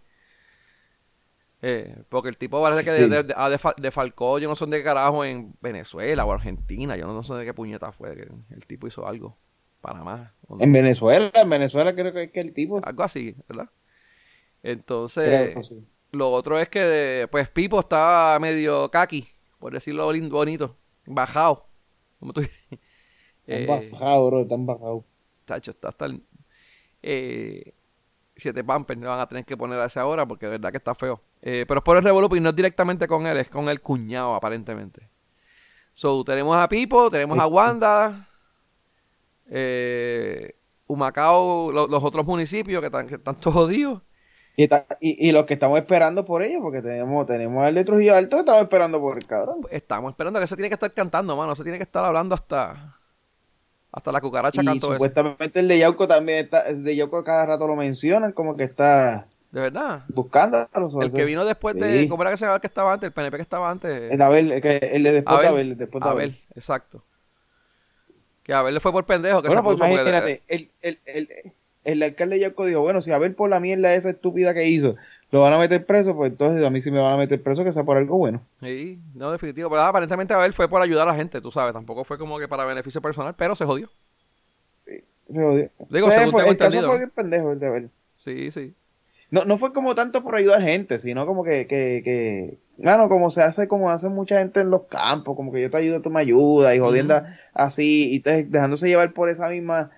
Eh, 1.62 1.96
porque 2.10 2.28
el 2.28 2.36
tipo 2.36 2.62
parece 2.62 2.84
que 2.84 2.92
de, 2.92 2.98
Sí. 3.04 3.08
de, 3.08 3.22
de- 3.24 3.34
defa- 3.34 3.74
defalcó, 3.80 4.38
yo 4.38 4.48
no 4.48 4.54
sé 4.54 4.66
de 4.66 4.76
qué 4.78 4.84
carajo 4.84 5.24
en 5.24 5.54
Venezuela 5.60 6.24
o 6.24 6.32
Argentina, 6.32 6.96
yo 6.96 7.06
no 7.06 7.22
sé 7.24 7.34
de 7.34 7.44
qué 7.44 7.54
puñeta 7.54 7.90
fue 7.90 8.14
que 8.14 8.28
el 8.54 8.66
tipo 8.66 8.86
hizo 8.86 9.06
algo. 9.06 9.36
Panamá. 9.80 10.32
no- 10.48 10.58
En 10.60 10.72
Venezuela, 10.72 11.30
en 11.34 11.50
Venezuela 11.50 11.92
creo 11.94 12.12
que 12.12 12.22
es 12.24 12.30
que 12.30 12.40
el 12.40 12.54
tipo. 12.54 12.80
algo 12.84 13.02
así, 13.02 13.34
¿verdad? 13.48 13.68
Entonces, 14.62 15.54
sí. 15.68 15.84
Lo 16.14 16.30
otro 16.32 16.58
es 16.58 16.68
que, 16.68 17.28
pues, 17.30 17.50
Pipo 17.50 17.80
está 17.80 18.38
medio 18.40 18.90
kaki, 18.90 19.28
por 19.58 19.72
decirlo 19.72 20.06
bonito, 20.30 20.76
bajado, 21.06 21.66
como 22.20 22.32
tú 22.32 22.40
dices. 22.42 22.56
Están 23.46 23.62
Eh, 23.62 23.66
bajados, 23.90 24.30
bro, 24.30 24.42
están 24.42 24.66
bajados. 24.66 25.04
Tacho, 25.44 25.70
está 25.70 25.88
hasta 25.88 26.06
el... 26.06 26.22
eh, 27.02 27.74
siete 28.36 28.64
pampers 28.64 29.00
le 29.00 29.06
van 29.08 29.20
a 29.20 29.28
tener 29.28 29.44
que 29.44 29.56
poner 29.56 29.78
a 29.80 29.86
esa 29.86 30.06
hora 30.06 30.26
porque 30.26 30.46
de 30.46 30.52
verdad 30.52 30.70
que 30.72 30.78
está 30.78 30.94
feo. 30.94 31.22
Eh, 31.42 31.64
pero 31.68 31.78
es 31.80 31.84
por 31.84 31.96
el 31.98 32.04
Revolup 32.04 32.34
y 32.36 32.40
no 32.40 32.50
es 32.50 32.56
directamente 32.56 33.08
con 33.08 33.26
él, 33.26 33.38
es 33.38 33.48
con 33.50 33.68
el 33.68 33.80
cuñado 33.82 34.34
aparentemente. 34.34 35.08
So, 35.94 36.24
tenemos 36.24 36.56
a 36.56 36.68
Pipo, 36.68 37.10
tenemos 37.10 37.38
a 37.38 37.46
Wanda, 37.46 38.28
eh, 39.46 40.54
Humacao, 40.86 41.72
lo- 41.72 41.86
los 41.88 42.02
otros 42.04 42.26
municipios 42.26 42.80
que 42.80 42.86
están, 42.86 43.06
que 43.08 43.14
están 43.16 43.36
todos 43.40 43.54
jodidos. 43.54 44.02
Y, 44.56 44.68
ta- 44.68 44.86
y, 45.00 45.28
y 45.28 45.32
los 45.32 45.46
que 45.46 45.54
estamos 45.54 45.78
esperando 45.78 46.24
por 46.24 46.42
ellos, 46.42 46.60
porque 46.62 46.80
tenemos, 46.80 47.26
tenemos 47.26 47.64
al 47.64 47.74
de 47.74 47.84
Trujillo 47.84 48.14
Alto, 48.14 48.38
estamos 48.38 48.62
esperando 48.62 49.00
por 49.00 49.16
el 49.18 49.26
cabrón. 49.26 49.60
Estamos 49.70 50.10
esperando 50.12 50.38
que 50.38 50.46
se 50.46 50.54
tiene 50.54 50.68
que 50.68 50.74
estar 50.74 50.92
cantando, 50.92 51.36
mano. 51.36 51.54
Se 51.56 51.62
tiene 51.64 51.78
que 51.78 51.82
estar 51.84 52.04
hablando 52.04 52.34
hasta... 52.34 52.98
Hasta 53.90 54.10
la 54.10 54.20
cucaracha 54.20 54.60
Y 54.60 54.64
cantó 54.64 54.86
eso. 54.88 54.94
supuestamente 54.94 55.60
el 55.60 55.68
de 55.68 55.78
Yauco 55.78 56.08
también 56.08 56.38
está, 56.46 56.68
el 56.68 56.82
de 56.82 56.96
Yauco 56.96 57.22
cada 57.22 57.46
rato 57.46 57.68
lo 57.68 57.76
mencionan, 57.76 58.32
como 58.32 58.56
que 58.56 58.64
está 58.64 59.28
De 59.52 59.60
verdad. 59.60 60.02
buscando 60.08 60.68
a 60.72 60.80
los 60.80 60.94
El 60.96 61.12
que 61.12 61.24
vino 61.24 61.44
después 61.44 61.76
de... 61.76 62.08
¿Cómo 62.08 62.22
era 62.24 62.32
que 62.32 62.36
se 62.36 62.40
llamaba 62.44 62.56
el 62.56 62.60
que 62.60 62.66
estaba 62.66 62.92
antes? 62.92 63.06
El 63.06 63.12
PNP 63.12 63.36
que 63.36 63.42
estaba 63.42 63.70
antes. 63.70 64.12
El 64.12 64.20
Abel, 64.20 64.50
el, 64.50 64.60
que, 64.62 64.76
el 64.78 65.02
de 65.04 65.12
después 65.12 65.38
de 65.40 65.46
Abel. 65.46 65.54
Abel, 65.60 65.70
el 65.72 65.78
después 65.78 66.02
de 66.04 66.10
Abel, 66.10 66.40
exacto. 66.56 67.04
Que 68.42 68.52
Abel 68.52 68.74
le 68.74 68.80
fue 68.80 68.90
por 68.90 69.06
pendejo. 69.06 69.40
Que 69.42 69.48
Bueno, 69.48 69.62
se 69.62 69.76
pues 69.76 69.76
imagínate, 69.92 70.42
el, 70.48 70.70
el, 70.82 70.98
el, 71.06 71.28
el 71.30 71.52
alcalde 72.02 72.36
de 72.36 72.40
Yauco 72.42 72.64
dijo, 72.66 72.80
bueno, 72.80 73.00
si 73.02 73.12
Abel 73.12 73.34
por 73.34 73.50
la 73.50 73.60
mierda 73.60 73.94
esa 73.94 74.10
estúpida 74.10 74.54
que 74.54 74.66
hizo, 74.68 74.96
lo 75.30 75.40
van 75.40 75.52
a 75.52 75.58
meter 75.58 75.84
preso, 75.84 76.14
pues 76.16 76.30
entonces 76.30 76.64
a 76.64 76.70
mí 76.70 76.80
sí 76.80 76.90
me 76.90 77.00
van 77.00 77.14
a 77.14 77.16
meter 77.16 77.42
preso, 77.42 77.64
que 77.64 77.72
sea 77.72 77.84
por 77.84 77.96
algo 77.96 78.16
bueno. 78.16 78.40
Sí, 78.62 79.00
no, 79.14 79.32
definitivo. 79.32 79.68
Pero 79.68 79.82
aparentemente 79.82 80.32
Abel 80.32 80.52
fue 80.52 80.68
por 80.68 80.80
ayudar 80.80 81.08
a 81.08 81.12
la 81.12 81.16
gente, 81.16 81.40
tú 81.40 81.50
sabes. 81.50 81.72
Tampoco 81.74 82.04
fue 82.04 82.18
como 82.18 82.38
que 82.38 82.46
para 82.48 82.64
beneficio 82.64 83.02
personal, 83.02 83.34
pero 83.36 83.56
se 83.56 83.64
jodió. 83.64 83.90
Se 84.86 85.40
jodió. 85.42 85.70
Digo, 85.90 86.06
Pues, 86.06 86.30
fue- 86.30 86.40
tengo 86.42 86.50
el 86.52 86.56
caso 86.58 87.10
pendejo 87.14 87.52
el 87.52 87.58
de 87.58 87.66
Abel. 87.66 87.90
Sí, 88.16 88.50
sí. 88.50 88.74
No, 89.30 89.44
no 89.44 89.58
fue 89.58 89.72
como 89.72 89.94
tanto 89.94 90.22
por 90.22 90.36
ayudar 90.36 90.62
gente, 90.62 90.98
sino 90.98 91.26
como 91.26 91.42
que, 91.42 91.66
que, 91.66 92.02
que, 92.04 92.58
bueno, 92.76 93.08
como 93.08 93.30
se 93.30 93.42
hace, 93.42 93.66
como 93.66 93.90
hace 93.90 94.08
mucha 94.08 94.38
gente 94.38 94.60
en 94.60 94.70
los 94.70 94.82
campos, 94.84 95.34
como 95.34 95.50
que 95.50 95.62
yo 95.62 95.70
te 95.70 95.78
ayudo, 95.78 96.00
tú 96.02 96.10
me 96.10 96.20
ayudas, 96.20 96.76
y 96.76 96.78
jodiendo 96.78 97.20
así, 97.54 98.14
y 98.14 98.20
te- 98.20 98.44
dejándose 98.44 98.86
llevar 98.86 99.12
por 99.12 99.28
esa 99.30 99.48
misma, 99.48 99.90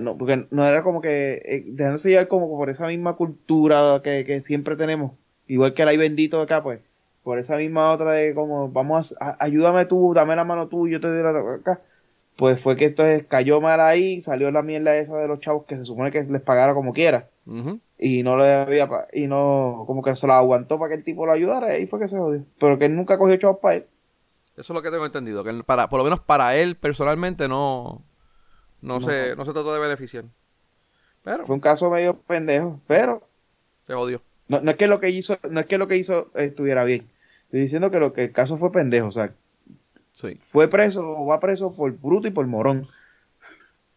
no, 0.00 0.16
porque 0.16 0.46
no 0.50 0.66
era 0.66 0.82
como 0.82 1.00
que, 1.00 1.42
eh, 1.44 1.64
dejándose 1.66 2.08
llevar 2.08 2.28
como 2.28 2.48
por 2.48 2.70
esa 2.70 2.86
misma 2.88 3.16
cultura 3.16 4.00
que, 4.02 4.24
que 4.24 4.40
siempre 4.40 4.76
tenemos, 4.76 5.12
igual 5.46 5.74
que 5.74 5.82
el 5.82 5.88
ay 5.88 5.96
bendito 5.96 6.40
acá, 6.40 6.62
pues, 6.62 6.80
por 7.22 7.38
esa 7.38 7.56
misma 7.56 7.92
otra 7.92 8.12
de 8.12 8.34
como, 8.34 8.70
vamos 8.70 9.14
a, 9.20 9.36
ayúdame 9.40 9.86
tú, 9.86 10.12
dame 10.14 10.36
la 10.36 10.44
mano 10.44 10.68
tú, 10.68 10.88
yo 10.88 11.00
te 11.00 11.08
doy 11.08 11.22
la 11.22 11.54
acá. 11.54 11.80
Pues 12.36 12.60
fue 12.60 12.76
que 12.76 12.86
esto 12.86 13.04
cayó 13.28 13.60
mal 13.60 13.80
ahí, 13.80 14.20
salió 14.20 14.50
la 14.50 14.62
mierda 14.62 14.96
esa 14.96 15.16
de 15.16 15.28
los 15.28 15.38
chavos 15.38 15.66
que 15.66 15.76
se 15.76 15.84
supone 15.84 16.10
que 16.10 16.20
les 16.22 16.42
pagara 16.42 16.74
como 16.74 16.92
quiera 16.92 17.28
y 17.98 18.22
no 18.24 18.36
le 18.36 18.52
había 18.52 18.88
y 19.12 19.28
no 19.28 19.84
como 19.86 20.02
que 20.02 20.16
se 20.16 20.26
lo 20.26 20.32
aguantó 20.32 20.78
para 20.78 20.88
que 20.88 20.94
el 20.96 21.04
tipo 21.04 21.26
lo 21.26 21.32
ayudara 21.32 21.78
y 21.78 21.86
fue 21.86 22.00
que 22.00 22.08
se 22.08 22.16
jodió 22.16 22.42
pero 22.58 22.78
que 22.78 22.86
él 22.86 22.96
nunca 22.96 23.18
cogió 23.18 23.36
chavos 23.36 23.58
para 23.60 23.76
él 23.76 23.86
Eso 24.56 24.72
es 24.72 24.74
lo 24.74 24.82
que 24.82 24.90
tengo 24.90 25.06
entendido. 25.06 25.44
Que 25.44 25.52
para, 25.64 25.88
por 25.88 25.98
lo 25.98 26.04
menos 26.04 26.20
para 26.20 26.56
él, 26.56 26.76
personalmente, 26.76 27.48
no, 27.48 28.02
no, 28.84 29.00
No. 29.00 29.06
Se, 29.06 29.34
no 29.36 29.44
se 29.44 29.52
trató 29.52 29.72
de 29.74 29.80
beneficiar. 29.80 30.24
Pero 31.22 31.46
fue 31.46 31.54
un 31.54 31.60
caso 31.60 31.90
medio 31.90 32.16
pendejo 32.16 32.80
pero 32.86 33.22
se 33.82 33.94
jodió. 33.94 34.20
no, 34.48 34.60
no 34.60 34.70
es 34.70 34.76
que 34.76 34.86
lo 34.86 35.00
que 35.00 35.08
hizo 35.10 35.38
no 35.50 35.60
es 35.60 35.66
que 35.66 35.78
lo 35.78 35.88
que 35.88 35.96
hizo 35.96 36.30
estuviera 36.34 36.84
bien 36.84 37.08
estoy 37.46 37.60
diciendo 37.60 37.90
que 37.90 37.98
lo 38.00 38.12
que 38.12 38.24
el 38.24 38.32
caso 38.32 38.56
fue 38.58 38.70
pendejo 38.72 39.08
o 39.08 39.12
sea 39.12 39.32
Sí. 40.12 40.38
fue 40.40 40.68
preso 40.68 41.00
o 41.02 41.26
va 41.26 41.40
preso 41.40 41.72
por 41.74 41.90
bruto 41.92 42.28
y 42.28 42.30
por 42.30 42.46
morón 42.46 42.86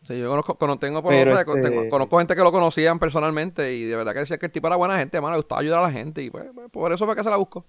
Sí, 0.04 0.18
yo 0.18 0.30
conozco, 0.30 0.56
cono- 0.56 0.80
tengo, 0.80 1.04
por 1.04 1.14
otra- 1.14 1.42
este- 1.42 1.62
tengo- 1.70 1.90
conozco 1.90 2.18
gente 2.20 2.34
que 2.34 2.42
lo 2.42 2.52
conocían 2.54 2.98
personalmente 2.98 3.74
y 3.74 3.84
de 3.84 3.96
verdad 3.98 4.14
que 4.14 4.20
decía 4.20 4.38
que 4.38 4.46
el 4.46 4.52
tipo 4.54 4.68
era 4.68 4.78
buena 4.78 4.98
gente, 4.98 5.20
mano, 5.20 5.34
le 5.36 5.40
gustaba 5.42 5.60
ayudar 5.60 5.80
a 5.80 5.82
la 5.82 5.92
gente 5.92 6.22
y 6.24 6.30
pues, 6.30 6.46
pues, 6.56 6.70
por 6.72 6.94
eso 6.94 7.06
fue 7.06 7.14
que 7.16 7.24
se 7.26 7.30
la 7.30 7.36
buscó. 7.36 7.66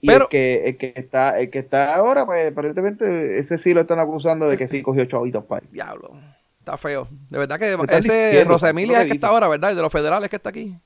Y 0.00 0.06
Pero- 0.06 0.24
el 0.24 0.28
que 0.30 0.68
el 0.68 0.76
que 0.78 0.92
está 0.96 1.38
el 1.40 1.50
que 1.50 1.58
está 1.58 1.94
ahora 1.94 2.24
pues 2.26 2.50
aparentemente 2.52 3.38
ese 3.38 3.58
sí 3.58 3.74
lo 3.74 3.82
están 3.82 3.98
acusando 3.98 4.48
de 4.48 4.56
que 4.56 4.66
sí 4.68 4.82
cogió 4.82 5.04
chavitos 5.04 5.44
para 5.44 5.66
Diablo, 5.70 6.12
está 6.58 6.78
feo. 6.78 7.08
De 7.28 7.38
verdad 7.38 7.58
que 7.58 7.76
ese 7.96 8.44
Rosemilia 8.44 8.98
es 8.98 9.04
el 9.04 9.10
que 9.10 9.14
está 9.16 9.28
ahora, 9.28 9.48
¿verdad? 9.48 9.70
El 9.70 9.76
de 9.76 9.82
los 9.82 9.92
federales 9.92 10.30
que 10.30 10.36
está 10.36 10.50
aquí. 10.50 10.76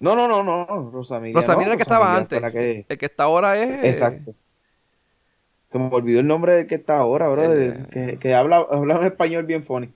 no 0.00 0.14
no 0.16 0.26
no 0.28 0.42
no 0.42 0.66
no 0.66 0.90
Rosamilia 0.90 1.34
Rosemilia 1.40 1.66
no, 1.66 1.72
el 1.72 1.76
que 1.78 1.82
estaba 1.82 2.18
Rosamilia 2.18 2.36
antes. 2.46 2.52
que- 2.52 2.86
El 2.88 2.98
que 2.98 3.06
está 3.06 3.24
ahora 3.24 3.56
es... 3.62 3.84
Exacto. 3.84 4.34
Se 5.70 5.78
me 5.78 5.88
olvidó 5.92 6.20
el 6.20 6.26
nombre 6.26 6.54
del 6.54 6.66
que 6.66 6.76
está 6.76 6.96
ahora, 6.98 7.28
bro. 7.28 7.42
El- 7.44 7.86
que, 7.88 8.18
que 8.18 8.34
habla, 8.34 8.56
habla 8.70 8.98
un 8.98 9.06
español 9.06 9.44
bien 9.44 9.64
funny. 9.64 9.92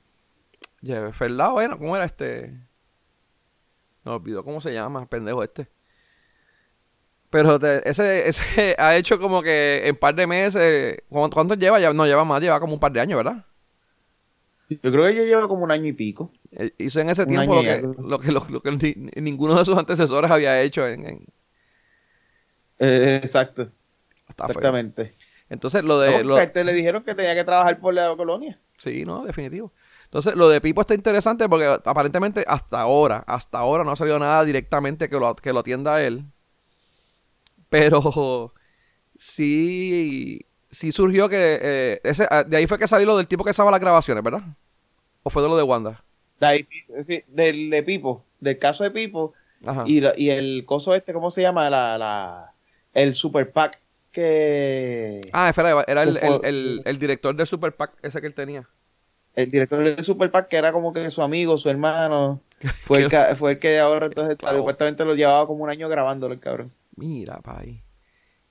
Eh, 0.87 1.11
Ferlao, 1.13 1.61
¿eh? 1.63 1.69
¿Cómo 1.79 1.97
era 1.97 2.05
este? 2.05 2.53
Me 4.05 4.13
olvidó 4.13 4.45
cómo 4.45 4.61
se 4.61 4.73
llama, 4.73 5.07
pendejo 5.07 5.43
este. 5.43 5.67
Pero 7.33 7.59
te- 7.59 7.89
ese, 7.89 8.29
ese 8.29 8.77
ha 8.79 8.95
hecho 8.95 9.19
como 9.19 9.43
que 9.43 9.83
en 9.89 9.97
par 9.97 10.15
de 10.15 10.27
meses. 10.27 10.99
¿Cuánto, 11.09 11.35
cuánto 11.35 11.55
lleva? 11.55 11.81
Ya, 11.81 11.93
no 11.93 12.07
lleva 12.07 12.25
más, 12.25 12.41
lleva 12.43 12.61
como 12.61 12.75
un 12.75 12.81
par 12.81 12.93
de 12.93 13.01
años, 13.01 13.17
¿verdad? 13.17 13.45
Yo 14.69 14.79
creo 14.93 15.05
que 15.05 15.11
ella 15.11 15.25
lleva 15.25 15.49
como 15.49 15.65
un 15.65 15.71
año 15.71 15.87
y 15.87 15.93
pico. 15.93 16.31
Eh, 16.53 16.73
Hizo 16.79 17.01
en 17.01 17.09
ese 17.11 17.23
Un 17.23 17.29
tiempo 17.29 17.55
lo 17.55 17.63
que, 17.63 17.83
lo 17.83 18.19
que, 18.19 18.33
lo, 18.33 18.47
lo 18.51 18.63
que 18.63 18.71
ni- 18.73 19.23
ninguno 19.23 19.59
de 19.59 19.65
sus 19.65 19.77
antecesores 19.77 20.31
había 20.31 20.61
hecho. 20.63 20.87
En, 20.87 21.07
en- 21.07 21.27
Eh, 22.79 23.21
exacto, 23.23 23.71
está 24.29 24.45
feo. 24.45 24.53
exactamente. 24.53 25.15
Entonces, 25.49 25.85
lo 25.85 25.99
de. 26.01 26.25
lo- 26.25 26.37
a 26.37 26.43
este 26.43 26.65
le 26.65 26.73
dijeron 26.73 27.03
que 27.03 27.15
tenía 27.15 27.35
que 27.35 27.45
trabajar 27.45 27.81
por 27.81 27.95
la 27.95 28.15
colonia. 28.17 28.59
Sí, 28.79 29.05
no, 29.05 29.25
definitivo. 29.25 29.73
Entonces, 30.05 30.35
lo 30.35 30.49
de 30.49 30.61
Pipo 30.61 30.81
está 30.83 30.95
interesante 30.95 31.49
porque 31.49 31.67
aparentemente 31.85 32.45
hasta 32.47 32.81
ahora, 32.81 33.25
hasta 33.27 33.59
ahora 33.59 33.85
no 33.85 33.93
ha 33.93 33.97
salido 33.97 34.19
nada 34.19 34.45
directamente 34.45 35.09
que 35.09 35.19
lo, 35.19 35.35
que 35.37 35.53
lo 35.53 35.61
atienda 35.61 35.95
a 35.97 36.03
él. 36.05 36.25
Pero 37.73 38.53
sí, 39.17 40.45
sí 40.71 40.93
surgió 40.93 41.29
que 41.29 41.59
eh, 41.61 42.01
ese, 42.05 42.27
ah, 42.31 42.45
de 42.45 42.57
ahí 42.57 42.67
fue 42.67 42.79
que 42.79 42.89
salió 42.89 43.07
lo 43.07 43.17
del 43.17 43.27
tipo 43.27 43.45
que 43.45 43.51
estaba 43.51 43.71
las 43.71 43.81
grabaciones, 43.81 44.23
¿verdad? 44.23 44.43
¿O 45.23 45.31
fue 45.31 45.43
de 45.43 45.49
lo 45.49 45.57
de 45.57 45.63
Wanda? 45.63 46.05
De 46.41 46.47
ahí 46.47 46.63
sí, 46.65 46.83
sí, 47.03 47.23
del 47.29 47.71
de 47.71 47.83
Pipo, 47.83 48.25
del 48.41 48.59
caso 48.59 48.85
de 48.85 48.91
Pipo. 48.91 49.33
Ajá. 49.65 49.85
Y, 49.87 50.03
y 50.17 50.31
el 50.31 50.65
coso 50.67 50.95
este, 50.95 51.13
¿cómo 51.13 51.31
se 51.31 51.43
llama? 51.43 51.71
La, 51.71 51.97
la, 51.99 52.53
el 52.95 53.15
Super 53.15 53.53
PAC 53.53 53.79
que... 54.11 55.21
Ah, 55.33 55.49
espera, 55.49 55.85
era 55.87 56.03
el, 56.03 56.17
el, 56.19 56.41
el- 56.45 56.83
el 56.85 56.99
director 56.99 57.35
del 57.35 57.47
Super 57.47 57.73
PAC 57.75 57.93
ese 58.03 58.21
que 58.21 58.27
él 58.27 58.35
tenía. 58.35 58.69
El 59.35 59.51
director 59.51 59.83
del 59.83 60.05
Super 60.05 60.31
PAC 60.31 60.49
que 60.49 60.57
era 60.57 60.73
como 60.73 60.93
que 60.93 61.09
su 61.11 61.23
amigo, 61.23 61.57
su 61.59 61.71
hermano. 61.71 62.41
Fue 62.85 62.99
el, 62.99 63.09
que, 63.09 63.17
fue 63.37 63.53
el 63.53 63.59
que 63.61 63.79
ahora 63.79 64.07
entonces 64.07 64.37
Claro. 64.37 64.59
supuestamente 64.59 65.05
lo 65.05 65.15
llevaba 65.15 65.47
como 65.47 65.63
un 65.65 65.71
año 65.71 65.89
grabándolo 65.89 66.35
el 66.35 66.41
cabrón. 66.41 66.73
Mira, 66.97 67.41
pay. 67.43 67.83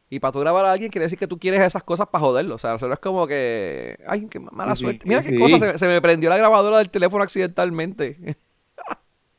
Y 0.09 0.19
para 0.19 0.33
tú 0.33 0.39
grabar 0.41 0.65
a 0.65 0.73
alguien 0.73 0.91
quiere 0.91 1.05
decir 1.05 1.19
que 1.19 1.27
tú 1.27 1.39
quieres 1.39 1.61
esas 1.61 1.83
cosas 1.83 2.07
para 2.07 2.21
joderlo. 2.23 2.55
O 2.55 2.59
sea, 2.59 2.75
eso 2.75 2.87
no 2.87 2.93
es 2.95 2.99
como 2.99 3.27
que. 3.27 3.99
Ay, 4.07 4.27
qué 4.29 4.39
mala 4.39 4.75
Sí, 4.75 4.77
suerte. 4.77 5.05
Mira 5.07 5.21
sí, 5.21 5.23
qué 5.23 5.33
sí. 5.33 5.37
cosa. 5.37 5.59
Se, 5.59 5.79
se 5.79 5.87
me 5.87 6.01
prendió 6.01 6.29
la 6.29 6.37
grabadora 6.37 6.79
del 6.79 6.89
teléfono 6.91 7.23
accidentalmente. 7.23 8.37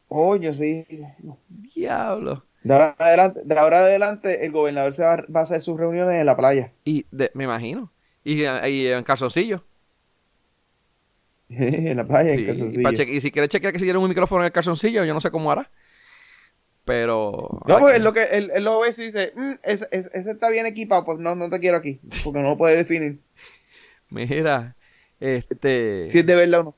Oye, 0.08 0.52
sí. 0.52 0.86
Diablo. 1.48 2.42
De 2.64 2.74
ahora, 2.74 2.96
adelante, 2.98 3.40
de 3.44 3.58
ahora 3.58 3.78
adelante, 3.78 4.44
el 4.44 4.50
gobernador 4.50 4.92
se 4.94 5.04
va, 5.04 5.16
va 5.32 5.40
a 5.40 5.42
hacer 5.44 5.62
sus 5.62 5.78
reuniones 5.78 6.18
en 6.18 6.26
la 6.26 6.36
playa. 6.36 6.72
Y 6.84 7.06
de- 7.10 7.30
me 7.34 7.44
imagino. 7.44 7.92
Y, 8.24 8.42
y 8.44 8.86
en 8.86 9.04
calzoncillo. 9.04 9.64
en 11.48 11.96
la 11.96 12.06
playa, 12.06 12.34
en 12.34 12.42
calzoncillo. 12.42 13.06
y 13.08 13.20
si 13.20 13.30
quiere 13.30 13.48
chequear 13.48 13.72
que 13.72 13.78
si 13.78 13.84
tiene 13.84 13.98
un 13.98 14.08
micrófono 14.08 14.42
en 14.42 14.46
el 14.46 14.52
calzoncillo, 14.52 15.04
yo 15.04 15.14
no 15.14 15.20
sé 15.20 15.30
cómo 15.30 15.50
hará. 15.52 15.70
Pero. 16.92 17.48
No, 17.66 17.78
pues 17.78 17.94
él 17.94 18.04
lo 18.04 18.12
que 18.12 18.22
él, 18.24 18.50
él 18.54 18.64
lo 18.64 18.80
ve 18.80 18.88
y 18.88 19.00
dice, 19.02 19.32
"Mm, 19.34 19.52
ese, 19.62 19.88
ese- 19.90 20.10
ese 20.12 20.30
está 20.32 20.50
bien 20.50 20.66
equipado, 20.66 21.04
pues 21.06 21.18
no, 21.18 21.34
no 21.34 21.48
te 21.48 21.58
quiero 21.58 21.78
aquí, 21.78 22.00
porque 22.24 22.40
no 22.40 22.50
lo 22.50 22.56
puede 22.58 22.76
definir 22.76 23.18
Mira. 24.10 24.76
Este. 25.18 26.10
si 26.10 26.18
es 26.18 26.26
de 26.26 26.34
verdad 26.34 26.60
o 26.60 26.64
no. 26.64 26.76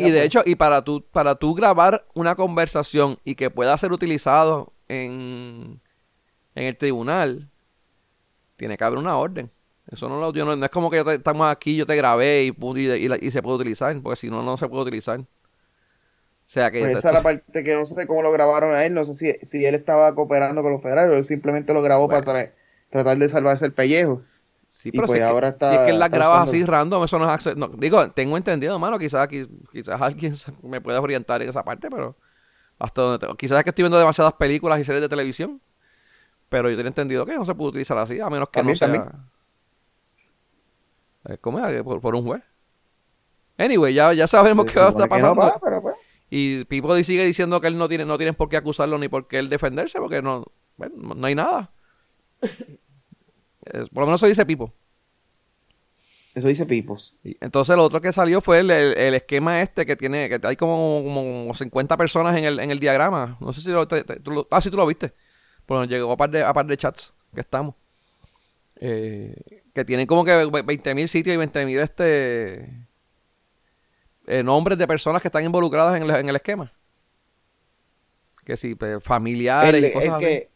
Y 0.00 0.10
de 0.10 0.24
hecho, 0.24 0.42
y 0.46 0.54
para 0.54 0.82
tú, 0.82 1.04
para 1.10 1.34
tú 1.34 1.54
grabar 1.54 2.06
una 2.14 2.36
conversación 2.36 3.18
y 3.24 3.34
que 3.34 3.50
pueda 3.50 3.76
ser 3.76 3.92
utilizado 3.92 4.72
en, 4.88 5.80
en 6.54 6.64
el 6.64 6.76
tribunal, 6.76 7.50
tiene 8.56 8.76
que 8.76 8.84
haber 8.84 8.98
una 8.98 9.16
orden. 9.16 9.50
Eso 9.90 10.08
no, 10.08 10.18
lo, 10.20 10.32
yo 10.32 10.44
no, 10.46 10.54
no 10.56 10.64
es 10.64 10.70
como 10.70 10.88
que 10.88 10.98
yo 10.98 11.04
te- 11.04 11.16
estamos 11.16 11.48
aquí, 11.50 11.76
yo 11.76 11.84
te 11.84 11.96
grabé 11.96 12.44
y, 12.44 12.56
y, 12.80 13.06
y 13.06 13.08
y 13.26 13.30
se 13.32 13.42
puede 13.42 13.56
utilizar, 13.56 14.00
porque 14.00 14.16
si 14.16 14.30
no, 14.30 14.42
no 14.42 14.56
se 14.56 14.68
puede 14.68 14.84
utilizar. 14.84 15.20
O 16.54 16.60
sea 16.60 16.70
que... 16.70 16.78
Pues 16.78 16.96
esa 16.98 17.08
es 17.08 17.14
la 17.14 17.22
parte 17.22 17.64
que 17.64 17.74
no 17.74 17.84
sé 17.84 18.06
cómo 18.06 18.22
lo 18.22 18.30
grabaron 18.30 18.74
a 18.76 18.84
él, 18.84 18.94
no 18.94 19.04
sé 19.04 19.14
si, 19.14 19.44
si 19.44 19.66
él 19.66 19.74
estaba 19.74 20.14
cooperando 20.14 20.62
con 20.62 20.70
los 20.70 20.80
federales 20.82 21.12
o 21.12 21.16
él 21.18 21.24
simplemente 21.24 21.74
lo 21.74 21.82
grabó 21.82 22.06
Bueno. 22.06 22.24
para 22.24 22.44
tra- 22.44 22.52
tratar 22.90 23.16
de 23.18 23.28
salvarse 23.28 23.66
el 23.66 23.72
pellejo. 23.72 24.22
sí, 24.68 24.90
y 24.90 24.92
pero 24.92 25.06
pues 25.08 25.16
si, 25.18 25.22
es 25.22 25.26
que, 25.26 25.32
ahora 25.32 25.48
está- 25.48 25.70
si 25.70 25.74
es 25.74 25.80
que 25.82 25.90
él 25.90 25.98
la 25.98 26.04
está 26.06 26.16
graba 26.16 26.34
usando- 26.44 26.50
así 26.52 26.64
random, 26.64 27.02
eso 27.04 27.18
no 27.18 27.24
es 27.24 27.30
acce- 27.32 27.56
no, 27.56 27.66
Digo, 27.68 28.08
tengo 28.12 28.36
entendido, 28.36 28.78
mano, 28.78 29.00
quizás, 29.00 29.26
quizás 29.28 30.00
alguien 30.00 30.34
me 30.62 30.80
pueda 30.80 31.00
orientar 31.00 31.42
en 31.42 31.48
esa 31.48 31.64
parte, 31.64 31.90
pero 31.90 32.14
hasta 32.78 33.02
donde 33.02 33.18
tengo- 33.18 33.34
Quizás 33.36 33.58
es 33.58 33.64
que 33.64 33.70
estoy 33.70 33.82
viendo 33.82 33.98
demasiadas 33.98 34.34
películas 34.34 34.78
y 34.78 34.84
series 34.84 35.02
de 35.02 35.08
televisión, 35.08 35.60
pero 36.48 36.70
yo 36.70 36.76
tenía 36.76 36.88
entendido 36.90 37.26
que 37.26 37.34
no 37.36 37.44
se 37.44 37.54
puede 37.56 37.70
utilizar 37.70 37.98
así, 37.98 38.20
a 38.20 38.30
menos 38.30 38.48
que 38.50 38.60
También, 38.60 38.74
no 38.74 38.78
sea... 38.78 38.88
también. 38.92 39.12
Eh, 41.26 41.38
¿Cómo 41.40 41.58
es? 41.66 41.82
Por, 41.82 42.00
por 42.00 42.14
un 42.14 42.24
juez. 42.24 42.42
Anyway, 43.56 43.94
ya, 43.94 44.12
ya 44.12 44.26
sabemos 44.26 44.66
qué 44.66 44.78
va 44.80 44.86
a 44.86 44.88
estar 44.90 45.08
no, 45.20 45.34
Y 46.30 46.64
Pipo 46.64 46.94
sigue 47.04 47.24
diciendo 47.24 47.60
que 47.60 47.68
él 47.68 47.78
no 47.78 47.88
tiene, 47.88 48.04
no 48.04 48.16
tienen 48.16 48.34
por 48.34 48.48
qué 48.48 48.56
acusarlo 48.56 48.98
ni 48.98 49.08
por 49.08 49.28
qué 49.28 49.38
él 49.38 49.48
defenderse, 49.48 49.98
porque 49.98 50.22
no, 50.22 50.44
bueno, 50.76 51.14
no- 51.14 51.26
hay 51.26 51.34
nada. 51.34 51.70
Es- 53.64 53.88
por 53.88 54.02
lo 54.02 54.06
menos 54.06 54.20
eso 54.20 54.26
dice 54.26 54.44
Pipo. 54.44 54.72
Eso 56.34 56.48
dice 56.48 56.66
Pipos. 56.66 57.14
Entonces 57.40 57.76
lo 57.76 57.84
otro 57.84 58.00
que 58.00 58.12
salió 58.12 58.40
fue 58.40 58.58
el, 58.60 58.70
el- 58.70 58.98
el 58.98 59.14
esquema 59.14 59.62
este 59.62 59.86
que 59.86 59.94
tiene, 59.96 60.28
que 60.28 60.40
hay 60.46 60.56
como, 60.56 61.02
como 61.04 61.54
50 61.54 61.96
personas 61.96 62.36
en 62.36 62.44
el, 62.44 62.58
en 62.58 62.70
el 62.72 62.80
diagrama. 62.80 63.36
No 63.40 63.52
sé 63.52 63.60
si 63.60 63.70
lo, 63.70 63.86
te- 63.86 64.02
te- 64.04 64.18
tú 64.20 64.32
lo- 64.32 64.48
ah, 64.50 64.60
sí 64.60 64.68
tú 64.70 64.76
lo 64.76 64.86
viste. 64.86 65.14
Bueno, 65.66 65.84
llegó 65.84 66.12
a 66.12 66.16
par 66.16 66.30
de, 66.30 66.42
a 66.42 66.52
par 66.52 66.66
de 66.66 66.76
chats 66.76 67.14
que 67.32 67.40
estamos. 67.40 67.74
Eh, 68.80 69.62
que 69.72 69.84
tienen 69.84 70.06
como 70.06 70.24
que 70.24 70.32
20.000 70.32 71.06
sitios 71.06 71.34
y 71.34 71.38
20.000 71.38 71.80
este 71.80 72.83
eh, 74.26 74.42
nombres 74.42 74.78
de 74.78 74.86
personas 74.86 75.22
que 75.22 75.28
están 75.28 75.44
involucradas 75.44 75.96
en 75.96 76.02
el, 76.04 76.10
en 76.10 76.28
el 76.28 76.36
esquema. 76.36 76.72
Que 78.44 78.56
sí, 78.56 78.74
pues, 78.74 79.02
familiares 79.02 79.82
El, 79.82 79.84
y 79.84 79.92
cosas 79.92 80.08
el 80.08 80.14
así. 80.14 80.24
que. 80.24 80.48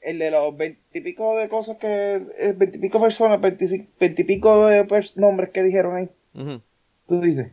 El 0.00 0.18
de 0.18 0.30
los 0.30 0.56
veintipico 0.56 1.36
de 1.36 1.48
cosas 1.48 1.76
que. 1.78 2.14
eh, 2.16 2.54
Veintipico 2.56 3.00
personas, 3.00 3.40
veintipico 3.40 4.66
de 4.66 4.86
pers- 4.86 5.14
nombres 5.16 5.50
que 5.50 5.62
dijeron 5.62 5.96
ahí. 5.96 6.10
Ujú. 6.34 6.62
Tú 7.06 7.20
dices. 7.20 7.52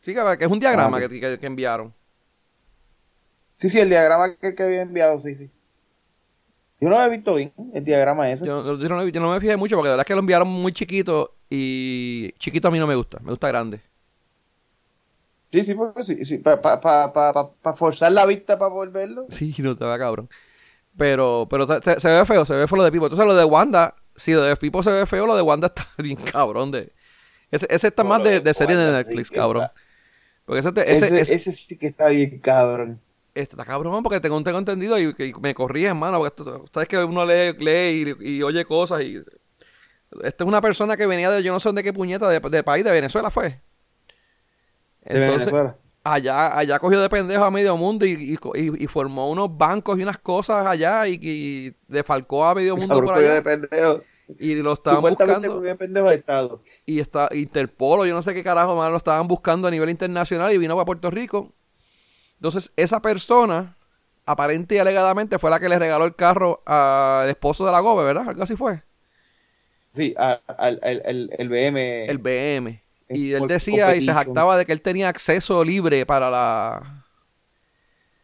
Sí, 0.00 0.14
que, 0.14 0.44
es 0.44 0.50
un 0.50 0.60
diagrama 0.60 0.98
Ah, 0.98 1.08
que- 1.08 1.38
que 1.38 1.46
enviaron. 1.46 1.92
Sí, 3.56 3.68
sí, 3.68 3.80
el 3.80 3.88
diagrama 3.88 4.36
que, 4.36 4.54
que 4.54 4.62
había 4.62 4.82
enviado, 4.82 5.20
sí, 5.20 5.34
sí. 5.34 5.50
Yo 6.78 6.90
no 6.90 6.98
lo 6.98 7.04
he 7.04 7.08
visto 7.08 7.34
bien, 7.34 7.52
el 7.72 7.84
diagrama 7.84 8.30
ese. 8.30 8.46
Yo, 8.46 8.76
yo 8.78 8.88
no, 8.88 9.08
yo 9.08 9.20
no 9.20 9.32
me 9.32 9.40
fijé 9.40 9.56
mucho 9.56 9.76
porque 9.76 9.88
la 9.88 9.92
verdad 9.94 10.04
es 10.04 10.06
que 10.06 10.14
lo 10.14 10.20
enviaron 10.20 10.46
muy 10.46 10.72
chiquito 10.72 11.34
y 11.48 12.32
chiquito 12.38 12.68
a 12.68 12.70
mí 12.70 12.78
no 12.78 12.86
me 12.86 12.94
gusta, 12.94 13.18
me 13.20 13.30
gusta 13.30 13.48
grande. 13.48 13.80
Sí, 15.56 15.64
sí, 15.64 15.74
porque 15.74 16.02
sí, 16.02 16.24
sí, 16.24 16.38
para 16.38 16.60
pa, 16.60 16.80
pa, 16.80 17.12
pa, 17.12 17.32
pa- 17.32 17.52
pa 17.54 17.74
forzar 17.74 18.12
la 18.12 18.26
vista 18.26 18.58
para 18.58 18.70
poder 18.70 18.90
verlo. 18.90 19.26
Sí, 19.30 19.54
no 19.58 19.76
te 19.76 19.84
va 19.84 19.98
cabrón. 19.98 20.28
Pero, 20.96 21.46
pero 21.50 21.66
se, 21.66 22.08
ve 22.08 22.26
feo, 22.26 22.46
se 22.46 22.54
ve 22.56 22.68
feo 22.68 22.76
lo 22.78 22.84
de 22.84 22.92
Pipo. 22.92 23.06
Entonces 23.06 23.26
lo 23.26 23.34
de 23.36 23.44
Wanda, 23.44 23.96
si 24.16 24.32
lo 24.32 24.42
de 24.42 24.56
Pipo 24.56 24.82
se 24.82 24.92
ve 24.92 25.06
feo, 25.06 25.26
lo 25.26 25.36
de 25.36 25.42
Wanda 25.42 25.68
está 25.68 25.86
bien 25.98 26.16
cabrón 26.18 26.70
de... 26.72 26.92
Ese, 27.50 27.66
ese 27.70 27.88
está 27.88 28.04
No, 28.04 28.10
más 28.10 28.22
de, 28.22 28.40
de 28.40 28.40
de 28.40 28.54
serie 28.54 28.76
de 28.76 28.92
sí 29.04 29.14
Netflix, 29.14 29.30
cabrón. 29.30 29.64
está- 29.64 29.74
Porque 30.46 30.60
ese, 30.60 30.72
te- 30.72 30.92
ese, 30.92 31.06
Ese, 31.06 31.20
ese- 31.22 31.34
ese 31.36 31.52
sí 31.52 31.78
que 31.78 31.88
está 31.88 32.08
bien 32.08 32.40
cabrón. 32.40 33.00
este 33.34 33.54
está 33.54 33.64
cabrón 33.64 34.02
porque 34.02 34.20
tengo, 34.20 34.42
tengo 34.42 34.58
entendido 34.58 34.98
y, 34.98 35.14
y 35.18 35.32
me 35.40 35.54
corrigen, 35.54 35.96
mano, 35.98 36.18
porque 36.18 36.28
esto, 36.42 36.64
sabes 36.72 36.88
que 36.88 36.98
uno 37.04 37.24
lee, 37.26 37.52
lee 37.58 38.16
y, 38.20 38.38
y 38.38 38.42
oye 38.42 38.64
cosas 38.64 39.02
y... 39.02 39.22
Esta 40.22 40.44
es 40.44 40.48
una 40.48 40.60
persona 40.60 40.96
que 40.96 41.06
venía 41.06 41.30
de 41.30 41.42
yo 41.42 41.52
no 41.52 41.60
sé 41.60 41.72
de 41.72 41.82
qué 41.82 41.92
puñeta, 41.92 42.28
de, 42.28 42.40
de 42.40 42.64
país, 42.64 42.84
de 42.84 42.92
Venezuela 42.92 43.30
fue. 43.30 43.60
Venezuela. 45.12 45.76
allá, 46.04 46.56
allá 46.58 46.78
cogió 46.78 47.00
de 47.00 47.08
pendejo 47.08 47.44
a 47.44 47.50
medio 47.50 47.76
mundo 47.76 48.06
y, 48.06 48.38
y 48.54 48.86
formó 48.86 49.30
unos 49.30 49.56
bancos 49.56 49.98
y 49.98 50.02
unas 50.02 50.18
cosas 50.18 50.66
allá 50.66 51.06
y, 51.08 51.18
y 51.22 51.74
defalcó 51.88 52.44
a 52.46 52.54
medio 52.54 52.76
mundo 52.76 53.02
por 53.02 53.14
allá. 53.14 53.34
de 53.34 53.42
pendejo. 53.42 54.02
Y 54.38 54.56
lo 54.56 54.72
estaban 54.72 55.06
buscando. 55.06 55.62
pendejo 55.78 56.10
Estado. 56.10 56.62
Y 56.84 56.98
está 57.00 57.28
Interpol, 57.32 58.08
yo 58.08 58.14
no 58.14 58.22
sé 58.22 58.34
qué 58.34 58.42
carajo 58.42 58.74
más 58.74 58.90
lo 58.90 58.96
estaban 58.96 59.28
buscando 59.28 59.68
a 59.68 59.70
nivel 59.70 59.90
internacional 59.90 60.52
y 60.52 60.58
vino 60.58 60.74
para 60.74 60.84
Puerto 60.84 61.10
Rico. 61.10 61.52
Entonces, 62.36 62.72
esa 62.76 63.00
persona, 63.00 63.76
aparente 64.26 64.74
y 64.74 64.78
alegadamente, 64.78 65.38
fue 65.38 65.50
la 65.50 65.60
que 65.60 65.68
le 65.68 65.78
regaló 65.78 66.04
el 66.04 66.14
carro 66.16 66.62
al 66.66 67.28
esposo 67.30 67.64
de 67.64 67.72
la 67.72 67.80
Gobe, 67.80 68.04
¿verdad? 68.04 68.28
Algo 68.28 68.42
así 68.42 68.56
fue. 68.56 68.82
Sí, 69.94 70.14
al, 70.18 70.40
al, 70.46 70.80
el, 70.82 71.30
el 71.38 71.48
BM. 71.48 72.04
El 72.10 72.18
BM. 72.18 72.82
Y 73.08 73.32
él 73.32 73.46
decía 73.46 73.94
y 73.94 74.00
se 74.00 74.12
jactaba 74.12 74.56
de 74.58 74.66
que 74.66 74.72
él 74.72 74.80
tenía 74.82 75.08
acceso 75.08 75.62
libre 75.64 76.04
para 76.06 76.30
la 76.30 77.04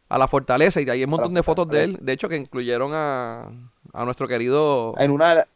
a 0.08 0.18
la 0.18 0.28
fortaleza 0.28 0.80
y 0.80 0.90
hay 0.90 1.04
un 1.04 1.10
montón 1.10 1.32
de 1.34 1.42
fotos 1.42 1.68
de 1.68 1.84
él, 1.84 1.98
de 2.02 2.12
hecho 2.12 2.28
que 2.28 2.36
incluyeron 2.36 2.90
a, 2.92 3.50
a 3.94 4.04
nuestro 4.04 4.28
querido 4.28 4.94
En 4.98 5.10
una. 5.10 5.46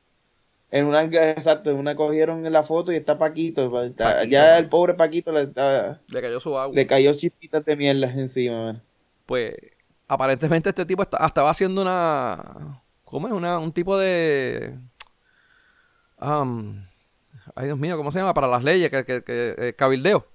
En 0.71 0.87
una, 0.87 1.03
exacto, 1.03 1.71
en 1.71 1.77
una 1.77 1.95
cogieron 1.95 2.43
la 2.53 2.65
foto 2.65 2.91
y 2.91 2.97
está 2.97 3.17
Paquito. 3.17 3.71
ya 4.29 4.59
el 4.59 4.69
pobre 4.69 4.95
Paquito 4.95 5.31
le, 5.31 5.47
le 5.47 6.21
cayó 6.23 6.41
su 6.41 6.59
agua. 6.59 6.75
le 6.75 6.87
cayó 6.87 7.15
chispitas 7.15 7.65
de 7.65 7.77
mierda 7.77 8.11
encima, 8.12 8.65
man. 8.65 8.83
Pues 9.27 9.55
aparentemente 10.09 10.71
este 10.71 10.85
tipo 10.85 11.03
está- 11.03 11.25
estaba 11.25 11.51
haciendo 11.51 11.83
una 11.83 12.83
¿cómo 13.05 13.29
es? 13.29 13.33
Una, 13.33 13.59
un 13.59 13.73
tipo 13.73 13.97
de 13.97 14.75
am, 16.19 16.86
ay 17.55 17.67
Dios 17.67 17.79
mío, 17.79 17.97
¿cómo 17.97 18.13
se 18.13 18.19
llama? 18.19 18.35
Para 18.35 18.49
las 18.49 18.63
leyes, 18.65 18.91
que, 18.91 19.05
que, 19.05 19.23
que, 19.25 19.55
eh, 19.59 19.75
cabildeo. 19.77 20.27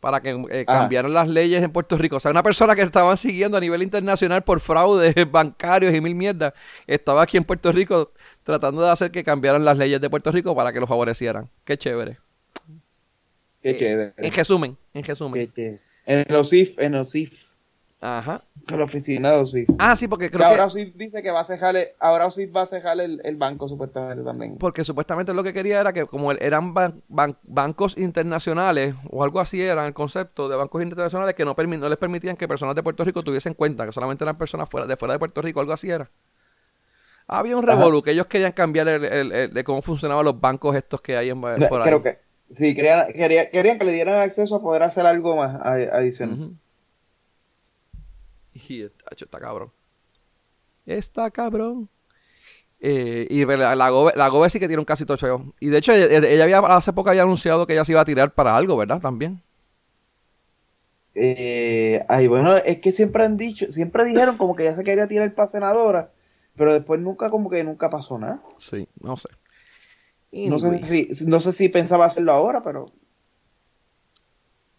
Para 0.00 0.20
que 0.20 0.30
eh, 0.50 0.64
cambiaran 0.64 1.12
las 1.12 1.26
leyes 1.28 1.60
en 1.62 1.72
Puerto 1.72 1.98
Rico. 1.98 2.16
O 2.16 2.20
sea, 2.20 2.30
una 2.30 2.44
persona 2.44 2.76
que 2.76 2.82
estaban 2.82 3.16
siguiendo 3.16 3.56
a 3.56 3.60
nivel 3.60 3.82
internacional 3.82 4.44
por 4.44 4.60
fraudes 4.60 5.12
bancarios 5.30 5.92
y 5.92 6.00
mil 6.00 6.14
mierdas, 6.14 6.52
estaba 6.86 7.22
aquí 7.22 7.36
en 7.36 7.44
Puerto 7.44 7.72
Rico 7.72 8.12
tratando 8.44 8.82
de 8.82 8.90
hacer 8.90 9.10
que 9.10 9.24
cambiaran 9.24 9.64
las 9.64 9.76
leyes 9.76 10.00
de 10.00 10.08
Puerto 10.08 10.30
Rico 10.30 10.54
para 10.54 10.72
que 10.72 10.78
los 10.80 10.88
favorecieran. 10.88 11.50
Qué 11.64 11.76
chévere. 11.76 12.18
Qué 13.60 13.70
Eh, 13.70 13.76
chévere. 13.76 14.14
En 14.16 14.32
resumen, 14.32 14.78
en 14.94 15.04
resumen. 15.04 15.52
En 16.06 16.24
el 16.28 16.36
OSIF, 16.36 16.78
en 16.78 16.94
el 16.94 17.00
OSIF. 17.00 17.47
Ajá. 18.00 18.40
En 18.68 18.78
la 18.78 18.84
oficina 18.84 19.32
de 19.32 19.38
OSIF. 19.40 19.68
Ah, 19.78 19.96
sí, 19.96 20.06
porque 20.06 20.26
Que 20.26 20.36
creo 20.36 20.46
ahora 20.46 20.58
que... 20.58 20.66
OSIF 20.66 20.94
dice 20.94 21.20
que 21.20 21.32
va 21.32 21.40
a 21.40 21.44
cejar, 21.44 21.74
el- 21.74 21.88
ahora 21.98 22.26
OSIF 22.26 22.54
va 22.54 22.62
a 22.62 22.66
cejar 22.66 23.00
el, 23.00 23.20
el 23.24 23.36
banco 23.36 23.66
supuestamente 23.68 24.22
también. 24.22 24.56
Porque 24.58 24.84
supuestamente 24.84 25.34
lo 25.34 25.42
que 25.42 25.52
quería 25.52 25.80
era 25.80 25.92
que 25.92 26.06
como 26.06 26.30
eran 26.30 26.74
ban- 26.74 27.02
ban- 27.08 27.36
bancos 27.44 27.98
internacionales 27.98 28.94
o 29.10 29.24
algo 29.24 29.40
así 29.40 29.60
era 29.60 29.84
el 29.84 29.94
concepto 29.94 30.48
de 30.48 30.54
bancos 30.54 30.80
internacionales 30.82 31.34
que 31.34 31.44
no, 31.44 31.56
permi- 31.56 31.78
no 31.78 31.88
les 31.88 31.98
permitían 31.98 32.36
que 32.36 32.46
personas 32.46 32.76
de 32.76 32.84
Puerto 32.84 33.04
Rico 33.04 33.24
tuviesen 33.24 33.54
cuenta, 33.54 33.84
que 33.84 33.90
solamente 33.92 34.22
eran 34.22 34.38
personas 34.38 34.68
fuera, 34.68 34.86
de 34.86 34.96
fuera 34.96 35.14
de 35.14 35.18
Puerto 35.18 35.42
Rico, 35.42 35.58
algo 35.58 35.72
así 35.72 35.90
era. 35.90 36.08
Había 37.26 37.56
un 37.56 37.66
revolú 37.66 38.00
que 38.02 38.12
ellos 38.12 38.26
querían 38.26 38.52
cambiar 38.52 38.86
el, 38.88 39.04
el- 39.32 39.52
de 39.52 39.64
cómo 39.64 39.82
funcionaban 39.82 40.24
los 40.24 40.40
bancos 40.40 40.76
estos 40.76 41.00
que 41.02 41.16
hay 41.16 41.30
en, 41.30 41.40
por 41.40 41.50
ahí. 41.52 41.66
Creo 41.82 42.02
que 42.02 42.18
sí, 42.54 42.74
querían, 42.76 43.12
querían, 43.12 43.46
querían 43.52 43.78
que 43.78 43.84
le 43.84 43.92
dieran 43.92 44.20
acceso 44.20 44.54
a 44.56 44.62
poder 44.62 44.82
hacer 44.84 45.04
algo 45.04 45.36
más 45.36 45.60
adicional. 45.62 46.38
Ujú. 46.38 46.54
Y 48.68 48.88
tacho, 48.88 49.24
está 49.24 49.38
cabrón. 49.38 49.70
Está 50.86 51.30
cabrón. 51.30 51.88
Eh, 52.80 53.26
y 53.28 53.44
la, 53.44 53.74
la, 53.74 53.90
Gobe, 53.90 54.12
la 54.14 54.28
Gobe 54.28 54.50
sí 54.50 54.60
que 54.60 54.68
tiene 54.68 54.80
un 54.80 54.86
casito 54.86 55.16
feo. 55.18 55.52
Y 55.60 55.68
de 55.68 55.78
hecho, 55.78 55.92
ella, 55.92 56.28
ella 56.28 56.44
había, 56.44 56.58
hace 56.58 56.92
poco 56.92 57.10
había 57.10 57.22
anunciado 57.22 57.66
que 57.66 57.72
ella 57.72 57.84
se 57.84 57.92
iba 57.92 58.00
a 58.00 58.04
tirar 58.04 58.32
para 58.32 58.56
algo, 58.56 58.76
¿verdad? 58.76 59.00
También. 59.00 59.42
Eh, 61.20 62.04
ay, 62.08 62.28
bueno, 62.28 62.56
es 62.56 62.78
que 62.78 62.92
siempre 62.92 63.24
han 63.24 63.36
dicho, 63.36 63.66
siempre 63.70 64.04
dijeron 64.04 64.36
como 64.36 64.54
que 64.54 64.64
ya 64.64 64.76
se 64.76 64.84
quería 64.84 65.08
tirar 65.08 65.34
para 65.34 65.48
senadora, 65.48 66.12
pero 66.56 66.72
después 66.72 67.00
nunca, 67.00 67.28
como 67.28 67.50
que 67.50 67.64
nunca 67.64 67.90
pasó 67.90 68.18
nada. 68.18 68.40
Sí, 68.56 68.86
no 69.00 69.16
sé. 69.16 69.28
No 70.30 70.58
sé 70.60 70.82
si, 70.82 71.08
no 71.26 71.40
sé 71.40 71.52
si 71.52 71.68
pensaba 71.68 72.04
hacerlo 72.04 72.32
ahora, 72.32 72.62
pero 72.62 72.92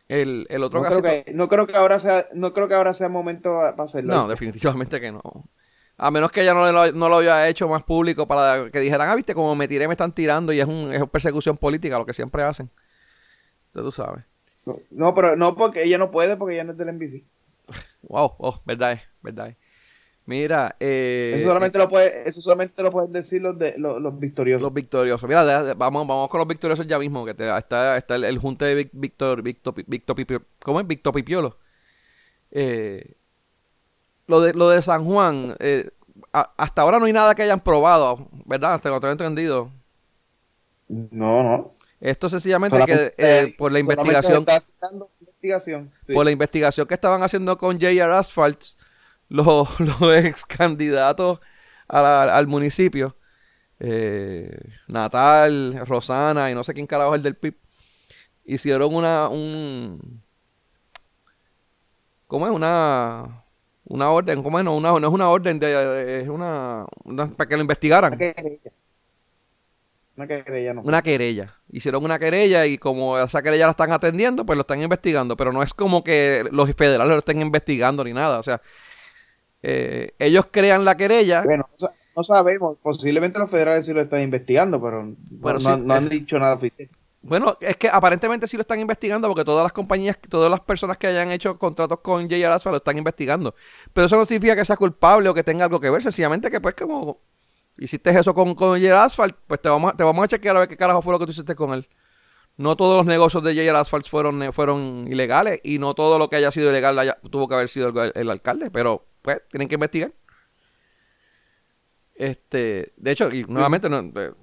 el, 0.09 0.47
el 0.49 0.63
otro 0.63 0.81
no 0.81 0.89
creo 0.89 1.01
que, 1.01 1.31
no 1.33 1.47
creo 1.47 1.67
que 1.67 1.77
ahora 1.77 1.99
sea, 1.99 2.25
no 2.33 2.51
creo 2.51 2.67
que 2.67 2.73
ahora 2.73 2.93
sea 2.95 3.09
momento 3.09 3.59
para 3.59 3.83
hacerlo. 3.83 4.13
No, 4.13 4.27
definitivamente 4.27 4.99
que 4.99 5.11
no. 5.11 5.21
A 5.97 6.11
menos 6.11 6.31
que 6.31 6.41
ella 6.41 6.53
no 6.53 6.69
lo, 6.71 6.91
no 6.91 7.09
lo 7.09 7.17
haya 7.17 7.47
hecho 7.47 7.67
más 7.67 7.83
público 7.83 8.27
para 8.27 8.71
que 8.71 8.79
dijeran, 8.79 9.07
ah, 9.07 9.15
viste, 9.15 9.35
como 9.35 9.53
me 9.55 9.67
tiré, 9.67 9.87
me 9.87 9.93
están 9.93 10.13
tirando 10.13 10.51
y 10.51 10.59
es, 10.59 10.67
un, 10.67 10.91
es 10.91 11.07
persecución 11.09 11.57
política, 11.57 11.99
lo 11.99 12.05
que 12.05 12.13
siempre 12.13 12.41
hacen. 12.41 12.71
Entonces 13.67 13.95
tú 13.95 14.03
sabes. 14.03 14.23
No, 14.65 14.79
no, 14.89 15.13
pero 15.13 15.35
no 15.35 15.55
porque 15.55 15.83
ella 15.83 15.99
no 15.99 16.09
puede, 16.09 16.37
porque 16.37 16.55
ella 16.55 16.63
no 16.63 16.71
es 16.71 16.77
del 16.77 16.95
NBC. 16.95 17.23
Wow, 18.01 18.33
oh, 18.39 18.61
verdad 18.65 18.93
es, 18.93 19.01
verdad 19.21 19.49
es. 19.49 19.57
Mira, 20.25 20.75
eh, 20.79 21.34
Eso 21.38 21.47
solamente 21.47 21.77
lo 21.79 21.89
puede, 21.89 22.29
eso 22.29 22.39
solamente 22.41 22.84
lo 22.84 22.91
pueden 22.91 23.12
decir 23.12 23.41
los 23.41 23.58
de 23.58 23.75
los, 23.79 23.99
los 23.99 24.19
victoriosos. 24.19 24.62
los 24.62 24.71
victoriosos. 24.73 25.27
Mira, 25.27 25.43
de- 25.43 25.63
de- 25.69 25.73
vamos, 25.73 26.05
vamos 26.08 26.29
con 26.29 26.38
los 26.38 26.47
victoriosos 26.47 26.86
ya 26.86 26.99
mismo, 26.99 27.25
que 27.25 27.34
te- 27.34 27.58
está, 27.58 27.97
está 27.97 28.15
el, 28.15 28.23
el 28.25 28.38
junte 28.38 28.65
de 28.65 28.75
Vic- 28.75 28.91
Víctor, 28.93 29.41
Víctor, 29.41 29.73
Pipio- 30.15 30.43
¿cómo 30.63 30.79
es? 30.79 30.86
Víctor 30.88 31.13
Pipiolo. 31.15 31.58
Eh, 32.51 33.15
lo 34.27 34.41
de, 34.41 34.53
lo 34.53 34.69
de 34.69 34.82
San 34.84 35.03
Juan, 35.03 35.55
eh, 35.60 35.89
a- 36.32 36.51
hasta 36.58 36.84
ahora 36.84 36.99
no 36.99 37.05
hay 37.05 37.13
nada 37.13 37.34
que 37.34 37.41
hayan 37.41 37.60
probado, 37.62 38.27
¿verdad? 38.45 38.75
Hasta 38.75 38.89
lo 38.91 38.99
tengo 38.99 39.13
entendido. 39.13 39.71
No, 40.88 41.41
no. 41.43 41.73
Esto 41.99 42.29
sencillamente 42.29 42.77
que 42.77 42.84
Solamente- 42.84 43.15
eh, 43.17 43.55
por 43.58 43.71
la 43.71 43.79
investigación, 43.79 44.39
está 44.41 44.60
citando 44.62 45.10
investigación. 45.19 45.91
sí. 46.01 46.13
por 46.13 46.23
la 46.25 46.32
investigación 46.32 46.88
que 46.88 46.93
estaban 46.93 47.23
haciendo 47.23 47.58
con 47.58 47.77
J.R. 47.79 48.13
Asphalt, 48.13 48.62
los, 49.29 49.79
los 49.79 50.01
ex 50.25 50.45
candidatos 50.45 51.39
a 51.87 52.01
la- 52.01 52.37
al 52.37 52.47
municipio, 52.47 53.17
eh, 53.79 54.57
Natal, 54.87 55.81
Rosana 55.87 56.51
y 56.51 56.55
no 56.55 56.63
sé 56.63 56.73
quién 56.75 56.87
carajo 56.87 57.15
es 57.15 57.19
el 57.19 57.23
del 57.23 57.37
PIB, 57.37 57.55
hicieron 58.45 58.95
una, 58.95 59.29
un, 59.29 60.23
¿cómo 62.27 62.47
es? 62.47 62.53
Una, 62.53 63.43
una 63.85 64.11
orden, 64.11 64.43
¿cómo 64.43 64.59
es? 64.59 64.65
No, 64.65 64.75
una, 64.75 64.91
no 64.99 65.07
es 65.07 65.13
una 65.13 65.29
orden, 65.29 65.59
de, 65.59 66.21
es 66.21 66.29
una, 66.29 66.85
una- 67.03 67.27
para 67.27 67.47
que 67.47 67.55
lo 67.55 67.61
investigaran. 67.61 68.13
Una 68.13 68.33
querella. 68.33 68.71
Una 70.15 70.27
querella 70.27 70.73
no. 70.73 70.81
Una 70.81 71.01
querella. 71.01 71.55
Hicieron 71.71 72.03
una 72.03 72.19
querella 72.19 72.65
y 72.65 72.77
como 72.77 73.17
esa 73.17 73.41
querella 73.41 73.65
la 73.65 73.71
están 73.71 73.91
atendiendo, 73.91 74.45
pues 74.45 74.57
lo 74.57 74.61
están 74.61 74.81
investigando. 74.81 75.37
Pero 75.37 75.53
no 75.53 75.63
es 75.63 75.73
como 75.73 76.03
que 76.03 76.43
los 76.51 76.69
federales 76.75 77.11
lo 77.13 77.19
estén 77.19 77.41
investigando 77.41 78.03
ni 78.03 78.13
nada. 78.13 78.39
O 78.39 78.43
sea, 78.43 78.61
eh, 79.61 80.13
ellos 80.19 80.47
crean 80.51 80.85
la 80.85 80.95
querella. 80.97 81.41
Bueno, 81.43 81.67
no 82.15 82.23
sabemos. 82.23 82.77
Posiblemente 82.81 83.39
los 83.39 83.49
federales 83.49 83.85
sí 83.85 83.93
lo 83.93 84.01
están 84.01 84.21
investigando, 84.21 84.81
pero 84.81 85.13
Bueno, 85.31 85.59
no, 85.59 85.75
sí, 85.75 85.81
no 85.85 85.93
han 85.93 86.03
es- 86.03 86.09
dicho 86.09 86.37
nada 86.39 86.55
oficial. 86.55 86.89
Bueno, 87.21 87.57
es 87.59 87.75
que 87.75 87.89
aparentemente 87.89 88.47
sí 88.47 88.55
lo 88.55 88.61
están 88.61 88.79
investigando 88.79 89.27
porque 89.27 89.43
todas 89.43 89.61
las 89.63 89.73
compañías, 89.73 90.17
todas 90.29 90.49
las 90.49 90.61
personas 90.61 90.97
que 90.97 91.07
hayan 91.07 91.31
hecho 91.31 91.57
contratos 91.59 91.99
con 91.99 92.23
J.R. 92.23 92.45
Asphalt 92.45 92.71
lo 92.73 92.77
están 92.77 92.97
investigando. 92.97 93.53
Pero 93.91 94.07
eso 94.07 94.15
no 94.15 94.25
significa 94.25 94.55
que 94.55 94.63
sea 94.63 94.77
culpable 94.77 95.27
o 95.27 95.33
que 95.33 95.43
tenga 95.43 95.65
algo 95.65 95.81
que 95.81 95.89
ver, 95.89 96.01
sencillamente 96.01 96.49
que 96.49 96.61
pues 96.61 96.75
como 96.75 97.19
hiciste 97.77 98.09
eso 98.11 98.33
con, 98.33 98.55
con 98.55 98.69
J.R. 98.79 98.93
Asphalt, 98.93 99.35
pues 99.47 99.61
te 99.61 99.67
vamos, 99.67 99.93
a- 99.93 99.97
te 99.97 100.03
vamos 100.05 100.23
a 100.23 100.27
chequear 100.29 100.55
a 100.55 100.59
ver 100.61 100.69
qué 100.69 100.77
carajo 100.77 101.01
fue 101.01 101.11
lo 101.11 101.19
que 101.19 101.25
tú 101.25 101.31
hiciste 101.31 101.55
con 101.55 101.73
él. 101.73 101.89
No 102.55 102.77
todos 102.77 102.95
los 102.97 103.05
negocios 103.05 103.43
de 103.43 103.51
J.R. 103.51 103.77
Asphalt 103.77 104.07
fueron, 104.07 104.53
fueron 104.53 105.05
ilegales 105.09 105.59
y 105.63 105.77
no 105.77 105.95
todo 105.95 106.19
lo 106.19 106.29
que 106.29 106.37
haya 106.37 106.51
sido 106.51 106.69
ilegal 106.69 106.97
haya- 106.99 107.17
tuvo 107.29 107.49
que 107.49 107.55
haber 107.55 107.67
sido 107.67 107.89
el, 107.89 108.13
el 108.15 108.29
alcalde, 108.29 108.71
pero 108.71 109.05
pues 109.21 109.41
tienen 109.49 109.67
que 109.67 109.75
investigar. 109.75 110.12
Este, 112.15 112.91
de 112.97 113.12
hecho, 113.12 113.32
y 113.32 113.45
nuevamente 113.45 113.89
no, 113.89 113.99
eh, 113.99 114.34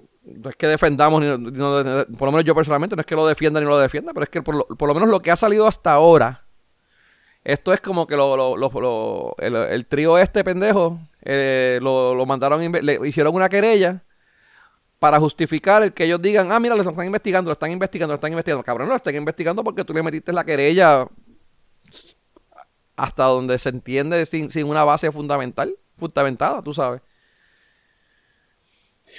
es 0.49 0.55
que 0.55 0.67
defendamos, 0.67 1.21
ni, 1.21 1.27
por 1.57 2.25
lo 2.27 2.31
menos 2.31 2.43
yo 2.43 2.55
personalmente, 2.55 2.95
no 2.95 3.01
es 3.01 3.05
que 3.05 3.15
lo 3.15 3.27
defienda 3.27 3.59
ni 3.59 3.67
lo 3.67 3.77
defienda, 3.77 4.13
pero 4.13 4.23
es 4.23 4.29
que 4.29 4.41
por 4.41 4.55
lo, 4.55 4.65
por 4.65 4.87
lo 4.87 4.95
menos 4.95 5.09
lo 5.09 5.19
que 5.19 5.29
ha 5.31 5.35
salido 5.35 5.67
hasta 5.67 5.93
ahora, 5.93 6.45
esto 7.43 7.71
es 7.73 7.79
como 7.79 8.07
que 8.07 8.15
lo, 8.17 8.35
lo- 8.35 8.57
lo- 8.57 9.35
el, 9.37 9.55
el 9.55 9.85
trío 9.85 10.17
este 10.17 10.43
pendejo 10.43 10.99
eh, 11.21 11.79
lo, 11.81 12.25
mandaron, 12.25 12.71
le 12.71 13.07
hicieron 13.07 13.35
una 13.35 13.47
querella 13.47 14.03
para 14.99 15.19
justificar 15.19 15.83
el 15.83 15.93
que 15.93 16.05
ellos 16.05 16.19
digan, 16.21 16.51
ah, 16.51 16.59
mira, 16.59 16.73
lo 16.75 16.81
están 16.81 17.05
investigando, 17.05 17.49
lo 17.49 17.53
están 17.53 17.71
investigando, 17.71 18.13
lo 18.13 18.15
están 18.15 18.31
investigando. 18.31 18.63
Cabrón, 18.63 18.89
lo 18.89 18.95
están 18.95 19.13
investigando 19.15 19.63
porque 19.63 19.85
tú 19.85 19.93
le 19.93 20.01
metiste 20.01 20.33
la 20.33 20.43
querella 20.43 21.07
hasta 22.97 23.23
donde 23.25 23.57
se 23.59 23.69
entiende 23.69 24.25
sin, 24.25 24.49
sin 24.51 24.67
una 24.67 24.83
base 24.83 25.11
fundamental, 25.11 25.75
fundamentada, 25.97 26.61
tú 26.61 26.73
sabes. 26.73 27.01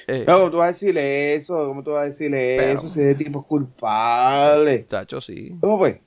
Eh, 0.07 0.25
No, 0.29 0.39
¿cómo 0.39 0.51
tú 0.51 0.57
vas 0.59 0.65
a 0.69 0.73
decirle 0.73 1.35
eso? 1.37 1.55
¿Cómo 1.67 1.83
tú 1.83 1.91
vas 1.93 2.03
a 2.03 2.07
decirle 2.07 2.57
Pero- 2.59 2.79
eso 2.79 2.89
si 2.89 3.01
ese 3.01 3.15
tipo 3.15 3.41
es 3.41 3.47
culpable? 3.47 4.87
Chacho, 4.87 5.21
sí. 5.21 5.57
¿Cómo 5.61 5.79
fue? 5.79 6.03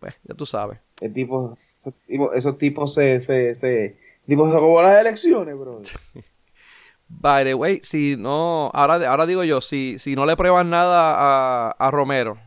Pues, 0.00 0.14
ya 0.24 0.34
tú 0.34 0.46
sabes. 0.46 0.78
El 1.00 1.12
tipo, 1.12 1.56
esos 1.84 1.94
tipos, 2.06 2.30
esos 2.36 2.58
tipos 2.58 2.94
se, 2.94 3.20
se, 3.20 3.54
se, 3.54 3.96
tipo 4.26 4.50
se 4.50 4.56
robó 4.58 4.82
las 4.82 5.00
elecciones, 5.00 5.56
bro. 5.58 5.80
By 7.08 7.44
the 7.44 7.54
way, 7.54 7.80
si 7.82 8.16
no, 8.18 8.70
ahora, 8.74 8.94
ahora 9.10 9.24
digo 9.26 9.42
yo, 9.44 9.60
si, 9.62 9.98
si 9.98 10.14
no 10.14 10.26
le 10.26 10.36
prueban 10.36 10.68
nada 10.68 11.14
a, 11.16 11.70
a 11.70 11.90
Romero 11.90 12.38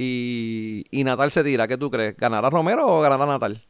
y, 0.00 0.84
y 0.90 1.04
Natal 1.04 1.30
se 1.30 1.44
tira, 1.44 1.66
¿qué 1.68 1.76
tú 1.78 1.90
crees? 1.90 2.16
¿Ganará 2.16 2.50
Romero 2.50 2.86
o 2.86 3.00
ganará 3.00 3.26
Natal? 3.26 3.62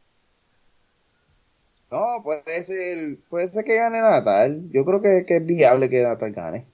No, 1.91 2.21
puede 2.23 2.63
ser, 2.63 3.19
puede 3.29 3.47
ser 3.47 3.63
que 3.63 3.75
gane 3.75 4.01
Natal. 4.01 4.69
Yo 4.71 4.83
creo 4.85 5.01
que, 5.01 5.23
que 5.27 5.37
es 5.37 5.45
viable 5.45 5.89
que 5.89 6.01
Natal 6.03 6.31
gane. 6.31 6.65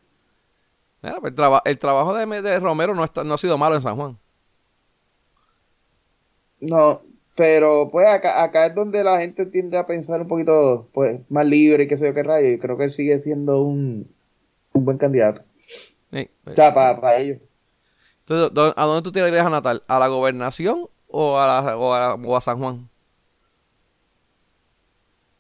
Mira, 1.02 1.20
pues 1.22 1.32
el, 1.32 1.36
traba- 1.36 1.62
el 1.66 1.78
trabajo 1.78 2.14
de, 2.14 2.42
de 2.42 2.60
Romero 2.60 2.96
no, 2.96 3.04
está, 3.04 3.24
no 3.24 3.36
ha 3.36 3.38
sido 3.38 3.58
malo 3.58 3.76
en 3.76 3.82
San 3.82 3.96
Juan. 3.96 4.18
No, 6.60 7.02
pero 7.36 7.90
pues 7.92 8.08
acá, 8.08 8.44
acá 8.44 8.68
es 8.68 8.76
donde 8.76 9.04
la 9.04 9.20
gente 9.20 9.46
tiende 9.46 9.78
a 9.78 9.86
pensar 9.86 10.22
un 10.22 10.28
poquito 10.28 10.90
pues 10.94 11.20
más 11.30 11.46
libre 11.46 11.84
y 11.84 11.88
qué 11.88 11.98
sé 11.98 12.08
yo 12.08 12.14
qué 12.14 12.24
rayo. 12.24 12.48
Y 12.50 12.60
creo 12.60 12.78
que 12.78 12.86
él 12.86 12.92
sigue 12.92 13.18
siendo 13.20 13.62
un, 13.62 14.08
un 14.74 14.86
buen 14.86 14.98
candidato. 14.98 15.44
Sí. 16.12 16.30
O 16.46 16.56
sea, 16.56 16.74
para 16.74 17.18
ellos. 17.18 17.40
Entonces, 18.28 18.54
¿dó- 18.54 18.74
¿a 18.76 18.86
dónde 18.86 19.02
tú 19.04 19.12
tirarías 19.12 19.46
a 19.46 19.50
Natal? 19.50 19.84
¿A 19.88 20.00
la 20.00 20.08
gobernación 20.08 20.88
o 21.08 21.38
a, 21.40 21.48
la- 21.62 21.78
o 21.78 21.94
a, 21.94 22.16
o 22.16 22.36
a 22.38 22.42
San 22.42 22.58
Juan? 22.58 22.90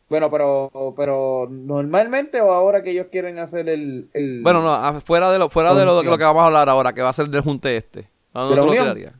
Bueno, 0.07 0.29
pero, 0.29 0.93
pero 0.95 1.47
normalmente 1.49 2.39
o 2.39 2.51
ahora 2.51 2.83
que 2.83 2.91
ellos 2.91 3.07
quieren 3.11 3.39
hacer 3.39 3.67
el, 3.69 4.07
el 4.13 4.41
Bueno, 4.43 4.61
no, 4.61 5.01
fuera 5.01 5.31
de 5.31 5.39
lo, 5.39 5.49
fuera 5.49 5.73
de 5.73 5.83
lo, 5.83 6.03
lo 6.03 6.17
que 6.17 6.23
vamos 6.23 6.43
a 6.43 6.45
hablar 6.45 6.69
ahora, 6.69 6.93
que 6.93 7.01
va 7.01 7.09
a 7.09 7.13
ser 7.13 7.27
del 7.27 7.41
junte 7.41 7.75
este. 7.75 8.07
¿A 8.33 8.41
dónde 8.41 8.55
¿De 8.55 8.55
la 8.55 8.61
tú 8.61 8.65
lo 8.67 8.71
Unión? 8.71 8.83
tirarías? 8.85 9.13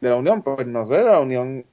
de 0.00 0.08
la 0.10 0.16
Unión, 0.16 0.42
pues 0.42 0.66
no 0.66 0.86
sé, 0.86 0.94
de 0.94 1.04
la 1.04 1.20
Unión. 1.20 1.64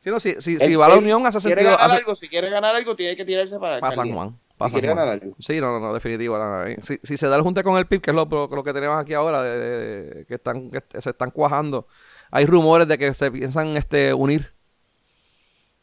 Sí, 0.00 0.10
no, 0.10 0.20
si, 0.20 0.40
si, 0.40 0.58
si 0.58 0.74
va 0.76 0.86
a 0.86 0.88
la 0.90 0.96
Unión, 0.98 1.24
hace 1.26 1.38
quiere 1.40 1.62
sentido. 1.62 1.76
ganar 1.78 1.90
hace- 1.90 1.96
algo, 2.00 2.16
si 2.16 2.28
quiere 2.28 2.50
ganar 2.50 2.74
algo, 2.74 2.96
tiene 2.96 3.16
que 3.16 3.24
tirarse 3.24 3.58
para, 3.58 3.80
para 3.80 3.92
San. 3.92 4.12
Juan. 4.12 4.38
Para 4.56 4.70
Si 4.70 4.80
ganar 4.80 5.08
algo. 5.08 5.34
Sí, 5.38 5.60
no, 5.60 5.72
no, 5.72 5.80
no, 5.80 5.92
definitivo. 5.94 6.38
no, 6.38 6.64
no. 6.64 6.74
Si, 6.82 6.98
si 7.02 7.16
se 7.16 7.28
da 7.28 7.36
el 7.36 7.42
junte 7.42 7.62
con 7.62 7.76
el 7.76 7.86
PIB, 7.86 8.00
que 8.00 8.10
es 8.10 8.14
lo, 8.16 8.24
lo 8.26 8.62
que 8.64 8.72
tenemos 8.72 8.98
aquí 8.98 9.12
ahora, 9.14 9.42
de- 9.42 9.58
de- 9.58 10.26
que 10.26 10.34
están 10.34 10.70
que 10.70 10.82
se 11.00 11.10
están 11.10 11.30
cuajando, 11.30 11.86
hay 12.30 12.46
rumores 12.46 12.88
de 12.88 12.96
que 12.98 13.12
se 13.14 13.30
piensan 13.30 13.76
este 13.76 14.14
unir 14.14 14.52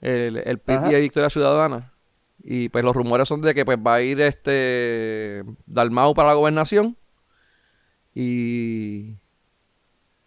el, 0.01 0.37
el 0.37 0.57
PIB 0.59 0.77
Ajá. 0.77 0.93
y 0.93 1.01
Victoria 1.01 1.29
Ciudadana. 1.29 1.93
Y 2.43 2.69
pues 2.69 2.83
los 2.83 2.95
rumores 2.95 3.27
son 3.27 3.41
de 3.41 3.53
que 3.53 3.63
pues 3.63 3.77
va 3.77 3.95
a 3.95 4.01
ir 4.01 4.19
este 4.21 5.43
Dalmau 5.65 6.13
para 6.13 6.29
la 6.29 6.33
gobernación 6.33 6.97
y 8.13 9.17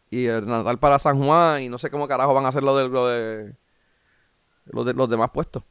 y 0.08 0.26
el 0.26 0.46
Natal 0.46 0.78
para 0.78 0.98
San 0.98 1.18
Juan 1.22 1.62
y 1.62 1.68
no 1.68 1.78
sé 1.78 1.90
cómo 1.90 2.06
carajo 2.08 2.32
van 2.32 2.46
a 2.46 2.48
hacer 2.48 2.62
lo 2.62 2.76
de 2.76 2.88
lo 2.88 3.08
de, 3.08 3.54
lo 4.66 4.84
de 4.84 4.94
los 4.94 5.10
demás 5.10 5.30
puestos. 5.30 5.64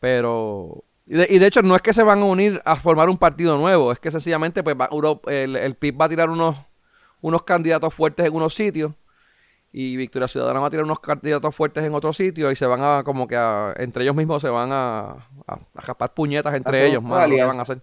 Pero 0.00 0.82
y 1.10 1.14
de, 1.16 1.26
y 1.28 1.38
de 1.40 1.46
hecho 1.46 1.60
no 1.62 1.74
es 1.76 1.82
que 1.82 1.92
se 1.92 2.04
van 2.04 2.20
a 2.22 2.24
unir 2.24 2.62
a 2.64 2.76
formar 2.76 3.08
un 3.10 3.18
partido 3.18 3.58
nuevo, 3.58 3.90
es 3.92 3.98
que 3.98 4.10
sencillamente 4.10 4.62
pues 4.62 4.76
va- 4.80 4.88
uno- 4.92 5.20
el, 5.26 5.56
el 5.56 5.74
PIB 5.74 6.00
va 6.00 6.04
a 6.06 6.08
tirar 6.08 6.30
unos 6.30 6.56
unos 7.20 7.42
candidatos 7.42 7.92
fuertes 7.92 8.24
en 8.26 8.34
unos 8.34 8.54
sitios 8.54 8.92
y 9.72 9.96
Victoria 9.96 10.28
Ciudadana 10.28 10.60
va 10.60 10.68
a 10.68 10.70
tirar 10.70 10.84
unos 10.84 11.00
candidatos 11.00 11.54
fuertes 11.54 11.84
en 11.84 11.94
otros 11.94 12.16
sitios 12.16 12.52
y 12.52 12.56
se 12.56 12.66
van 12.66 12.80
a 12.82 13.02
como 13.04 13.26
que 13.28 13.36
a, 13.36 13.74
entre 13.76 14.04
ellos 14.04 14.16
mismos 14.16 14.40
se 14.42 14.48
van 14.48 14.70
a 14.72 15.00
a, 15.46 15.58
a 15.74 15.82
japar 15.82 16.14
puñetas 16.14 16.54
entre 16.54 16.86
ellos, 16.86 17.00
una 17.04 17.08
mano, 17.10 17.26
lo 17.28 17.36
que 17.36 17.42
alianza. 17.42 17.48
van 17.48 17.58
a 17.58 17.62
hacer. 17.62 17.82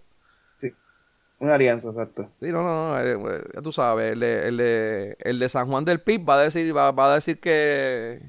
Una 1.40 1.54
alianza, 1.54 1.88
exacto. 1.90 2.28
Sí, 2.40 2.50
no, 2.50 2.64
no, 2.64 2.88
no, 2.94 3.00
eh, 3.00 3.42
ya 3.54 3.62
tú 3.62 3.70
sabes, 3.72 4.12
el 4.14 4.18
de, 4.20 4.48
el 4.48 4.56
de, 4.56 5.16
el 5.20 5.38
de 5.38 5.48
San 5.48 5.68
Juan 5.68 5.84
del 5.84 6.00
PIB 6.00 6.28
va 6.28 6.34
a 6.34 6.40
decir, 6.42 6.76
va, 6.76 6.90
va 6.90 7.12
a 7.12 7.14
decir 7.14 7.38
que, 7.38 8.20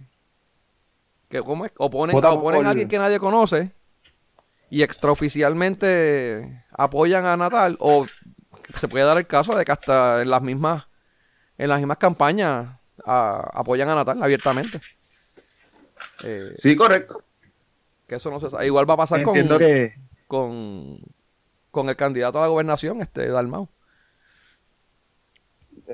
que 1.30 1.42
¿cómo 1.42 1.66
es? 1.66 1.72
Oponen, 1.78 2.16
oponen 2.38 2.66
a 2.68 2.70
alguien 2.70 2.88
que 2.88 3.00
nadie 3.00 3.20
conoce 3.20 3.72
y 4.69 4.84
extraoficialmente 4.84 6.63
apoyan 6.71 7.25
a 7.25 7.36
Natal 7.38 7.75
o 7.79 8.05
se 8.77 8.88
puede 8.88 9.05
dar 9.05 9.17
el 9.17 9.27
caso 9.27 9.55
de 9.55 9.65
que 9.65 9.71
hasta 9.71 10.21
en 10.21 10.29
las 10.29 10.41
mismas, 10.41 10.88
en 11.58 11.69
las 11.69 11.79
mismas 11.79 11.97
campañas 11.97 12.67
a- 13.05 13.49
apoyan 13.53 13.89
a 13.89 13.95
Natal 13.95 14.21
abiertamente. 14.21 14.79
Eh, 16.23 16.53
Sí, 16.58 16.75
correcto. 16.75 17.23
que 18.08 18.15
eso 18.15 18.29
no 18.32 18.39
se 18.39 18.49
sabe. 18.49 18.65
Igual 18.65 18.89
va 18.89 18.93
a 18.95 18.97
pasar 18.97 19.21
con, 19.23 19.34
que 19.34 19.93
con, 20.27 20.99
con 21.71 21.89
el 21.89 21.95
candidato 21.95 22.39
a 22.39 22.41
la 22.43 22.47
gobernación, 22.47 23.01
este 23.01 23.27
Dalmau. 23.27 23.67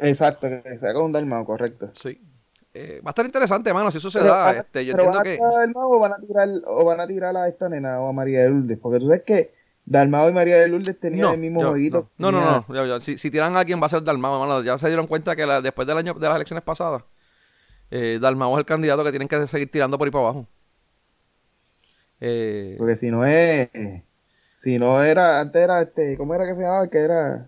exacto, 0.02 0.48
haga 0.48 1.04
un 1.04 1.12
Dalmao, 1.12 1.46
correcto. 1.46 1.92
Sí. 1.94 2.22
Eh, 2.78 3.00
va 3.02 3.10
a 3.10 3.12
estar 3.12 3.26
interesante, 3.26 3.74
mano, 3.74 3.90
si 3.90 4.00
eso 4.00 4.12
se 4.12 4.20
Pero 4.20 4.32
da. 4.34 4.50
a- 4.50 4.58
Este, 4.58 4.84
yo 4.86 4.92
pero 4.98 5.06
entiendo 5.06 5.18
van 5.18 5.22
a 5.22 5.24
tirar 5.24 5.60
Dalmao 5.62 5.90
o 5.92 6.00
van 6.00 6.12
a 6.12 6.18
tirar 6.18 6.50
o 6.68 6.84
van 6.84 7.00
a 7.00 7.08
tirar 7.08 7.38
a 7.38 7.48
esta 7.48 7.70
nena 7.70 8.02
o 8.02 8.10
a 8.10 8.12
María 8.12 8.42
de 8.44 8.50
Lourdes, 8.50 8.78
porque 8.82 9.00
tú 9.00 9.06
sabes 9.08 9.24
que 9.24 9.54
Dalmao 9.86 10.30
y 10.30 10.34
María 10.34 10.58
de 10.58 10.68
Lourdes 10.68 11.00
tenían 11.00 11.22
No, 11.22 11.34
el 11.36 11.40
mismo 11.40 11.62
yo- 11.62 11.70
jueguito. 11.70 12.10
no, 12.18 12.34
no, 12.34 12.66
no, 12.68 13.00
Si, 13.00 13.18
si 13.18 13.32
tiran 13.32 13.56
a 13.56 13.60
alguien 13.62 13.82
va 13.82 13.86
a 13.86 13.90
ser 13.90 14.04
Dalmau, 14.04 14.34
hermano. 14.42 14.62
Ya 14.62 14.78
se 14.78 14.88
dieron 14.88 15.08
cuenta 15.08 15.38
que 15.38 15.46
la- 15.46 15.62
después 15.62 15.88
del 15.88 15.98
año 15.98 16.16
de 16.16 16.28
las 16.28 16.36
elecciones 16.36 16.64
pasadas, 16.66 17.04
eh, 17.92 18.20
Dalmau 18.22 18.54
es 18.56 18.60
el 18.60 18.66
candidato 18.66 19.06
que 19.06 19.12
tienen 19.12 19.30
que 19.30 19.48
seguir 19.48 19.72
tirando 19.72 19.98
por 19.98 20.08
ahí 20.08 20.12
para 20.12 20.26
abajo. 20.26 20.48
Eh, 22.20 22.76
Porque 22.78 22.96
si 22.96 23.10
no 23.12 23.26
es 23.26 23.70
si 24.58 24.80
no 24.80 25.04
era 25.04 25.40
antes 25.40 25.62
era 25.62 25.82
este, 25.82 26.18
¿cómo 26.18 26.34
era 26.34 26.46
que 26.46 26.56
se 26.56 26.62
llamaba? 26.62 26.90
Que 26.90 26.98
era 27.00 27.48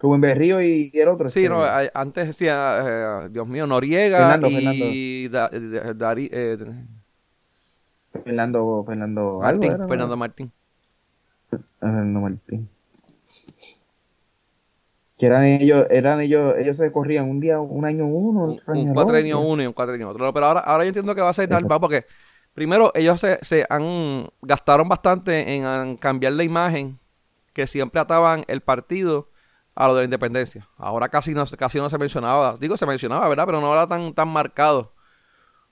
Rubén 0.00 0.20
Berrío 0.20 0.60
y, 0.62 0.90
y 0.92 0.98
el 0.98 1.08
otro. 1.08 1.28
sí, 1.28 1.40
este, 1.40 1.50
no, 1.50 1.64
eh, 1.82 1.90
antes 1.94 2.26
decía, 2.28 3.24
eh, 3.24 3.28
Dios 3.30 3.46
mío, 3.46 3.66
Noriega 3.66 4.18
Fernando, 4.40 4.48
y 4.50 5.28
Da- 5.28 5.50
eh, 5.52 5.94
Dari- 5.94 6.30
eh, 6.32 6.56
Fernando 8.24 8.84
Fernando 8.84 9.38
Martín. 9.40 9.70
Fernando 9.86 10.16
Martín. 10.16 10.52
Fernando 11.80 12.20
Martín. 12.20 12.68
Que 15.18 15.26
eran 15.26 15.44
ellos, 15.44 15.86
eran 15.90 16.20
ellos, 16.22 16.54
ellos 16.56 16.78
se 16.78 16.90
corrían 16.92 17.28
un 17.28 17.40
día, 17.40 17.60
un 17.60 17.84
año 17.84 18.06
uno, 18.06 18.44
un, 18.44 18.60
año 18.66 18.80
un 18.82 18.88
el 18.88 18.94
cuatrenio 18.94 19.38
otro. 19.38 19.50
uno 19.50 19.62
y 19.62 19.66
un 19.66 19.72
cuatrenio 19.74 20.08
otro. 20.08 20.32
Pero 20.32 20.46
ahora, 20.46 20.60
ahora 20.60 20.84
yo 20.84 20.88
entiendo 20.88 21.14
que 21.14 21.20
va 21.20 21.28
a 21.28 21.34
ser 21.34 21.48
Dalmau 21.48 21.78
porque 21.78 22.06
primero 22.54 22.90
ellos 22.94 23.20
se, 23.20 23.38
se 23.42 23.66
han 23.68 24.28
gastaron 24.40 24.88
bastante 24.88 25.54
en, 25.54 25.64
en 25.64 25.96
cambiar 25.98 26.32
la 26.32 26.42
imagen 26.44 26.98
que 27.52 27.66
siempre 27.66 28.00
ataban 28.00 28.44
el 28.48 28.62
partido 28.62 29.28
a 29.80 29.88
lo 29.88 29.94
de 29.94 30.02
la 30.02 30.04
independencia. 30.04 30.68
Ahora 30.76 31.08
casi 31.08 31.32
no, 31.32 31.46
casi 31.58 31.78
no 31.78 31.88
se 31.88 31.96
mencionaba, 31.96 32.58
digo 32.60 32.76
se 32.76 32.84
mencionaba, 32.84 33.26
¿verdad? 33.28 33.46
Pero 33.46 33.62
no 33.62 33.72
era 33.72 33.86
tan, 33.86 34.12
tan 34.12 34.28
marcado 34.28 34.92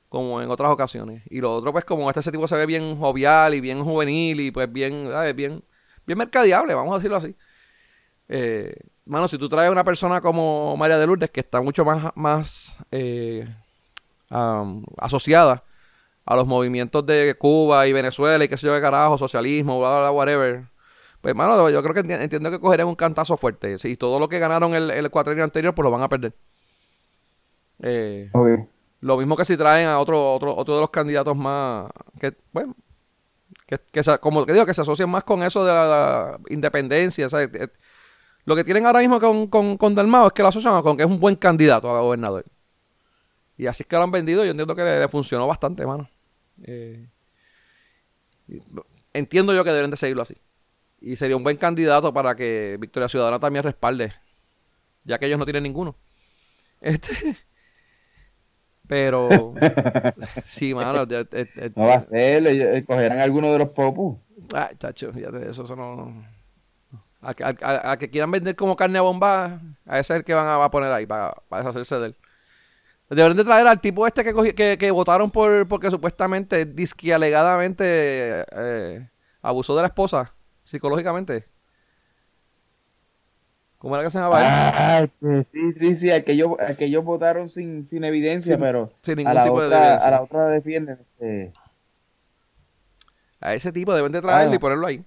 como 0.08 0.40
en 0.40 0.50
otras 0.50 0.70
ocasiones. 0.70 1.22
Y 1.28 1.42
lo 1.42 1.54
otro, 1.54 1.72
pues 1.72 1.84
como 1.84 2.08
este 2.08 2.32
tipo 2.32 2.48
se 2.48 2.56
ve 2.56 2.64
bien 2.64 2.96
jovial 2.96 3.54
y 3.54 3.60
bien 3.60 3.84
juvenil 3.84 4.40
y 4.40 4.50
pues 4.50 4.72
bien, 4.72 5.08
¿sabes? 5.10 5.36
Bien, 5.36 5.62
bien 6.06 6.18
mercadeable, 6.18 6.72
vamos 6.72 6.94
a 6.94 6.98
decirlo 6.98 7.18
así. 7.18 7.36
Eh, 8.28 8.74
mano, 9.04 9.28
si 9.28 9.36
tú 9.36 9.46
traes 9.46 9.70
una 9.70 9.84
persona 9.84 10.22
como 10.22 10.74
María 10.78 10.98
de 10.98 11.06
Lourdes, 11.06 11.30
que 11.30 11.40
está 11.40 11.60
mucho 11.60 11.84
más, 11.84 12.10
más 12.14 12.78
eh, 12.90 13.46
asociada 14.96 15.64
a 16.24 16.34
los 16.34 16.46
movimientos 16.46 17.04
de 17.04 17.34
Cuba 17.38 17.86
y 17.86 17.92
Venezuela 17.92 18.42
y 18.42 18.48
qué 18.48 18.56
sé 18.56 18.68
yo 18.68 18.74
qué 18.74 18.80
carajo, 18.80 19.18
socialismo, 19.18 19.78
bla, 19.78 19.90
bla, 19.90 20.00
bla, 20.00 20.10
whatever. 20.12 20.77
Pues, 21.20 21.34
mano, 21.34 21.68
yo 21.70 21.82
creo 21.82 21.94
que 21.94 22.02
enti- 22.04 22.20
entiendo 22.22 22.50
que 22.50 22.60
cogerán 22.60 22.86
un 22.88 22.94
cantazo 22.94 23.36
fuerte. 23.36 23.78
Si 23.78 23.96
todo 23.96 24.18
lo 24.18 24.28
que 24.28 24.38
ganaron 24.38 24.74
el, 24.74 24.90
el 24.90 25.10
cuatrienio 25.10 25.44
anterior, 25.44 25.74
pues 25.74 25.84
lo 25.84 25.90
van 25.90 26.02
a 26.02 26.08
perder. 26.08 26.34
Eh, 27.80 28.28
lo 29.00 29.16
mismo 29.16 29.36
que 29.36 29.44
si 29.44 29.56
traen 29.56 29.86
a 29.88 30.00
otro, 30.00 30.34
otro, 30.34 30.56
otro 30.56 30.74
de 30.74 30.80
los 30.80 30.90
candidatos 30.90 31.36
más, 31.36 31.90
que, 32.20 32.36
bueno, 32.52 32.74
que, 33.66 33.78
que 33.92 34.02
se- 34.02 34.18
como 34.18 34.46
que 34.46 34.52
digo, 34.52 34.66
que 34.66 34.74
se 34.74 34.80
asocian 34.82 35.10
más 35.10 35.24
con 35.24 35.42
eso 35.42 35.64
de 35.64 35.72
la, 35.72 35.86
la 35.86 36.40
independencia. 36.48 37.28
eh, 37.32 37.68
lo 38.44 38.56
que 38.56 38.64
tienen 38.64 38.86
ahora 38.86 39.00
mismo 39.00 39.20
con, 39.20 39.46
con, 39.48 39.76
con 39.76 39.94
Dalmau 39.94 40.28
es 40.28 40.32
que 40.32 40.42
lo 40.42 40.48
asocian 40.48 40.80
con 40.82 40.96
que 40.96 41.02
es 41.04 41.08
un 41.08 41.20
buen 41.20 41.36
candidato 41.36 41.90
a 41.94 42.00
gobernador. 42.00 42.44
Y 43.56 43.66
así 43.66 43.82
es 43.82 43.86
que 43.88 43.96
lo 43.96 44.02
han 44.04 44.10
vendido. 44.12 44.44
Yo 44.44 44.52
entiendo 44.52 44.74
que 44.74 44.84
le, 44.84 45.00
le 45.00 45.08
funcionó 45.08 45.46
bastante, 45.46 45.84
mano. 45.84 46.08
Eh, 46.62 47.08
entiendo 49.12 49.54
yo 49.54 49.64
que 49.64 49.70
deben 49.70 49.90
de 49.90 49.96
seguirlo 49.96 50.22
así. 50.22 50.36
Y 51.00 51.16
sería 51.16 51.36
un 51.36 51.44
buen 51.44 51.56
candidato 51.56 52.12
para 52.12 52.34
que 52.34 52.76
Victoria 52.80 53.08
Ciudadana 53.08 53.38
también 53.38 53.62
respalde, 53.64 54.12
ya 55.04 55.18
que 55.18 55.26
ellos 55.26 55.38
no 55.38 55.44
tienen 55.44 55.62
ninguno. 55.64 55.94
Este, 56.80 57.36
pero 58.86 59.54
sí, 60.44 60.74
mano, 60.74 61.06
ya- 61.06 61.20
eh, 61.20 61.26
eh, 61.56 61.70
No 61.76 61.84
va 61.84 61.94
a 61.96 62.00
ser, 62.02 62.84
cogerán 62.86 63.18
alguno 63.18 63.52
de 63.52 63.58
los 63.58 63.68
popus. 63.70 64.16
Ay, 64.54 64.76
chacho, 64.78 65.12
fíjate, 65.12 65.50
eso, 65.50 65.64
eso 65.64 65.76
no. 65.76 66.24
A, 67.20 67.34
que- 67.34 67.44
a- 67.44 67.90
a- 67.92 67.96
que 67.98 68.08
quieran 68.10 68.30
vender 68.30 68.54
como 68.56 68.76
carne 68.76 68.98
a 68.98 69.02
bomba, 69.02 69.60
a 69.86 69.98
ese 69.98 70.14
es 70.14 70.18
el 70.20 70.24
que 70.24 70.34
van 70.34 70.46
a, 70.46 70.56
va 70.56 70.66
a 70.66 70.70
poner 70.70 70.90
ahí 70.92 71.04
para, 71.04 71.34
para 71.48 71.62
deshacerse 71.62 71.96
de 71.96 72.06
él. 72.06 72.16
Deberían 73.10 73.36
de 73.36 73.44
traer 73.44 73.66
al 73.66 73.80
tipo 73.80 74.06
este 74.06 74.22
que, 74.22 74.34
cogi- 74.34 74.54
que, 74.54 74.78
que 74.78 74.90
votaron 74.90 75.30
por 75.30 75.66
porque 75.66 75.90
supuestamente, 75.90 76.64
disque 76.64 77.12
alegadamente, 77.12 78.44
eh, 78.52 79.08
abusó 79.42 79.74
de 79.74 79.82
la 79.82 79.88
esposa 79.88 80.32
psicológicamente. 80.68 81.44
¿Cómo 83.78 83.94
era 83.94 84.04
que 84.04 84.10
se 84.10 84.18
llamaba? 84.18 84.40
Ah, 84.42 85.06
sí, 85.52 85.72
sí, 85.74 85.94
sí, 85.94 86.10
al 86.10 86.24
que 86.24 86.32
ellos, 86.32 86.52
al 86.58 86.76
que 86.76 86.86
ellos 86.86 87.04
votaron 87.04 87.48
sin, 87.48 87.86
sin 87.86 88.02
evidencia, 88.04 88.54
Sin- 88.56 88.60
pero 88.60 88.90
Sin 89.02 89.12
a 89.12 89.16
ningún 89.16 89.34
la, 89.34 89.42
tipo 89.44 89.60
de 89.60 89.66
otra, 89.66 89.78
evidencia. 89.84 90.08
a 90.08 90.10
la 90.10 90.22
otra 90.22 90.48
defienden. 90.48 90.98
Este, 91.00 91.52
A 93.40 93.54
ese 93.54 93.70
tipo 93.72 93.94
deben 93.94 94.10
de 94.12 94.20
traerlo 94.20 94.52
Ah. 94.52 94.56
y 94.56 94.58
ponerlo 94.58 94.86
ahí. 94.86 95.04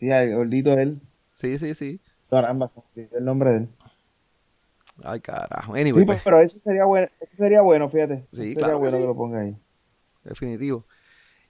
sí, 0.00 0.10
al 0.10 0.34
gordito 0.34 0.72
él. 0.72 1.00
Sí, 1.32 1.58
sí, 1.58 1.74
sí. 1.74 2.00
Caramba, 2.28 2.70
el 2.96 3.24
nombre 3.24 3.50
de 3.50 3.56
él. 3.58 3.68
Ay, 5.04 5.20
carajo. 5.20 5.74
Anyway, 5.74 6.00
Sí, 6.02 6.06
pues, 6.06 6.20
pero 6.24 6.40
ese 6.40 6.58
sería 6.60 6.84
bueno, 6.84 7.08
ese 7.20 7.36
sería 7.36 7.62
bueno, 7.62 7.88
fíjate. 7.88 8.26
Sí, 8.32 8.54
claro 8.54 8.54
sería 8.54 8.66
que 8.72 8.74
bueno 8.78 8.96
sí. 8.96 9.00
que 9.02 9.06
lo 9.06 9.14
ponga 9.16 9.40
ahí. 9.40 9.56
Definitivo. 10.24 10.84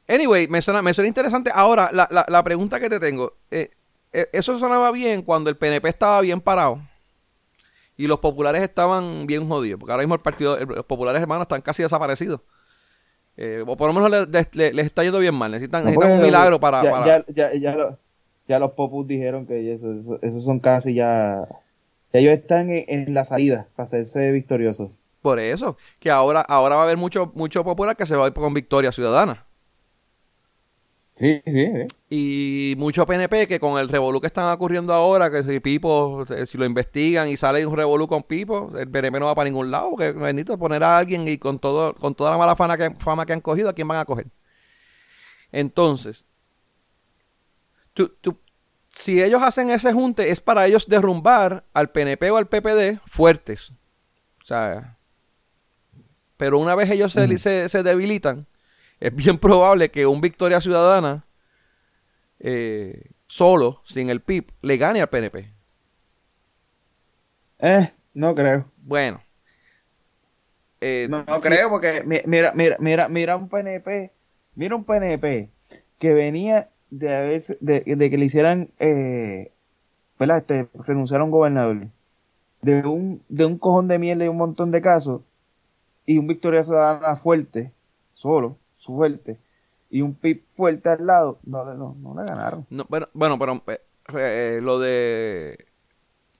Anyway, 0.08 0.48
me 0.48 0.60
suena, 0.62 0.82
me 0.82 0.92
suena 0.94 1.08
interesante. 1.08 1.50
Ahora, 1.54 1.90
la, 1.92 2.08
la, 2.10 2.24
la 2.28 2.42
pregunta 2.42 2.78
que 2.80 2.90
te 2.90 2.98
tengo. 3.00 3.34
eh, 3.50 3.70
eh, 4.12 4.28
eso 4.32 4.58
sonaba 4.58 4.90
bien 4.92 5.22
cuando 5.22 5.48
el 5.48 5.56
PNP 5.56 5.88
estaba 5.88 6.20
bien 6.20 6.40
parado 6.40 6.80
y 7.96 8.06
los 8.06 8.18
populares 8.20 8.62
estaban 8.62 9.26
bien 9.26 9.48
jodidos. 9.48 9.78
Porque 9.80 9.92
ahora 9.92 10.02
mismo 10.02 10.14
el 10.14 10.20
partido, 10.20 10.58
los 10.58 10.84
populares 10.84 11.22
hermanos 11.22 11.42
están 11.42 11.62
casi 11.62 11.82
desaparecidos. 11.82 12.40
Eh, 13.36 13.64
o 13.66 13.76
por 13.76 13.86
lo 13.92 13.94
menos 13.98 14.28
les, 14.28 14.54
les- 14.54 14.86
está 14.86 15.02
yendo 15.02 15.18
bien 15.18 15.34
mal. 15.34 15.50
Necesitan, 15.50 15.84
No, 15.84 15.90
necesitan 15.90 16.10
un 16.10 16.16
porque 16.18 16.26
milagro 16.26 16.60
para... 16.60 16.82
ya, 16.82 16.90
para- 16.90 17.06
Ya, 17.06 17.24
ya, 17.28 17.54
ya, 17.58 17.74
lo- 17.76 17.98
ya 18.48 18.58
los 18.58 18.72
popus 18.72 19.06
dijeron 19.06 19.46
que 19.46 19.72
eso- 19.72 19.92
eso- 19.92 20.18
esos 20.20 20.44
son 20.44 20.60
casi 20.60 20.92
ya... 20.94 21.46
ya 22.12 22.20
ellos 22.20 22.34
están 22.34 22.70
en, 22.70 22.84
en 22.88 23.14
la 23.14 23.24
salida 23.24 23.68
para 23.76 23.86
hacerse 23.86 24.30
victoriosos. 24.32 24.90
Por 25.22 25.38
eso. 25.38 25.78
Que 26.00 26.10
ahora, 26.10 26.40
ahora 26.42 26.74
va 26.76 26.82
a 26.82 26.84
haber 26.84 26.98
mucho, 26.98 27.32
mucho 27.34 27.64
popular 27.64 27.96
que 27.96 28.04
se 28.04 28.16
va 28.16 28.24
a 28.24 28.28
ir 28.28 28.34
con 28.34 28.52
Victoria 28.52 28.92
Ciudadana. 28.92 29.46
Sí, 31.14 31.42
sí, 31.44 31.52
sí. 31.52 31.86
Y 32.10 32.74
mucho 32.78 33.04
PNP 33.06 33.46
que 33.46 33.60
con 33.60 33.78
el 33.78 33.88
revolú 33.88 34.20
que 34.20 34.26
están 34.26 34.50
ocurriendo 34.50 34.92
ahora, 34.94 35.30
que 35.30 35.42
si 35.44 35.60
Pipo, 35.60 36.24
eh, 36.30 36.46
si 36.46 36.56
lo 36.58 36.64
investigan 36.64 37.28
y 37.28 37.36
sale 37.36 37.64
un 37.66 37.76
revolú 37.76 38.08
con 38.08 38.22
Pipo, 38.22 38.70
el 38.76 38.88
PNP 38.90 39.20
no 39.20 39.26
va 39.26 39.34
para 39.34 39.48
ningún 39.48 39.70
lado, 39.70 39.90
porque 39.90 40.12
bendito 40.12 40.58
poner 40.58 40.82
a 40.82 40.98
alguien 40.98 41.28
y 41.28 41.38
con 41.38 41.58
todo, 41.58 41.94
con 41.94 42.14
toda 42.14 42.30
la 42.30 42.38
mala 42.38 42.56
fama 42.56 42.76
que, 42.78 42.90
fama 42.98 43.26
que 43.26 43.34
han 43.34 43.40
cogido, 43.42 43.68
¿a 43.68 43.74
quién 43.74 43.88
van 43.88 43.98
a 43.98 44.04
coger? 44.06 44.26
Entonces, 45.52 46.24
tú, 47.94 48.08
tú- 48.20 48.38
si 48.94 49.22
ellos 49.22 49.42
hacen 49.42 49.70
ese 49.70 49.92
junte, 49.92 50.30
es 50.30 50.40
para 50.40 50.66
ellos 50.66 50.86
derrumbar 50.86 51.64
al 51.72 51.90
PNP 51.90 52.30
o 52.30 52.36
al 52.36 52.48
PPD 52.48 53.00
fuertes. 53.06 53.72
O 54.42 54.44
sea, 54.44 54.98
pero 56.36 56.58
una 56.58 56.74
vez 56.74 56.90
ellos 56.90 57.12
se- 57.12 57.68
se 57.68 57.82
debilitan, 57.82 58.46
es 59.06 59.14
bien 59.14 59.38
probable 59.38 59.90
que 59.90 60.06
un 60.06 60.20
Victoria 60.20 60.60
Ciudadana 60.60 61.24
eh, 62.40 63.10
solo, 63.26 63.80
sin 63.84 64.10
el 64.10 64.20
PIB, 64.20 64.46
le 64.62 64.76
gane 64.76 65.00
al 65.00 65.08
PNP. 65.08 65.48
Eh, 67.58 67.92
no 68.14 68.34
creo. 68.34 68.66
Bueno. 68.76 69.22
Eh, 70.80 71.06
No, 71.08 71.24
no 71.24 71.40
creo 71.40 71.70
porque 71.70 72.02
mi- 72.04 72.20
mira, 72.26 72.52
mira, 72.54 72.76
mira, 72.80 73.08
mira 73.08 73.36
un 73.36 73.48
PNP, 73.48 74.10
mira 74.56 74.74
un 74.76 74.84
PNP 74.84 75.50
que 75.98 76.12
venía 76.12 76.68
de 76.90 77.08
haberse- 77.08 77.58
de, 77.60 77.82
de 77.86 78.10
que 78.10 78.18
le 78.18 78.24
hicieran 78.26 78.70
eh, 78.80 79.52
¿verdad? 80.18 80.38
Este, 80.38 80.68
renunciar 80.86 81.20
a 81.20 81.24
un 81.24 81.30
gobernador 81.30 81.88
de 82.62 82.82
un, 82.86 83.22
de 83.28 83.46
un 83.46 83.58
cojón 83.58 83.88
de 83.88 83.98
mierda 83.98 84.24
y 84.24 84.28
un 84.28 84.38
montón 84.38 84.70
de 84.72 84.82
casos 84.82 85.22
y 86.06 86.18
un 86.18 86.26
Victoria 86.28 86.62
Ciudadana 86.64 87.16
fuerte, 87.16 87.72
solo, 88.14 88.58
fuerte, 88.84 89.38
y 89.90 90.00
un 90.02 90.14
PIB 90.14 90.42
fuerte 90.54 90.88
al 90.88 91.06
lado, 91.06 91.38
no, 91.44 91.64
le- 91.64 91.76
no, 91.78 91.96
no 92.00 92.14
le 92.20 92.26
ganaron. 92.26 92.66
no, 92.70 92.86
bueno, 92.88 93.08
bueno, 93.12 93.38
pero 93.38 93.62
eh, 93.68 93.78
eh, 94.14 94.60
lo 94.62 94.78
de 94.78 95.66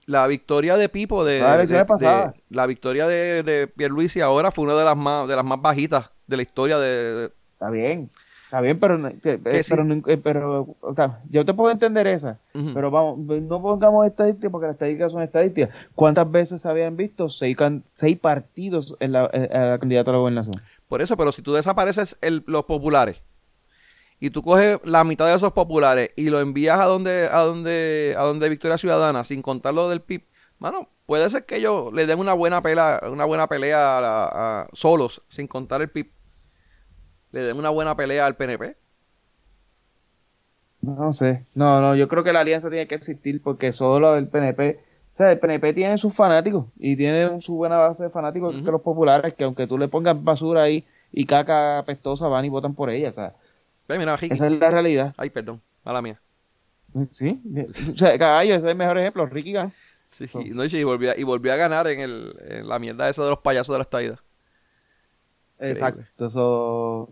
la 0.05 0.27
victoria 0.27 0.75
de 0.75 0.89
Pipo 0.89 1.23
de, 1.23 1.39
la 1.39 1.55
de- 1.57 1.65
de- 1.99 2.33
la 2.49 2.65
victoria 2.65 3.07
de, 3.07 3.43
de 3.43 3.67
Pierluisi 3.67 4.19
ahora 4.21 4.51
fue 4.51 4.65
una 4.65 4.75
de 4.77 4.83
las 4.83 4.97
más 4.97 5.27
de 5.27 5.35
las 5.35 5.45
más 5.45 5.61
bajitas 5.61 6.11
de 6.27 6.35
la 6.37 6.41
historia 6.43 6.77
de, 6.77 7.31
Está 7.53 7.69
bien, 7.69 8.09
está 8.45 8.59
bien, 8.59 8.79
pero, 8.79 8.97
que- 9.21 9.39
eh, 9.45 9.63
sí. 9.63 9.73
pero, 9.73 10.19
pero 10.21 10.75
o 10.81 10.93
sea, 10.93 11.21
yo 11.29 11.45
te 11.45 11.53
puedo 11.53 11.71
entender 11.71 12.05
esa. 12.07 12.37
Pero 12.73 12.91
vamos, 12.91 13.17
no 13.19 13.61
pongamos 13.61 14.05
estadísticas 14.05 14.51
porque 14.51 14.67
las 14.67 14.73
estadísticas 14.75 15.11
son 15.13 15.21
estadísticas. 15.21 15.69
¿Cuántas 15.95 16.29
veces 16.29 16.61
se 16.61 16.67
habían 16.67 16.97
visto 16.97 17.29
seis, 17.29 17.55
seis 17.85 18.19
partidos 18.19 18.97
en 18.99 19.13
la, 19.13 19.29
en- 19.31 19.49
la 19.69 19.77
candidata 19.79 20.09
a 20.11 20.13
la 20.13 20.19
gobernación? 20.19 20.55
Por 20.93 21.01
eso, 21.01 21.17
pero 21.17 21.31
si 21.31 21.41
tú 21.41 21.53
desapareces 21.53 22.19
el- 22.21 22.43
los 22.45 22.65
populares 22.65 23.23
y 24.19 24.29
tú 24.29 24.43
coges 24.43 24.79
la 24.83 25.03
mitad 25.03 25.25
de 25.27 25.35
esos 25.35 25.53
populares 25.53 26.11
y 26.15 26.29
lo 26.29 26.39
envías 26.39 26.79
a 26.79 26.85
donde 26.85 27.27
a 27.31 27.39
donde 27.39 28.15
a 28.17 28.21
donde 28.23 28.49
Victoria 28.49 28.77
Ciudadana 28.77 29.23
sin 29.23 29.41
contar 29.41 29.73
lo 29.73 29.89
del 29.89 30.01
PIB, 30.01 30.23
mano, 30.59 30.89
puede 31.07 31.29
ser 31.31 31.45
que 31.45 31.57
ellos 31.57 31.91
le 31.93 32.05
den 32.05 32.19
una 32.19 32.33
buena 32.33 32.61
pelea, 32.61 33.01
una 33.11 33.25
buena 33.25 33.47
pelea 33.47 33.99
a 34.63 34.67
solos 34.73 35.23
sin 35.29 35.47
contar 35.47 35.81
el 35.81 35.89
PIB. 35.89 36.11
Le 37.33 37.41
den 37.43 37.57
una 37.57 37.69
buena 37.69 37.95
pelea 37.97 38.25
al 38.25 38.37
PNP. 38.37 38.77
No 40.81 41.13
sé. 41.13 41.45
No, 41.55 41.81
no, 41.81 41.95
yo 41.95 42.07
creo 42.07 42.23
que 42.23 42.33
la 42.33 42.41
alianza 42.41 42.69
tiene 42.69 42.87
que 42.87 42.95
existir 42.95 43.41
porque 43.41 43.71
solo 43.71 44.15
el 44.17 44.27
PNP, 44.27 44.79
o 45.13 45.15
sea, 45.15 45.31
el 45.31 45.39
PNP 45.39 45.73
tiene 45.73 45.97
sus 45.97 46.13
fanáticos 46.15 46.65
y 46.79 46.95
tiene 46.95 47.39
su 47.41 47.53
buena 47.53 47.77
base 47.77 48.03
de 48.03 48.09
fanáticos 48.09 48.55
que 48.55 48.71
los 48.71 48.81
populares, 48.81 49.35
que 49.35 49.43
aunque 49.43 49.67
tú 49.67 49.77
le 49.77 49.87
pongas 49.87 50.21
basura 50.21 50.63
ahí 50.63 50.83
y 51.11 51.25
caca 51.25 51.77
apestosa, 51.77 52.27
van 52.27 52.45
y 52.45 52.49
votan 52.49 52.73
por 52.73 52.89
ella. 52.89 53.09
O 53.09 53.13
sea, 53.13 53.33
mira, 53.87 54.15
esa 54.15 54.47
es 54.47 54.51
la 54.53 54.71
realidad. 54.71 55.13
Ay, 55.17 55.29
perdón, 55.29 55.61
mala 55.83 56.01
mía. 56.01 56.19
Sí, 57.11 57.39
o 57.93 57.97
sea, 57.97 58.17
caballo, 58.17 58.55
ese 58.55 58.65
es 58.65 58.71
el 58.71 58.77
mejor 58.77 58.97
ejemplo. 58.97 59.25
Ricky 59.27 59.53
Gan. 59.53 59.71
Sí, 60.07 60.27
So- 60.27 60.41
no, 60.43 60.65
y 60.65 60.83
volvió, 60.83 61.11
a- 61.11 61.17
y 61.17 61.23
volvió 61.23 61.53
a 61.53 61.57
ganar 61.57 61.87
en, 61.87 61.99
el, 62.01 62.35
en 62.47 62.67
la 62.67 62.79
mierda 62.79 63.07
esa 63.07 63.23
de 63.23 63.29
los 63.29 63.39
payasos 63.39 63.73
de 63.73 63.77
la 63.79 63.83
estadía. 63.83 64.15
Exacto. 65.59 66.25
Eso 66.25 67.09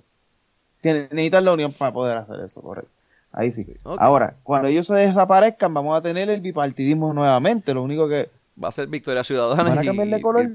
tiene, 0.81 1.01
necesitan 1.11 1.45
la 1.45 1.53
unión 1.53 1.73
para 1.73 1.93
poder 1.93 2.17
hacer 2.17 2.39
eso, 2.41 2.61
correcto. 2.61 2.91
Ahí 3.33 3.51
sí. 3.51 3.65
Ahora, 3.85 4.35
cuando 4.43 4.67
ellos 4.67 4.87
se 4.87 4.93
desaparezcan, 4.95 5.73
vamos 5.73 5.97
a 5.97 6.01
tener 6.01 6.29
el 6.29 6.41
bipartidismo 6.41 7.13
nuevamente. 7.13 7.73
Lo 7.73 7.83
único 7.83 8.07
que. 8.09 8.29
Va 8.61 8.67
a 8.67 8.71
ser 8.71 8.87
Victoria 8.87 9.23
Ciudadana 9.23 9.63
¿Van 9.69 9.77
a 9.79 9.83
y, 9.83 9.87
cambiar 9.87 10.07
de 10.09 10.21
color? 10.21 10.51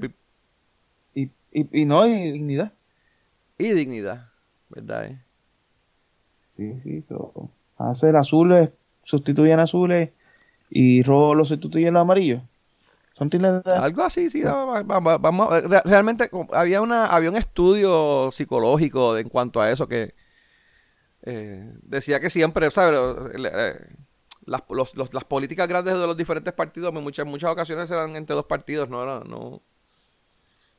y. 1.13 1.21
Y, 1.23 1.31
y, 1.51 1.81
y 1.81 1.85
no, 1.85 2.05
y 2.05 2.31
dignidad. 2.31 2.71
y 3.57 3.69
dignidad, 3.69 4.29
¿verdad? 4.69 5.05
eh? 5.05 5.17
Sí, 6.55 6.79
sí. 6.83 7.01
So, 7.01 7.49
hacer 7.77 8.15
azules, 8.15 8.69
sustituyen 9.03 9.59
azules 9.59 10.11
y 10.69 11.01
rojo 11.03 11.33
los 11.35 11.47
sustituyen 11.49 11.93
los 11.95 12.01
amarillos. 12.01 12.41
Son. 13.13 13.31
Algo 13.65 14.03
así, 14.03 14.29
sí. 14.29 14.43
va- 14.43 14.83
va- 14.83 14.99
va- 14.99 15.17
vamos, 15.17 15.51
a- 15.51 15.61
re- 15.61 15.81
realmente 15.85 16.29
había 16.53 16.81
una 16.81 17.07
había 17.07 17.31
un 17.31 17.35
estudio 17.37 18.29
psicológico 18.31 19.15
de- 19.15 19.21
en 19.21 19.29
cuanto 19.29 19.59
a 19.59 19.71
eso 19.71 19.87
que 19.87 20.13
eh, 21.29 21.73
decía 21.83 22.19
que 22.19 22.29
siempre, 22.29 22.69
¿sabes? 22.71 22.97
Eh, 23.35 23.73
las, 24.45 24.63
los- 24.69 24.95
los- 24.95 25.13
las 25.13 25.23
políticas 25.25 25.67
grandes 25.67 25.93
de 25.93 25.99
los 26.07 26.15
diferentes 26.15 26.53
partidos 26.53 26.93
en 26.95 27.03
muchas, 27.03 27.25
muchas 27.25 27.51
ocasiones 27.51 27.89
eran 27.91 28.15
entre 28.15 28.35
dos 28.35 28.45
partidos, 28.45 28.89
no 28.89 29.03
era, 29.03 29.19
no. 29.25 29.61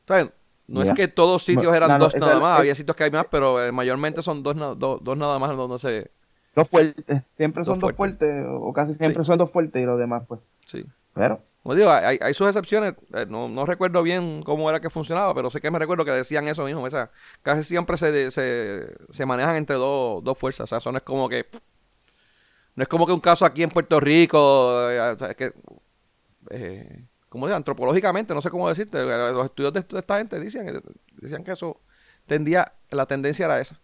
¿Saben? 0.07 0.33
No 0.67 0.83
es 0.83 0.91
que 0.93 1.09
todos 1.09 1.43
sitios 1.45 1.75
eran 1.75 1.89
no, 1.91 1.99
no, 1.99 2.05
dos 2.05 2.15
nada 2.17 2.41
más, 2.41 2.59
había 2.61 2.75
sitios 2.75 2.95
que 2.97 3.05
hay 3.05 3.11
más, 3.11 3.27
pero 3.31 3.63
eh, 3.65 3.73
mayormente 3.73 4.23
son 4.23 4.43
dos, 4.43 4.55
na- 4.57 4.75
do- 4.75 4.99
dos 5.03 5.17
nada 5.17 5.39
más 5.39 5.57
donde 5.57 5.79
se... 5.79 6.11
Dos 6.55 6.69
fuertes. 6.69 7.23
Siempre 7.37 7.65
son 7.65 7.75
Dos 7.79 7.89
dos 7.89 7.97
fuertes, 7.97 8.45
o 8.49 8.73
casi 8.73 8.93
siempre 8.95 9.25
son 9.25 9.39
dos 9.39 9.51
fuertes 9.51 9.83
y 9.83 9.87
los 9.87 9.99
demás, 9.99 10.25
pues. 10.29 10.41
Sí. 10.67 10.85
Pero, 11.15 11.41
Como 11.69 11.77
digo, 11.77 11.91
hay, 11.91 12.19
hay 12.23 12.33
sus 12.33 12.47
excepciones, 12.49 12.95
eh, 13.13 13.27
no, 13.29 13.67
recuerdo 13.67 14.03
bien 14.03 14.43
cómo 14.43 14.71
era 14.71 14.81
que 14.81 14.89
funcionaba, 14.89 15.35
pero 15.35 15.51
sé 15.51 15.61
que 15.61 15.71
me 15.71 15.79
recuerdo 15.79 16.03
que 16.03 16.13
decían 16.13 16.49
eso 16.49 16.65
mismo, 16.65 16.83
o 16.83 16.89
sea, 16.89 17.11
casi 17.43 17.63
siempre 17.63 17.99
se, 17.99 18.31
se, 18.31 18.97
se 19.11 19.27
manejan 19.27 19.55
entre 19.57 19.77
dos, 19.77 20.25
dos 20.25 20.39
fuerzas, 20.39 20.65
o 20.65 20.67
sea, 20.67 20.79
eso 20.79 20.91
no 20.93 20.97
es 20.97 21.05
como 21.05 21.29
que... 21.29 21.47
No 22.75 22.83
es 22.85 22.89
como 22.89 23.05
que 23.05 23.13
un 23.13 23.21
caso 23.21 23.45
aquí 23.45 23.63
en 23.63 23.69
Puerto 23.69 24.01
Rico, 24.01 24.91
eh, 24.91 24.99
o 24.99 25.19
sea, 25.19 25.29
es 25.29 25.37
que... 25.37 25.53
Eh, 26.49 27.05
¿Cómo 27.29 27.45
se 27.45 27.51
llama? 27.51 27.59
Antropológicamente, 27.59 28.33
no 28.33 28.41
sé 28.41 28.49
cómo 28.49 28.67
decirte, 28.71 29.05
los 29.05 29.45
estudios 29.45 29.75
de, 29.75 29.81
esta 29.81 30.17
gente 30.17 30.41
decían, 30.41 30.83
decían 31.17 31.45
que 31.45 31.53
eso 31.53 31.83
tendía, 32.25 32.73
la 32.91 33.05
tendencia 33.05 33.45
era 33.45 33.61
esa. 33.61 33.79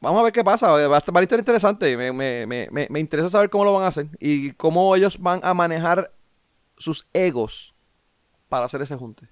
Vamos 0.00 0.20
a 0.20 0.24
ver 0.24 0.32
qué 0.32 0.44
pasa. 0.44 0.68
Va 0.68 0.96
a 0.96 0.98
estar 0.98 1.14
va 1.14 1.20
a 1.20 1.22
estar 1.22 1.38
interesante. 1.38 1.96
Me, 1.96 2.12
me, 2.12 2.46
me, 2.46 2.68
me, 2.70 2.86
me 2.90 3.00
interesa 3.00 3.28
saber 3.28 3.50
cómo 3.50 3.64
lo 3.64 3.74
van 3.74 3.84
a 3.84 3.88
hacer 3.88 4.08
y 4.20 4.52
cómo 4.52 4.94
ellos 4.96 5.18
van 5.20 5.40
a 5.42 5.54
manejar 5.54 6.12
sus 6.76 7.08
egos 7.12 7.74
para 8.48 8.66
hacer 8.66 8.82
ese 8.82 8.96
junte. 8.96 9.28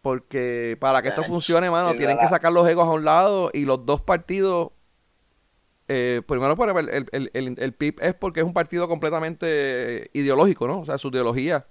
Porque 0.00 0.76
para 0.80 1.02
que 1.02 1.08
esto 1.08 1.24
funcione, 1.24 1.70
mano, 1.70 1.94
tienen 1.94 2.18
que 2.18 2.28
sacar 2.28 2.52
los 2.52 2.66
egos 2.68 2.86
a 2.86 2.90
un 2.92 3.04
lado 3.04 3.50
y 3.52 3.64
los 3.64 3.84
dos 3.84 4.00
partidos. 4.00 4.70
eh, 5.88 6.22
primero, 6.26 6.56
por 6.56 6.68
el, 6.68 6.88
el, 7.12 7.30
el, 7.32 7.54
el, 7.58 7.72
PIB 7.74 7.96
es 8.02 8.14
porque 8.14 8.40
es 8.40 8.46
un 8.46 8.52
partido 8.54 8.88
completamente 8.88 10.10
ideológico, 10.12 10.66
¿no? 10.68 10.80
O 10.80 10.84
sea, 10.86 10.98
su 10.98 11.08
ideología. 11.08 11.66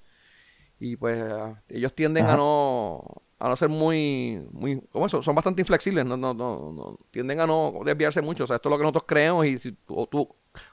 Y 0.79 0.95
pues 0.97 1.19
ah, 1.21 1.61
ellos 1.69 1.93
tienden 1.95 2.27
a 2.27 2.35
no 2.35 3.03
a 3.39 3.49
no 3.49 3.55
ser 3.55 3.69
muy 3.69 4.45
muy 4.51 4.81
¿cómo 4.91 5.05
eso? 5.05 5.21
son 5.23 5.35
bastante 5.35 5.61
inflexibles 5.61 6.05
no, 6.05 6.17
no, 6.17 6.33
no, 6.33 6.71
no 6.73 6.97
tienden 7.11 7.39
a 7.39 7.47
no 7.47 7.73
desviarse 7.85 8.21
mucho 8.21 8.45
o 8.45 8.47
sea 8.47 8.57
esto 8.57 8.69
es 8.69 8.71
lo 8.71 8.77
que 8.77 8.83
nosotros 8.83 9.03
creemos 9.07 9.45
y 9.45 9.59
si 9.59 9.77
o 9.87 10.07
tú 10.07 10.27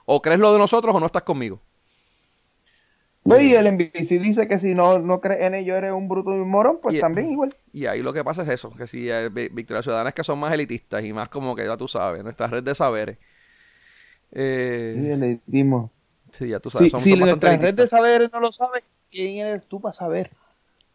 o 0.07 0.23
crees 0.23 0.41
lo 0.41 0.53
de 0.53 0.59
nosotros 0.59 0.95
o 0.95 1.01
no 1.01 1.07
estás 1.07 1.23
conmigo 1.25 1.61
y 3.27 3.53
el 3.55 3.67
NBC 3.67 4.19
dice 4.19 4.49
que 4.49 4.59
si 4.59 4.75
no, 4.75 4.99
no 4.99 5.21
crees 5.21 5.43
en 5.43 5.55
ello 5.55 5.77
eres 5.77 5.93
un 5.93 6.09
bruto 6.09 6.31
y 6.31 6.39
un 6.39 6.49
morón, 6.49 6.79
pues 6.83 6.97
Y- 6.97 6.99
también 6.99 7.31
igual. 7.31 7.51
y 7.73 7.87
ahí 7.87 8.03
lo 8.03 8.13
que 8.13 8.23
pasa 8.25 8.43
es 8.43 8.49
eso 8.49 8.71
que 8.71 8.87
si 8.87 9.11
eh, 9.11 9.29
Vi- 9.31 9.49
Victoria 9.51 9.83
Ciudadana 9.83 10.11
es 10.11 10.15
que 10.15 10.25
son 10.25 10.39
más 10.39 10.53
elitistas 10.55 11.05
y 11.05 11.13
más 11.13 11.29
como 11.29 11.57
que 11.57 11.67
ya 11.67 11.77
tú 11.77 11.89
sabes 11.89 12.23
nuestra 12.25 12.47
red 12.47 12.63
de 12.63 12.75
saberes 12.75 13.19
Sí, 14.93 14.99
eh, 14.99 15.11
el 15.11 15.23
elitismo. 15.23 15.91
sí 16.33 16.49
ya 16.49 16.61
tú 16.61 16.71
sabes 16.71 16.89
Si, 16.89 16.91
son, 16.91 17.07
si 17.07 17.09
son 17.09 17.21
bastante 17.21 17.49
nuestra 17.49 17.57
red 17.57 17.75
de 17.75 17.87
saberes 17.87 18.31
no 18.33 18.41
lo 18.41 18.53
sabe, 18.53 18.85
¿quién 19.11 19.47
eres 19.47 19.67
tú 19.69 19.81
para 19.81 19.93
saber? 19.95 20.33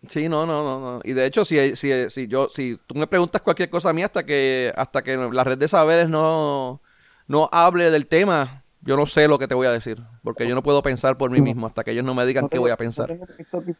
Sí, 0.07 0.29
no, 0.29 0.45
no, 0.45 0.63
no, 0.63 0.79
no. 0.79 1.01
Y 1.03 1.13
de 1.13 1.25
hecho, 1.25 1.43
si, 1.43 1.75
si, 1.75 2.09
si 2.09 2.27
yo, 2.27 2.47
si 2.49 2.79
tú 2.87 2.95
me 2.95 3.05
preguntas 3.07 3.41
cualquier 3.41 3.69
cosa 3.69 3.89
a 3.89 3.93
mí 3.93 4.01
hasta 4.01 4.25
que, 4.25 4.71
hasta 4.77 5.01
que 5.03 5.17
la 5.17 5.43
red 5.43 5.57
de 5.57 5.67
saberes 5.67 6.09
no, 6.09 6.81
no 7.27 7.49
hable 7.51 7.91
del 7.91 8.07
tema, 8.07 8.63
yo 8.81 8.95
no 8.95 9.05
sé 9.05 9.27
lo 9.27 9.37
que 9.37 9.47
te 9.47 9.55
voy 9.55 9.67
a 9.67 9.71
decir. 9.71 10.01
Porque 10.23 10.47
yo 10.47 10.55
no 10.55 10.63
puedo 10.63 10.81
pensar 10.81 11.17
por 11.17 11.29
mí 11.31 11.41
mismo 11.41 11.67
hasta 11.67 11.83
que 11.83 11.91
ellos 11.91 12.05
no 12.05 12.13
me 12.15 12.25
digan 12.25 12.45
No 12.45 12.49
qué 12.49 12.59
voy 12.59 12.71
a 12.71 12.77
pensar. 12.77 13.09
No 13.11 13.17
tengo 13.17 13.35
mis 13.37 13.49
talking, 13.49 13.75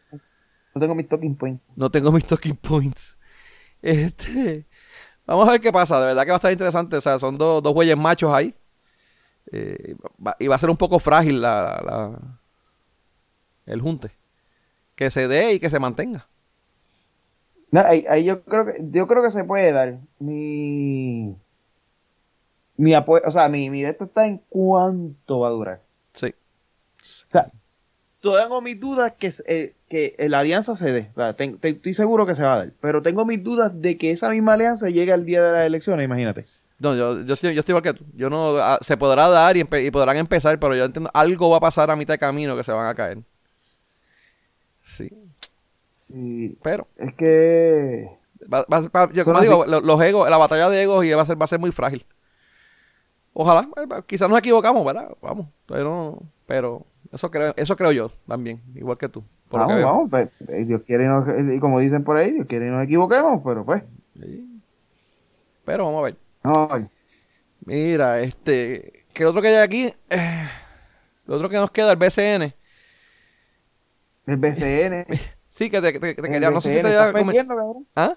no 0.75 0.79
tengo 0.81 0.95
mis 0.95 1.07
talking 1.07 1.35
points. 1.35 1.63
No 1.75 1.89
tengo 1.89 2.11
mis 2.11 2.25
talking 2.25 2.55
points. 2.57 3.17
Este, 3.81 4.65
vamos 5.25 5.47
a 5.47 5.51
ver 5.51 5.61
qué 5.61 5.71
pasa. 5.71 6.01
De 6.01 6.07
verdad 6.07 6.23
que 6.23 6.31
va 6.31 6.35
a 6.35 6.39
estar 6.39 6.51
interesante. 6.51 6.97
O 6.97 7.01
sea, 7.01 7.17
son 7.17 7.37
dos, 7.37 7.63
dos 7.63 7.73
güeyes 7.73 7.97
machos 7.97 8.33
ahí. 8.33 8.53
Eh, 9.53 9.95
y 10.37 10.47
va 10.47 10.55
a 10.55 10.59
ser 10.59 10.69
un 10.69 10.77
poco 10.77 10.99
frágil 10.99 11.41
la, 11.41 11.81
la- 11.85 12.39
el 13.65 13.81
junte. 13.81 14.11
Que 14.99 15.09
se 15.11 15.29
dé 15.29 15.53
y 15.53 15.59
que 15.61 15.69
se 15.69 15.79
mantenga. 15.79 16.27
No, 17.71 17.79
ahí, 17.79 18.03
ahí 18.09 18.25
yo 18.25 18.41
creo 18.43 18.65
que 18.65 18.73
yo 18.91 19.07
creo 19.07 19.23
que 19.23 19.31
se 19.31 19.45
puede 19.45 19.71
dar. 19.71 19.97
Mi 20.19 21.37
mi 22.75 22.93
apoyo, 22.93 23.23
o 23.25 23.31
sea, 23.31 23.47
mi, 23.47 23.69
mi 23.69 23.85
esto 23.85 24.03
está 24.03 24.27
en 24.27 24.41
cuánto 24.49 25.39
va 25.39 25.47
a 25.47 25.51
durar. 25.51 25.81
Sí. 26.11 26.33
O 27.01 27.31
sea, 27.31 27.49
todavía 28.19 28.47
tengo 28.47 28.59
mis 28.61 28.77
dudas 28.77 29.13
que, 29.17 29.31
eh, 29.47 29.73
que 29.89 30.15
la 30.27 30.39
alianza 30.39 30.75
se 30.75 30.91
dé. 30.91 31.07
O 31.11 31.13
sea, 31.13 31.33
te- 31.33 31.57
estoy 31.61 31.93
seguro 31.93 32.25
que 32.25 32.35
se 32.35 32.43
va 32.43 32.55
a 32.55 32.57
dar. 32.57 32.71
Pero 32.81 33.01
tengo 33.01 33.23
mis 33.23 33.41
dudas 33.41 33.71
de 33.81 33.97
que 33.97 34.11
esa 34.11 34.29
misma 34.31 34.55
alianza 34.55 34.89
llegue 34.89 35.13
al 35.13 35.25
día 35.25 35.41
de 35.41 35.53
las 35.53 35.65
elecciones, 35.65 36.03
imagínate. 36.03 36.45
No, 36.79 36.93
yo, 36.93 37.21
yo, 37.21 37.35
estoy, 37.35 37.53
yo 37.53 37.61
estoy 37.61 37.71
igual 37.71 37.83
que 37.83 37.93
tú. 37.93 38.05
Yo 38.15 38.29
no, 38.29 38.57
ah, 38.57 38.79
se 38.81 38.97
podrá 38.97 39.29
dar 39.29 39.55
y, 39.55 39.61
empe- 39.63 39.85
y 39.85 39.91
podrán 39.91 40.17
empezar, 40.17 40.59
pero 40.59 40.75
yo 40.75 40.83
entiendo, 40.83 41.09
algo 41.13 41.49
va 41.49 41.57
a 41.57 41.61
pasar 41.61 41.89
a 41.89 41.95
mitad 41.95 42.15
de 42.15 42.19
camino 42.19 42.57
que 42.57 42.63
se 42.65 42.73
van 42.73 42.87
a 42.87 42.95
caer. 42.95 43.19
Sí, 44.89 45.09
Sí, 45.89 46.57
pero, 46.63 46.87
es 46.97 47.13
que 47.13 48.09
va- 48.51 48.65
va- 48.71 48.81
va- 48.95 49.11
yo, 49.13 49.23
como 49.25 49.41
digo, 49.41 49.65
lo- 49.67 49.81
los 49.81 50.01
egos, 50.01 50.27
la 50.29 50.37
batalla 50.37 50.67
de 50.69 50.81
egos 50.81 51.05
y 51.05 51.11
va 51.11 51.21
a 51.21 51.25
ser, 51.25 51.39
va 51.39 51.43
a 51.43 51.47
ser 51.47 51.59
muy 51.59 51.71
frágil. 51.71 52.03
Ojalá, 53.33 53.69
eh, 53.77 54.01
quizás 54.07 54.27
nos 54.29 54.39
equivocamos, 54.39 54.83
¿verdad? 54.85 55.11
Vamos, 55.21 55.47
pero, 55.67 56.19
pero 56.47 56.85
eso 57.11 57.29
creo, 57.29 57.53
eso 57.55 57.75
creo 57.75 57.91
yo 57.91 58.11
también, 58.27 58.59
igual 58.75 58.97
que 58.97 59.07
tú. 59.09 59.23
por 59.49 59.61
que 59.67 59.73
vamos, 59.73 59.83
vamos, 59.83 60.09
pues, 60.09 60.29
eh, 60.49 60.65
Dios 60.65 60.81
quiere 60.85 61.05
y, 61.05 61.07
nos- 61.07 61.53
y 61.55 61.59
como 61.59 61.79
dicen 61.79 62.03
por 62.03 62.17
ahí, 62.17 62.31
Dios 62.31 62.47
quiere 62.47 62.67
y 62.67 62.69
nos 62.71 62.83
equivoquemos, 62.83 63.41
pero 63.45 63.63
pues, 63.65 63.83
Sí. 64.19 64.45
Pero 65.65 65.85
vamos 65.85 65.99
a 65.99 66.03
ver. 66.05 66.15
no, 66.43 66.89
Mira, 67.65 68.19
este, 68.21 69.05
¿qué 69.13 69.25
otro 69.25 69.41
que 69.41 69.49
hay 69.49 69.57
aquí? 69.57 69.93
Eh, 70.09 70.47
lo 71.27 71.35
otro 71.35 71.49
que 71.49 71.57
nos 71.57 71.69
queda, 71.71 71.91
el 71.91 71.97
BCN. 71.97 72.53
El 74.27 74.37
BCN, 74.37 75.05
Sí, 75.49 75.69
que 75.69 75.81
te, 75.81 75.93
que 75.93 75.99
te- 75.99 76.15
que 76.15 76.21
te 76.21 76.29
quería, 76.29 76.51
no 76.51 76.61
sé 76.61 76.69
si 76.69 76.75
te 76.81 76.87
estás 76.87 77.07
había 77.09 77.13
perdiendo, 77.25 77.55
cabrón, 77.55 77.87
¿Ah? 77.95 78.15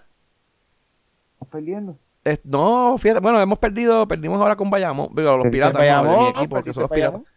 estás 1.35 1.49
perdiendo. 1.51 1.99
Eh, 2.25 2.39
no, 2.45 2.97
fíjate, 2.99 3.21
bueno, 3.21 3.41
hemos 3.41 3.59
perdido, 3.59 4.07
perdimos 4.07 4.41
ahora 4.41 4.55
con 4.55 4.71
Bayamón, 4.71 5.09
digo, 5.15 5.37
los 5.39 5.49
piratas, 5.49 5.75
no, 5.75 5.81
de 5.83 5.89
Bayamón, 5.89 6.23
mi 6.25 6.29
equipo, 6.31 6.63
que 6.63 6.73
son 6.73 6.83
los 6.83 6.91
Bayamón. 6.91 7.21
piratas. 7.23 7.33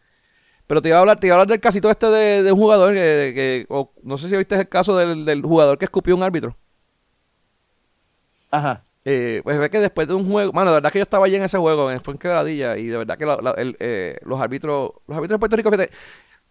Pero 0.67 0.81
te 0.81 0.89
iba 0.89 0.97
a 0.97 0.99
hablar, 1.01 1.19
te 1.19 1.27
iba 1.27 1.35
a 1.35 1.37
hablar 1.37 1.47
del 1.47 1.59
casito 1.61 1.89
este 1.89 2.07
de, 2.07 2.43
de 2.43 2.51
un 2.51 2.59
jugador 2.59 2.93
que, 2.93 3.31
que- 3.35 3.65
o 3.69 3.91
no 4.03 4.17
sé 4.17 4.29
si 4.29 4.35
viste 4.37 4.55
el 4.55 4.67
caso 4.69 4.97
del, 4.97 5.23
del 5.25 5.41
jugador 5.43 5.77
que 5.77 5.85
escupió 5.85 6.15
un 6.15 6.23
árbitro. 6.23 6.55
Ajá. 8.51 8.83
Eh, 9.07 9.41
pues 9.43 9.59
ve 9.59 9.69
que 9.69 9.79
después 9.79 10.07
de 10.07 10.15
un 10.15 10.29
juego, 10.29 10.51
mano, 10.53 10.71
de 10.71 10.75
verdad 10.77 10.91
que 10.91 10.99
yo 10.99 11.03
estaba 11.03 11.25
allí 11.27 11.35
en 11.35 11.43
ese 11.43 11.57
juego, 11.59 11.91
en, 11.91 12.01
fue 12.01 12.13
en 12.15 12.17
Quebradilla, 12.17 12.77
y 12.77 12.87
de 12.87 12.97
verdad 12.97 13.17
que 13.17 13.25
la- 13.25 13.37
la- 13.41 13.51
el, 13.51 13.77
eh, 13.79 14.17
los 14.23 14.41
árbitros, 14.41 14.91
los 15.07 15.15
árbitros 15.17 15.35
de 15.35 15.39
Puerto 15.39 15.55
Rico, 15.55 15.69
fíjate, 15.71 15.91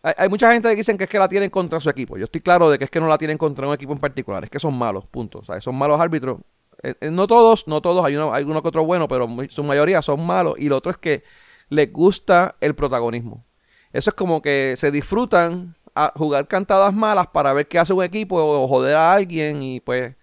hay, 0.04 0.28
mucha 0.28 0.52
gente 0.52 0.68
que 0.68 0.76
dicen 0.76 0.98
que 0.98 1.04
es 1.04 1.10
que 1.10 1.18
la 1.18 1.28
tienen 1.28 1.48
contra 1.48 1.80
su 1.80 1.88
equipo. 1.88 2.18
Yo 2.18 2.24
estoy 2.24 2.42
claro 2.42 2.68
de 2.68 2.78
que 2.78 2.84
es 2.84 2.90
que 2.90 3.00
no 3.00 3.08
la 3.08 3.16
tienen 3.16 3.38
contra 3.38 3.66
un 3.66 3.72
equipo 3.72 3.92
en 3.92 3.98
particular, 3.98 4.44
es 4.44 4.50
que 4.50 4.60
son 4.60 4.74
malos, 4.74 5.06
punto. 5.06 5.42
Son 5.60 5.74
malos 5.74 5.98
árbitros. 5.98 6.40
Eh, 6.82 6.94
eh, 7.00 7.10
no 7.10 7.26
todos, 7.26 7.66
no 7.66 7.80
todos, 7.80 8.04
hay 8.04 8.14
uno, 8.16 8.34
hay 8.34 8.44
uno 8.44 8.60
que 8.60 8.68
otro 8.68 8.84
bueno, 8.84 9.08
pero 9.08 9.26
su 9.48 9.64
mayoría 9.64 10.02
son 10.02 10.24
malos. 10.24 10.56
Y 10.58 10.68
lo 10.68 10.76
otro 10.76 10.90
es 10.90 10.98
que 10.98 11.24
les 11.70 11.90
gusta 11.90 12.56
el 12.60 12.74
protagonismo. 12.74 13.44
Eso 13.92 14.10
es 14.10 14.14
como 14.14 14.42
que 14.42 14.74
se 14.76 14.90
disfrutan 14.90 15.76
a 15.94 16.12
jugar 16.16 16.48
cantadas 16.48 16.92
malas 16.92 17.28
para 17.28 17.52
ver 17.52 17.66
qué 17.68 17.78
hace 17.78 17.92
un 17.92 18.04
equipo 18.04 18.36
o 18.36 18.68
joder 18.68 18.96
a 18.96 19.14
alguien 19.14 19.62
y 19.62 19.80
pues 19.80 20.14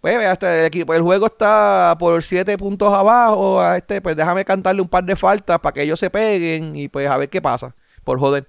pues 0.00 0.16
hasta 0.26 0.60
el 0.60 0.66
equipo, 0.66 0.94
el 0.94 1.02
juego 1.02 1.26
está 1.26 1.94
por 1.98 2.22
siete 2.24 2.58
puntos 2.58 2.92
abajo, 2.92 3.60
a 3.60 3.76
este, 3.76 4.00
pues 4.00 4.16
déjame 4.16 4.44
cantarle 4.44 4.82
un 4.82 4.88
par 4.88 5.04
de 5.04 5.14
faltas 5.14 5.60
para 5.60 5.72
que 5.72 5.82
ellos 5.82 6.00
se 6.00 6.10
peguen 6.10 6.74
y 6.74 6.88
pues 6.88 7.08
a 7.08 7.16
ver 7.16 7.30
qué 7.30 7.40
pasa, 7.40 7.76
por 8.02 8.18
joder. 8.18 8.48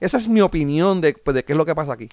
Esa 0.00 0.16
es 0.18 0.28
mi 0.28 0.40
opinión 0.40 1.00
de, 1.00 1.14
pues, 1.14 1.34
de 1.34 1.44
qué 1.44 1.52
es 1.52 1.56
lo 1.56 1.64
que 1.64 1.74
pasa 1.74 1.92
aquí. 1.92 2.08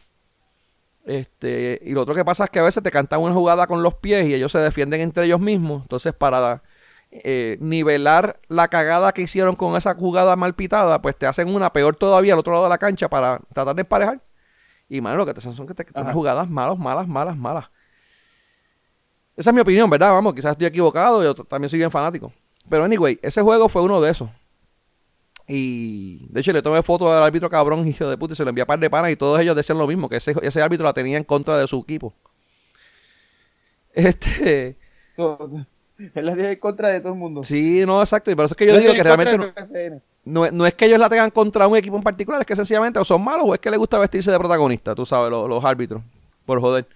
Este, 1.05 1.82
y 1.84 1.93
lo 1.93 2.01
otro 2.01 2.13
que 2.13 2.23
pasa 2.23 2.43
es 2.43 2.49
que 2.49 2.59
a 2.59 2.63
veces 2.63 2.84
te 2.84 2.91
cantan 2.91 3.21
una 3.21 3.34
jugada 3.34 3.65
con 3.67 3.82
los 3.82 3.95
pies 3.95 4.27
y 4.27 4.36
ellos 4.36 4.51
se 4.51 4.59
defienden 4.59 5.01
entre 5.01 5.25
ellos 5.25 5.39
mismos. 5.39 5.82
Entonces, 5.84 6.13
para 6.13 6.61
eh, 7.11 7.57
nivelar 7.59 8.39
la 8.47 8.67
cagada 8.67 9.11
que 9.11 9.23
hicieron 9.23 9.55
con 9.55 9.75
esa 9.75 9.95
jugada 9.95 10.36
mal 10.36 10.53
pitada, 10.53 11.01
pues 11.01 11.15
te 11.15 11.25
hacen 11.25 11.53
una 11.53 11.73
peor 11.73 11.95
todavía 11.95 12.34
al 12.34 12.39
otro 12.39 12.53
lado 12.53 12.65
de 12.65 12.69
la 12.69 12.77
cancha 12.77 13.09
para 13.09 13.39
tratar 13.53 13.75
de 13.75 13.82
emparejar. 13.82 14.21
Y 14.88 15.01
mano, 15.01 15.17
lo 15.17 15.25
que 15.25 15.34
te 15.34 15.39
hacen 15.39 15.53
son 15.53 15.67
que 15.67 15.73
te, 15.73 15.86
unas 15.95 16.13
jugadas 16.13 16.49
malas, 16.49 16.77
malas, 16.77 17.07
malas, 17.07 17.38
malas. 17.38 17.69
Esa 19.36 19.49
es 19.49 19.53
mi 19.53 19.61
opinión, 19.61 19.89
¿verdad? 19.89 20.11
Vamos, 20.11 20.34
quizás 20.34 20.51
estoy 20.51 20.67
equivocado, 20.67 21.23
yo 21.23 21.34
también 21.34 21.69
soy 21.69 21.79
bien 21.79 21.91
fanático. 21.91 22.32
Pero 22.69 22.84
anyway, 22.84 23.17
ese 23.21 23.41
juego 23.41 23.69
fue 23.69 23.82
uno 23.82 23.99
de 24.01 24.11
esos. 24.11 24.29
Y 25.54 26.28
de 26.30 26.39
hecho 26.41 26.54
le 26.54 26.62
tomé 26.62 26.82
foto 26.84 27.12
al 27.12 27.24
árbitro 27.24 27.49
cabrón, 27.49 27.88
hijo 27.88 28.10
de 28.10 28.18
puta, 28.18 28.34
y 28.34 28.38
se 28.38 28.43
lo 28.43 28.49
envié 28.49 28.64
a 28.64 28.66
par 28.68 28.80
de 28.80 28.89
panas 28.89 29.12
y 29.12 29.16
todos 29.18 29.39
ellos 29.39 29.56
decían 29.56 29.78
lo 29.78 29.88
mismo, 29.88 30.10
que 30.10 30.18
ese, 30.18 30.34
ese 30.41 30.62
árbitro 30.62 30.86
la 30.86 30.93
tenía 30.93 31.18
en 31.18 31.24
contra 31.26 31.58
de 31.58 31.68
su 31.68 31.80
equipo. 31.80 32.14
Este, 33.93 34.78
Él 36.16 36.26
la 36.26 36.34
tiene 36.34 36.52
en 36.54 36.60
contra 36.60 36.89
de 36.89 36.99
todo 37.02 37.14
el 37.14 37.20
mundo. 37.20 37.43
sí, 37.43 37.84
no, 37.86 38.02
exacto, 38.02 38.32
y 38.32 38.36
por 38.36 38.45
eso 38.45 38.54
es 38.54 38.58
que 38.58 38.66
yo 38.68 38.78
digo 38.78 38.95
que 38.95 39.04
realmente 39.04 39.38
no, 39.38 39.54
no, 40.26 40.45
es- 40.45 40.54
no 40.54 40.66
es 40.66 40.74
que 40.76 40.86
ellos 40.86 40.99
la 40.99 41.10
tengan 41.10 41.32
contra 41.32 41.68
un 41.68 41.78
equipo 41.78 41.97
en 41.97 42.04
particular, 42.04 42.41
es 42.41 42.47
que 42.47 42.56
sencillamente 42.56 42.99
o 42.99 43.06
son 43.06 43.24
malos 43.24 43.45
o 43.47 43.54
es 43.54 43.60
que 43.60 43.70
les 43.70 43.80
gusta 43.80 43.99
vestirse 43.99 44.32
de 44.32 44.39
protagonista, 44.39 44.95
tú 44.95 45.06
sabes, 45.06 45.32
los, 45.32 45.47
los 45.49 45.64
árbitros, 45.66 46.02
por 46.45 46.60
joder. 46.62 46.88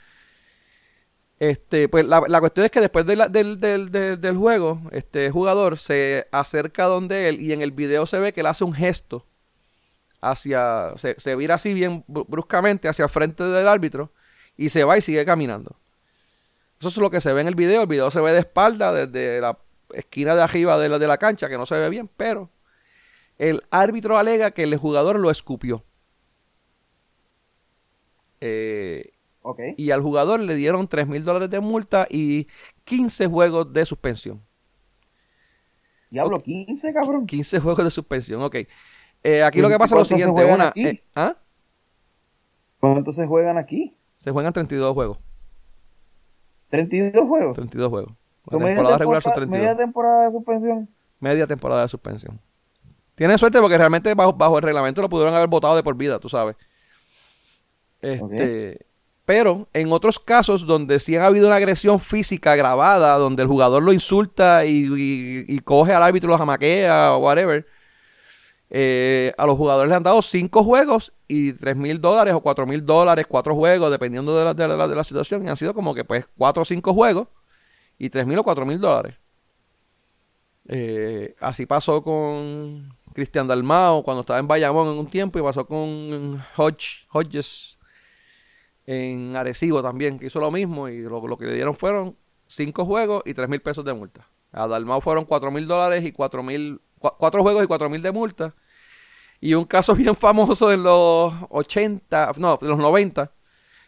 Este, 1.40 1.90
pues 1.90 2.06
la, 2.06 2.40
cuestión 2.40 2.66
es 2.66 2.72
que 2.72 2.80
después 2.80 3.06
del, 3.06 4.38
juego, 4.38 4.82
este 4.92 5.30
jugador 5.32 5.78
se 5.78 6.28
acerca 6.32 6.86
donde 6.86 7.28
él 7.28 7.42
y 7.42 7.52
en 7.52 7.62
el 7.62 7.72
video 7.72 8.06
se 8.06 8.20
ve 8.20 8.32
que 8.32 8.40
él 8.40 8.46
hace 8.46 8.64
un 8.64 8.74
gesto 8.74 9.26
hacia, 10.22 10.94
se, 10.96 11.36
vira 11.36 11.56
así 11.56 11.74
bien 11.74 12.06
br- 12.08 12.26
bruscamente 12.28 12.88
hacia 12.88 13.04
el 13.04 13.10
frente 13.10 13.44
del 13.44 13.68
árbitro 13.68 14.12
y 14.56 14.70
se 14.70 14.86
va 14.86 14.98
y 14.98 15.02
sigue 15.02 15.26
caminando. 15.26 15.76
Eso 16.80 16.88
es 16.88 16.98
lo 16.98 17.10
que 17.10 17.20
se 17.20 17.34
ve 17.34 17.42
en 17.42 17.48
el 17.48 17.56
video. 17.56 17.82
El 17.82 17.88
video 17.88 18.10
se 18.12 18.22
ve 18.22 18.32
de 18.32 18.40
espalda 18.40 18.94
desde 18.94 19.42
la 19.42 19.58
esquina 19.94 20.36
de 20.36 20.42
arriba 20.42 20.80
de 20.80 20.88
la, 20.90 21.00
de 21.00 21.08
la 21.08 21.18
cancha, 21.18 21.50
que 21.50 21.58
no 21.58 21.66
se 21.66 21.78
ve 21.78 21.90
bien, 21.90 22.10
pero 22.16 22.50
el 23.38 23.64
árbitro 23.72 24.18
alega 24.18 24.52
que 24.52 24.64
el 24.64 24.78
jugador 24.78 25.20
lo 25.20 25.30
escupió. 25.30 25.84
Eh, 28.40 29.15
Ok. 29.48 29.60
y 29.78 29.92
al 29.92 30.02
jugador 30.02 30.40
le 30.40 30.56
dieron 30.56 30.88
3 30.88 31.08
mil 31.08 31.24
dólares 31.24 31.52
de 31.52 31.60
multa 31.60 32.08
y 32.10 32.48
15 32.84 33.28
juegos 33.28 33.72
de 33.72 33.86
suspensión. 33.86 34.42
Diablo, 36.10 36.40
15, 36.42 36.94
cabrón. 36.94 37.26
15 37.28 37.60
juegos 37.60 37.84
de 37.84 37.92
suspensión, 37.92 38.42
ok. 38.42 38.56
Eh, 39.24 39.44
aquí 39.44 39.62
lo 39.62 39.70
que 39.70 39.78
pasa 39.78 39.86
es 39.86 39.92
lo 39.92 39.98
¿Cuántos 39.98 40.08
se 40.08 40.14
siguiente, 40.16 40.54
una, 40.54 40.74
eh, 40.76 41.04
¿ah? 41.16 41.36
¿Cuántos 42.80 43.16
se 43.16 43.28
juegan 43.28 43.58
aquí? 43.58 43.96
se 44.16 44.32
juegan 44.32 44.52
32 44.54 44.94
juegos, 44.94 45.20
32 46.70 47.28
juegos. 47.28 47.54
32 47.56 47.90
juegos. 47.90 48.12
La 48.46 48.52
¿Con 48.52 48.60
media 48.64 48.76
temporada 48.76 48.98
regular 48.98 49.22
son 49.22 49.34
temporada- 49.34 49.50
32. 49.52 49.76
media 49.76 49.86
temporada 49.86 50.26
de 50.26 50.32
suspensión. 50.32 50.90
Media 51.20 51.48
temporada 51.48 51.82
de 51.84 51.88
suspensión. 51.90 52.40
Tienen 53.16 53.38
suerte 53.38 53.60
porque 53.60 53.78
realmente 53.78 54.14
bajo, 54.16 54.34
bajo 54.34 54.58
el 54.58 54.64
reglamento 54.64 55.02
lo 55.02 55.10
pudieron 55.10 55.34
haber 55.36 55.48
votado 55.50 55.76
de 55.76 55.84
por 55.84 55.96
vida, 55.96 56.20
tú 56.20 56.30
sabes. 56.30 56.56
Este, 58.02 58.86
Pero 59.26 59.68
en 59.74 59.92
otros 59.92 60.20
casos 60.20 60.68
donde 60.68 61.00
sí 61.00 61.16
ha 61.16 61.26
habido 61.26 61.48
una 61.48 61.56
agresión 61.56 62.00
física 62.00 62.56
grabada, 62.56 63.18
donde 63.18 63.42
el 63.42 63.48
jugador 63.48 63.82
lo 63.82 63.92
insulta 63.92 64.66
y, 64.66 65.60
coge 65.64 65.94
al 65.94 66.04
árbitro, 66.04 66.30
lo 66.30 66.38
jamaquea 66.38 67.14
o 67.16 67.18
whatever, 67.18 67.66
eh, 68.70 69.34
a 69.38 69.46
los 69.48 69.58
jugadores 69.58 69.90
le 69.90 69.96
han 69.96 70.04
dado 70.04 70.22
cinco 70.22 70.64
juegos 70.64 71.14
y 71.28 71.54
tres 71.54 71.76
mil 71.76 72.00
dólares 72.02 72.34
o 72.36 72.42
cuatro 72.42 72.68
mil 72.68 72.86
dólares, 72.86 73.26
cuatro 73.28 73.56
juegos, 73.56 73.90
dependiendo 73.92 74.38
de 74.38 74.44
la, 74.46 74.54
de, 74.54 74.68
la, 74.68 74.88
de 74.88 74.96
la 74.96 75.04
situación. 75.04 75.44
Y 75.44 75.48
han 75.50 75.58
sido 75.58 75.74
como 75.74 75.96
que 75.96 76.04
pues 76.04 76.28
cuatro 76.38 76.62
o 76.62 76.66
cinco 76.66 76.94
juegos 76.94 77.28
y 77.98 78.10
tres 78.10 78.28
mil 78.28 78.38
o 78.38 78.44
cuatro 78.44 78.66
mil 78.66 78.80
dólares. 78.80 79.16
Eh, 80.68 81.36
así 81.40 81.66
pasó 81.66 82.02
con 82.04 82.96
Cristian 83.14 83.48
Dalmao 83.48 84.04
cuando 84.04 84.22
estaba 84.22 84.40
en 84.40 84.48
Bayamón 84.48 84.90
en 84.90 85.00
un 85.00 85.08
tiempo 85.08 85.40
y 85.40 85.42
pasó 85.42 85.66
con 85.66 86.44
Hodge, 86.58 87.08
Hodges 87.12 87.75
en 88.86 89.36
Arecibo 89.36 89.82
también, 89.82 90.20
que 90.20 90.28
hizo 90.28 90.40
lo 90.40 90.52
mismo 90.52 90.88
y 90.90 91.02
lo, 91.02 91.38
que 91.38 91.46
le 91.46 91.54
dieron 91.54 91.76
fueron 91.76 92.18
cinco 92.48 92.86
juegos 92.86 93.24
y 93.26 93.34
tres 93.34 93.50
mil 93.50 93.62
pesos 93.62 93.84
de 93.86 93.94
multa. 93.94 94.28
A 94.52 94.68
Dalmau 94.68 95.02
fueron 95.02 95.26
cuatro 95.26 95.52
mil 95.52 95.68
dólares 95.68 96.04
y 96.06 96.12
cuatro 96.12 96.44
mil, 96.44 96.80
cua- 97.00 97.16
cuatro 97.18 97.42
juegos 97.44 97.64
y 97.64 97.68
cuatro 97.68 97.90
mil 97.90 98.02
de 98.02 98.12
multa. 98.12 98.56
Y 99.42 99.54
un 99.54 99.66
caso 99.66 99.96
bien 99.96 100.16
famoso 100.16 100.72
en 100.72 100.84
los 100.84 101.34
80, 101.50 102.34
no, 102.38 102.58
en 102.62 102.68
los 102.68 102.78
90, 102.80 103.32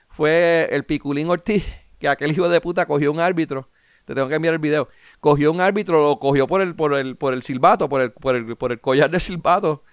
fue 0.10 0.68
el 0.72 0.86
Piculín 0.86 1.30
Ortiz, 1.30 1.66
que 2.00 2.08
aquel 2.08 2.32
hijo 2.32 2.50
de 2.50 2.62
puta 2.62 2.86
cogió 2.86 3.12
un 3.12 3.20
árbitro. 3.20 3.70
Te 4.06 4.16
tengo 4.16 4.30
que 4.30 4.36
enviar 4.36 4.54
el 4.54 4.60
video. 4.60 4.88
Cogió 5.20 5.52
un 5.52 5.62
árbitro, 5.62 6.02
lo 6.02 6.20
cogió 6.20 6.48
por 6.48 6.62
el, 6.62 6.76
por 6.76 6.94
el, 6.94 7.18
por 7.18 7.34
el 7.34 7.44
silbato, 7.44 7.90
por 7.90 8.02
el, 8.02 8.12
por 8.12 8.36
el, 8.36 8.56
por 8.58 8.72
el 8.72 8.80
collar 8.80 9.10
de 9.10 9.20
silbato, 9.20 9.84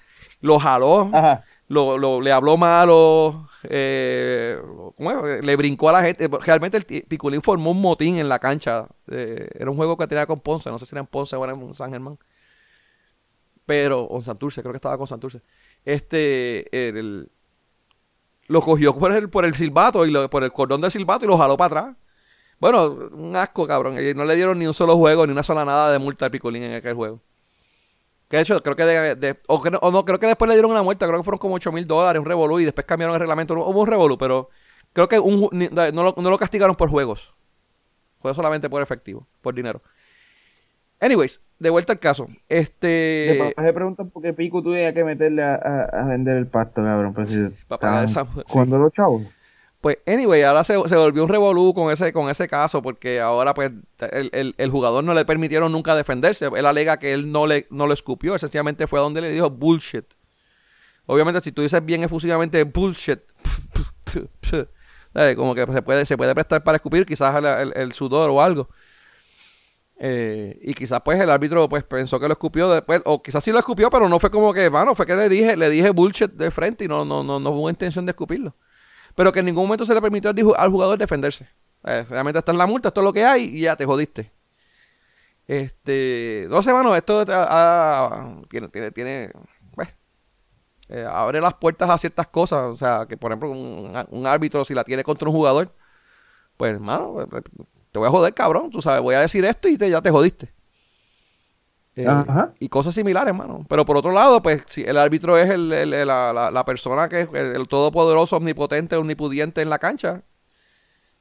lo 0.40 0.59
jaló, 0.59 1.11
Ajá. 1.12 1.44
Lo, 1.68 2.20
le 2.20 2.30
habló 2.32 2.56
malo, 2.56 3.48
eh, 3.64 4.60
le 5.42 5.56
brincó 5.56 5.88
a 5.88 5.92
la 5.92 6.02
gente. 6.02 6.28
Realmente 6.28 6.76
el 6.76 6.84
Piculín 7.04 7.42
formó 7.42 7.70
un 7.72 7.80
motín 7.80 8.16
en 8.18 8.28
la 8.28 8.38
cancha. 8.38 8.86
eh, 9.10 9.48
era 9.54 9.70
un 9.70 9.76
juego 9.76 9.96
que 9.96 10.06
tenía 10.06 10.26
con 10.26 10.40
Ponce, 10.40 10.70
no 10.70 10.78
sé 10.78 10.86
si 10.86 10.94
era 10.94 11.00
en 11.00 11.06
Ponce 11.06 11.36
o 11.36 11.44
era 11.44 11.52
en 11.54 11.74
San 11.74 11.90
Germán. 11.90 12.18
Pero, 13.66 14.02
o 14.04 14.16
en 14.18 14.22
Santurce, 14.24 14.60
creo 14.60 14.72
que 14.72 14.76
estaba 14.78 14.98
con 14.98 15.06
Santurce. 15.06 15.40
Este, 15.84 16.88
el- 16.88 17.30
lo 18.46 18.60
cogió 18.60 18.94
por 18.98 19.12
el, 19.12 19.30
por 19.30 19.44
el 19.44 19.54
silbato 19.54 20.04
y 20.06 20.12
por 20.28 20.44
el 20.44 20.52
cordón 20.52 20.80
del 20.82 20.90
silbato 20.90 21.24
y 21.24 21.28
lo 21.28 21.38
jaló 21.38 21.56
para 21.56 21.80
atrás. 21.80 21.96
Bueno, 22.60 22.84
un 23.12 23.34
asco, 23.36 23.66
cabrón. 23.66 23.96
No 24.16 24.24
le 24.24 24.36
dieron 24.36 24.58
ni 24.58 24.66
un 24.66 24.74
solo 24.74 24.96
juego, 24.96 25.26
ni 25.26 25.32
una 25.32 25.42
sola 25.42 25.64
nada 25.64 25.90
de 25.92 25.98
multa 25.98 26.26
al 26.26 26.30
Piculín 26.30 26.62
en 26.64 26.74
aquel 26.74 26.94
juego. 26.94 27.20
Que 28.29 28.37
de 28.39 28.43
hecho, 28.43 28.61
creo 28.62 28.75
que 28.77 28.85
de, 28.85 29.14
de- 29.16 29.37
o, 29.49 29.62
que 29.62 29.70
no, 29.70 29.79
o 29.79 29.91
no, 29.91 30.05
creo 30.05 30.18
que 30.18 30.27
después 30.27 30.49
le 30.49 30.55
dieron 30.55 30.70
una 30.70 30.83
multa, 30.83 31.07
creo 31.07 31.18
que 31.18 31.25
fueron 31.25 31.39
como 31.39 31.55
8 31.55 31.70
mil 31.72 31.87
dólares, 31.87 32.18
un 32.20 32.27
revolú, 32.27 32.59
y 32.61 32.64
después 32.64 32.87
cambiaron 32.87 33.14
el 33.14 33.20
reglamento. 33.20 33.55
Hubo 33.55 33.81
un 33.83 33.87
revolú, 33.87 34.16
pero 34.18 34.49
creo 34.93 35.09
que 35.09 35.18
un 35.18 35.49
no, 35.70 36.03
lo, 36.03 36.14
no 36.16 36.31
lo 36.31 36.39
castigaron 36.39 36.75
por 36.75 36.89
juegos. 36.89 37.33
Fue 38.20 38.35
solamente 38.35 38.70
por 38.70 38.83
efectivo, 38.83 39.27
por 39.43 39.55
dinero. 39.55 39.83
Anyways, 41.01 41.41
de 41.59 41.68
vuelta 41.70 41.93
al 41.93 41.99
caso. 41.99 42.29
Este. 42.49 42.87
Después 43.47 43.66
se 43.66 43.72
preguntan 43.75 44.09
por 44.11 44.22
qué 44.22 44.33
Pico 44.33 44.62
tuve 44.62 44.93
que 44.95 45.05
meterle 45.05 45.43
a, 45.43 45.55
a- 45.57 45.85
a 46.05 46.07
vender 46.09 46.37
el 46.39 46.47
pasto, 46.47 46.83
cabrón. 46.83 47.12
Pero 47.12 47.27
si 47.27 47.39
Pa' 47.68 47.79
pagar 47.79 48.05
estaban 48.05 48.29
esa- 48.47 48.64
sí. 48.64 48.70
los 48.70 48.93
chavos. 48.93 49.22
Pues, 49.85 49.99
anyway, 50.07 50.41
ahora 50.41 50.64
se, 50.64 50.72
se 50.89 50.97
volvió 50.97 51.24
un 51.24 51.28
revolú 51.28 51.74
con 51.74 51.93
ese, 51.93 52.11
con 52.14 52.30
ese 52.30 52.49
caso, 52.49 52.80
porque 52.80 53.20
ahora, 53.20 53.53
pues, 53.53 53.70
el, 54.12 54.55
el- 54.57 54.70
jugador 54.70 55.05
no 55.05 55.12
le 55.12 55.26
permitieron 55.26 55.70
nunca 55.72 55.95
defenderse. 55.95 56.47
Él 56.57 56.64
alega 56.64 56.97
que 56.97 57.12
él 57.12 57.30
no 57.30 57.47
le, 57.47 57.66
no 57.68 57.87
lo 57.87 57.93
escupió, 57.93 58.39
sencillamente 58.39 58.87
fue 58.87 58.99
a 58.99 59.03
donde 59.03 59.20
le 59.20 59.28
dijo 59.28 59.51
bullshit. 59.51 60.07
Obviamente, 61.05 61.43
si 61.43 61.53
tú 61.53 61.61
dices 61.61 61.85
bien 61.85 62.03
efusivamente 62.03 62.64
bullshit, 62.64 63.20
como 65.37 65.55
que 65.55 65.66
se 65.70 65.82
puede, 65.82 66.07
se 66.07 66.16
puede 66.16 66.32
prestar 66.35 66.64
para 66.64 66.76
escupir 66.76 67.05
quizás 67.05 67.45
el, 67.74 67.93
sudor 67.93 68.30
o 68.30 68.41
algo. 68.41 68.70
Eh, 69.99 70.59
y 70.62 70.72
quizás 70.72 71.03
pues 71.05 71.20
el 71.20 71.28
árbitro 71.28 71.68
pues 71.68 71.85
pensó 71.85 72.18
que 72.18 72.26
lo 72.26 72.32
escupió 72.32 72.70
después, 72.70 73.03
o 73.05 73.22
quizás 73.22 73.45
sí 73.45 73.53
lo 73.53 73.59
escupió, 73.59 73.91
pero 73.91 74.09
no 74.09 74.18
fue 74.18 74.30
como 74.30 74.55
que, 74.55 74.70
mano, 74.70 74.95
fue 74.95 75.05
que 75.05 75.14
le 75.14 75.28
dije, 75.28 75.59
le 75.59 75.68
dije 75.68 75.91
bullshit 75.91 76.30
de 76.30 76.51
frente 76.51 76.87
y 76.87 76.89
no, 76.89 77.05
no, 77.05 77.22
no, 77.22 77.39
no 77.39 77.51
hubo 77.51 77.68
intención 77.68 78.07
de 78.07 78.12
escupirlo 78.12 78.55
pero 79.14 79.32
que 79.32 79.40
en 79.40 79.46
ningún 79.46 79.64
momento 79.64 79.86
se 79.86 79.94
le 79.94 80.00
permitió 80.00 80.30
al, 80.56 80.70
jugador 80.70 80.98
defenderse. 80.98 81.48
Eh, 81.84 82.04
realmente 82.08 82.38
está 82.38 82.52
en 82.52 82.58
la 82.58 82.66
multa, 82.66 82.88
esto 82.88 83.00
es 83.00 83.04
lo 83.04 83.12
que 83.12 83.24
hay 83.24 83.44
y 83.44 83.60
ya 83.62 83.76
te 83.76 83.84
jodiste. 83.84 84.32
Este, 85.46 86.46
no 86.48 86.62
sé, 86.62 86.72
mano, 86.72 86.96
esto 86.96 87.24
ah, 87.28 88.08
ah, 88.10 88.42
tiene, 88.94 89.30
pues, 89.74 89.94
eh, 90.88 91.06
abre 91.08 91.40
las 91.40 91.54
puertas 91.54 91.90
a 91.90 91.98
ciertas 91.98 92.28
cosas, 92.28 92.60
o 92.62 92.76
sea, 92.76 93.04
que 93.06 93.16
por 93.18 93.30
ejemplo 93.30 93.50
un, 93.50 94.26
árbitro 94.26 94.64
si 94.64 94.74
la 94.74 94.84
tiene 94.84 95.04
contra 95.04 95.28
un 95.28 95.34
jugador, 95.34 95.70
pues, 96.56 96.72
hermano, 96.72 97.22
eh, 97.22 97.42
te 97.92 97.98
voy 97.98 98.08
a 98.08 98.10
joder, 98.10 98.34
cabrón, 98.34 98.70
tú 98.70 98.80
sabes, 98.80 99.02
voy 99.02 99.14
a 99.14 99.20
decir 99.20 99.44
esto 99.44 99.68
y 99.68 99.76
te, 99.76 99.90
ya 99.90 100.00
te 100.00 100.10
jodiste. 100.10 100.52
Eh, 101.97 102.07
y 102.59 102.68
cosas 102.68 102.95
similares, 102.95 103.28
hermano. 103.28 103.64
Pero 103.68 103.84
por 103.84 103.97
otro 103.97 104.11
lado, 104.12 104.42
pues, 104.42 104.64
si 104.66 104.82
el 104.82 104.99
árbitro 104.99 105.38
es 105.38 105.49
el, 105.51 105.72
el- 105.72 105.95
el- 105.95 106.09
la, 106.09 106.32
la- 106.32 106.51
la 106.51 106.64
persona 106.64 107.09
que 107.09 107.20
es 107.20 107.28
el, 107.32 107.68
todopoderoso, 107.68 108.36
omnipotente, 108.36 108.97
omnipudiente 108.97 109.62
en 109.62 109.70
la 109.70 109.78
cancha, 109.78 110.22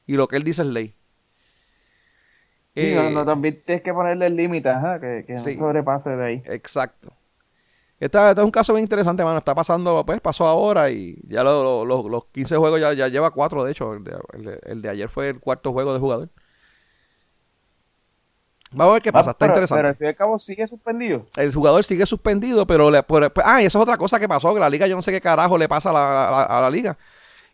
y 0.06 0.16
lo 0.16 0.26
que 0.28 0.36
él 0.36 0.42
dice 0.44 0.62
es 0.62 0.68
ley. 0.68 0.94
Sí, 2.74 2.80
Eh, 2.80 2.94
no, 2.96 3.10
no, 3.10 3.24
también 3.24 3.62
tienes 3.64 3.84
que 3.84 3.94
ponerle 3.94 4.26
el 4.26 4.34
límite, 4.36 4.68
ajá, 4.68 4.98
que, 5.00 5.24
que 5.26 5.38
Sí. 5.38 5.54
no 5.56 5.66
sobrepase 5.68 6.10
de 6.10 6.24
ahí. 6.24 6.42
Exacto. 6.46 7.12
Este, 8.00 8.18
es 8.32 8.38
un 8.38 8.50
caso 8.50 8.74
bien 8.74 8.82
interesante, 8.82 9.22
mano. 9.24 9.38
Está 9.38 9.54
pasando, 9.54 10.04
pues, 10.04 10.20
pasó 10.20 10.44
ahora 10.46 10.90
y 10.90 11.16
ya 11.28 11.44
lo- 11.44 11.62
lo- 11.62 11.84
lo- 12.02 12.08
los 12.08 12.24
15 12.26 12.56
juegos 12.56 12.80
ya, 12.80 12.92
ya 12.92 13.06
lleva 13.08 13.30
4, 13.30 13.62
de 13.64 13.70
hecho. 13.70 13.94
El 13.94 14.02
de, 14.04 14.16
el 14.32 14.44
de- 14.44 14.60
el 14.64 14.82
de 14.82 14.88
ayer 14.88 15.08
fue 15.08 15.28
el 15.28 15.38
cuarto 15.40 15.72
juego 15.72 15.94
de 15.94 16.00
jugador. 16.00 16.28
Vamos 18.76 18.90
a 18.90 18.94
ver 18.94 19.02
qué 19.02 19.12
pasa, 19.12 19.30
está 19.30 19.38
pero, 19.46 19.52
interesante. 19.52 19.78
Pero 19.80 19.88
al 19.88 19.94
fin 19.96 20.06
y 20.06 20.08
al 20.08 20.16
cabo 20.16 20.38
sigue 20.38 20.66
suspendido. 20.66 21.26
El 21.36 21.54
jugador 21.54 21.84
sigue 21.84 22.06
suspendido, 22.06 22.66
pero... 22.66 22.90
Le, 22.90 23.02
por- 23.02 23.32
pues, 23.32 23.46
ah, 23.46 23.62
y 23.62 23.66
eso 23.66 23.78
es 23.78 23.82
otra 23.82 23.96
cosa 23.96 24.18
que 24.18 24.28
pasó, 24.28 24.52
que 24.52 24.60
la 24.60 24.68
liga, 24.70 24.86
yo 24.86 24.96
no 24.96 25.02
sé 25.02 25.12
qué 25.12 25.20
carajo 25.20 25.56
le 25.58 25.68
pasa 25.68 25.90
a 25.90 25.92
la, 25.92 26.28
a 26.28 26.30
la- 26.30 26.42
a 26.58 26.60
la 26.62 26.70
liga. 26.70 26.98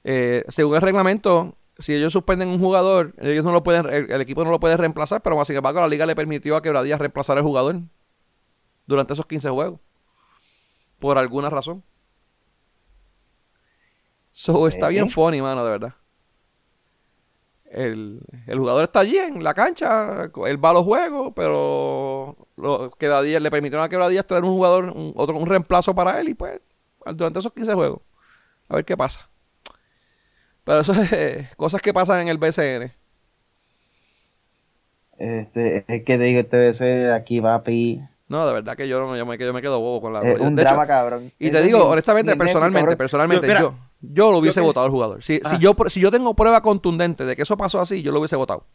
Eh, 0.05 0.45
según 0.49 0.77
el 0.77 0.83
reglamento, 0.83 1.57
si 1.79 1.95
ellos 1.95 2.13
suspenden 2.13 2.49
un 2.49 2.59
jugador, 2.59 3.15
ellos 3.19 3.45
no 3.45 3.53
lo 3.53 3.63
pueden, 3.63 3.87
el, 3.87 4.11
el 4.11 4.21
equipo 4.23 4.45
no 4.45 4.51
lo 4.51 4.61
puede 4.61 4.77
reemplazar, 4.79 5.21
pero 5.23 5.45
sin 5.45 5.57
embargo 5.57 5.81
la 5.81 5.89
liga 5.89 6.07
le 6.07 6.17
permitió 6.17 6.57
a 6.57 6.63
Quebradillas 6.63 6.99
reemplazar 7.01 7.37
al 7.39 7.45
jugador 7.45 7.77
durante 8.87 9.13
esos 9.13 9.27
15 9.27 9.51
juegos. 9.51 9.79
Por 10.99 11.19
alguna 11.19 11.51
razón. 11.51 11.83
So, 14.33 14.67
está 14.69 14.87
Ok. 14.87 14.91
bien 14.93 15.09
funny, 15.09 15.43
mano, 15.43 15.65
de 15.65 15.71
verdad. 15.71 15.95
El, 17.71 18.21
el 18.49 18.59
jugador 18.59 18.83
está 18.83 19.01
allí 19.01 19.17
en 19.17 19.45
la 19.45 19.55
cancha, 19.55 20.29
él 20.47 20.65
va 20.65 20.71
a 20.71 20.73
los 20.73 20.85
juegos, 20.85 21.33
pero 21.37 22.37
lo, 22.57 22.91
Quebradillas, 22.91 23.41
le 23.41 23.51
permitieron 23.51 23.85
a 23.85 23.89
Quebradillas 23.89 24.27
tener 24.27 24.43
un 24.43 24.51
jugador, 24.51 24.87
un, 24.87 25.13
otro, 25.15 25.37
un 25.37 25.47
reemplazo 25.47 25.95
para 25.95 26.21
él 26.21 26.31
y 26.31 26.35
pues 26.35 26.61
durante 27.15 27.39
esos 27.39 27.53
15 27.53 27.75
juegos. 27.75 28.01
A 28.69 28.75
ver 28.75 28.85
qué 28.85 28.97
pasa. 28.97 29.29
Pero 30.65 30.81
eso 30.81 30.93
es 31.01 31.13
eh, 31.13 31.49
cosas 31.57 31.81
que 31.81 31.93
pasan 31.93 32.21
en 32.21 32.29
el 32.29 32.39
BCN. 32.39 32.93
Este, 35.17 35.85
es 35.87 36.05
que 36.05 36.19
te 36.19 36.25
digo, 36.25 36.41
este 36.41 36.57
veces 36.57 37.13
aquí 37.13 37.41
va 37.41 37.63
pi. 37.63 38.01
No, 38.27 38.47
de 38.47 38.53
verdad 38.53 38.77
que 38.77 38.89
yo, 38.89 39.01
no, 39.01 39.17
yo, 39.17 39.27
me, 39.27 39.37
yo 39.39 39.53
me 39.53 39.61
quedo 39.61 39.81
bobo 39.81 40.01
con 40.01 40.13
la... 40.13 40.23
Es 40.23 40.39
yo- 40.39 40.45
un 40.45 40.57
de 40.57 40.63
hecho, 40.63 40.71
drama, 40.71 40.87
cabrón. 40.87 41.31
y 41.39 41.51
te 41.51 41.63
digo, 41.63 41.87
honestamente, 41.89 42.35
personalmente, 42.37 42.97
personalmente, 42.97 43.49
yo... 43.59 43.75
yo 44.01 44.31
lo 44.31 44.39
hubiese 44.39 44.61
votado 44.61 44.87
al 44.87 44.93
jugador. 44.93 45.23
Si, 45.23 45.41
si, 45.45 45.59
yo, 45.59 45.75
si 45.89 46.01
yo 46.01 46.11
tengo 46.11 46.35
prueba 46.35 46.63
contundente 46.63 47.25
de 47.25 47.37
que 47.37 47.43
eso 47.43 47.57
pasó 47.57 47.81
así, 47.81 48.03
yo 48.03 48.13
lo 48.13 48.19
hubiese 48.19 48.37
votado. 48.37 48.67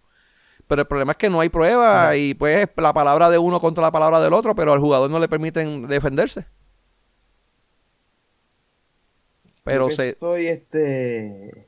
Pero 0.68 0.82
el 0.82 0.88
problema 0.88 1.12
es 1.12 1.18
que 1.18 1.30
no 1.30 1.40
hay 1.40 1.50
prueba 1.50 2.04
Ajá. 2.06 2.18
y 2.18 2.34
pues 2.34 2.64
es 2.64 2.70
la 2.78 2.94
palabra 2.94 3.30
de 3.30 3.38
uno 3.38 3.60
contra 3.60 3.84
la 3.84 3.92
palabra 3.92 4.20
del 4.20 4.34
otro, 4.34 4.56
pero 4.56 4.74
al 4.74 4.80
jugador 4.80 5.10
no 5.10 5.20
le 5.20 5.28
permiten 5.28 5.88
defenderse. 5.88 6.46
Pero 9.64 9.90
Yo 9.90 9.96
se... 9.96 10.18
Soy 10.20 10.48
este. 10.48 11.68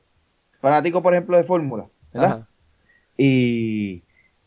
Fanático, 0.60 1.02
por 1.02 1.14
ejemplo, 1.14 1.36
de 1.36 1.44
Fórmula. 1.44 1.88
¿verdad? 2.12 2.30
Ajá. 2.30 2.48
Y. 3.16 4.02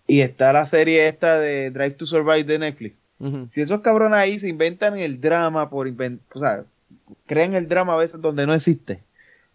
Y 0.07 0.21
está 0.21 0.51
la 0.51 0.65
serie 0.65 1.07
esta 1.07 1.39
de 1.39 1.71
Drive 1.71 1.91
to 1.91 2.05
Survive 2.05 2.43
de 2.43 2.59
Netflix. 2.59 3.03
Si 3.51 3.61
esos 3.61 3.81
cabrones 3.81 4.19
ahí 4.19 4.39
se 4.39 4.49
inventan 4.49 4.97
el 4.97 5.21
drama 5.21 5.69
por 5.69 5.87
inventar. 5.87 6.25
O 6.35 6.39
sea, 6.39 6.65
crean 7.25 7.53
el 7.55 7.67
drama 7.67 7.93
a 7.93 7.97
veces 7.97 8.21
donde 8.21 8.45
no 8.47 8.53
existe. 8.53 9.03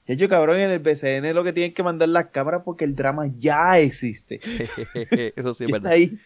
De 0.06 0.14
hecho, 0.14 0.28
cabrón, 0.28 0.60
en 0.60 0.70
el 0.70 0.78
BCN 0.78 1.34
lo 1.34 1.42
que 1.42 1.52
tienen 1.52 1.74
que 1.74 1.82
mandar 1.82 2.08
las 2.08 2.26
cámaras 2.26 2.62
porque 2.64 2.84
el 2.84 2.94
drama 2.94 3.26
ya 3.38 3.78
existe. 3.78 4.40
Eso 5.36 5.52
sí 5.54 5.66
ya 5.66 5.72
verdad. 5.72 5.76
está 5.76 5.90
ahí. 5.90 6.18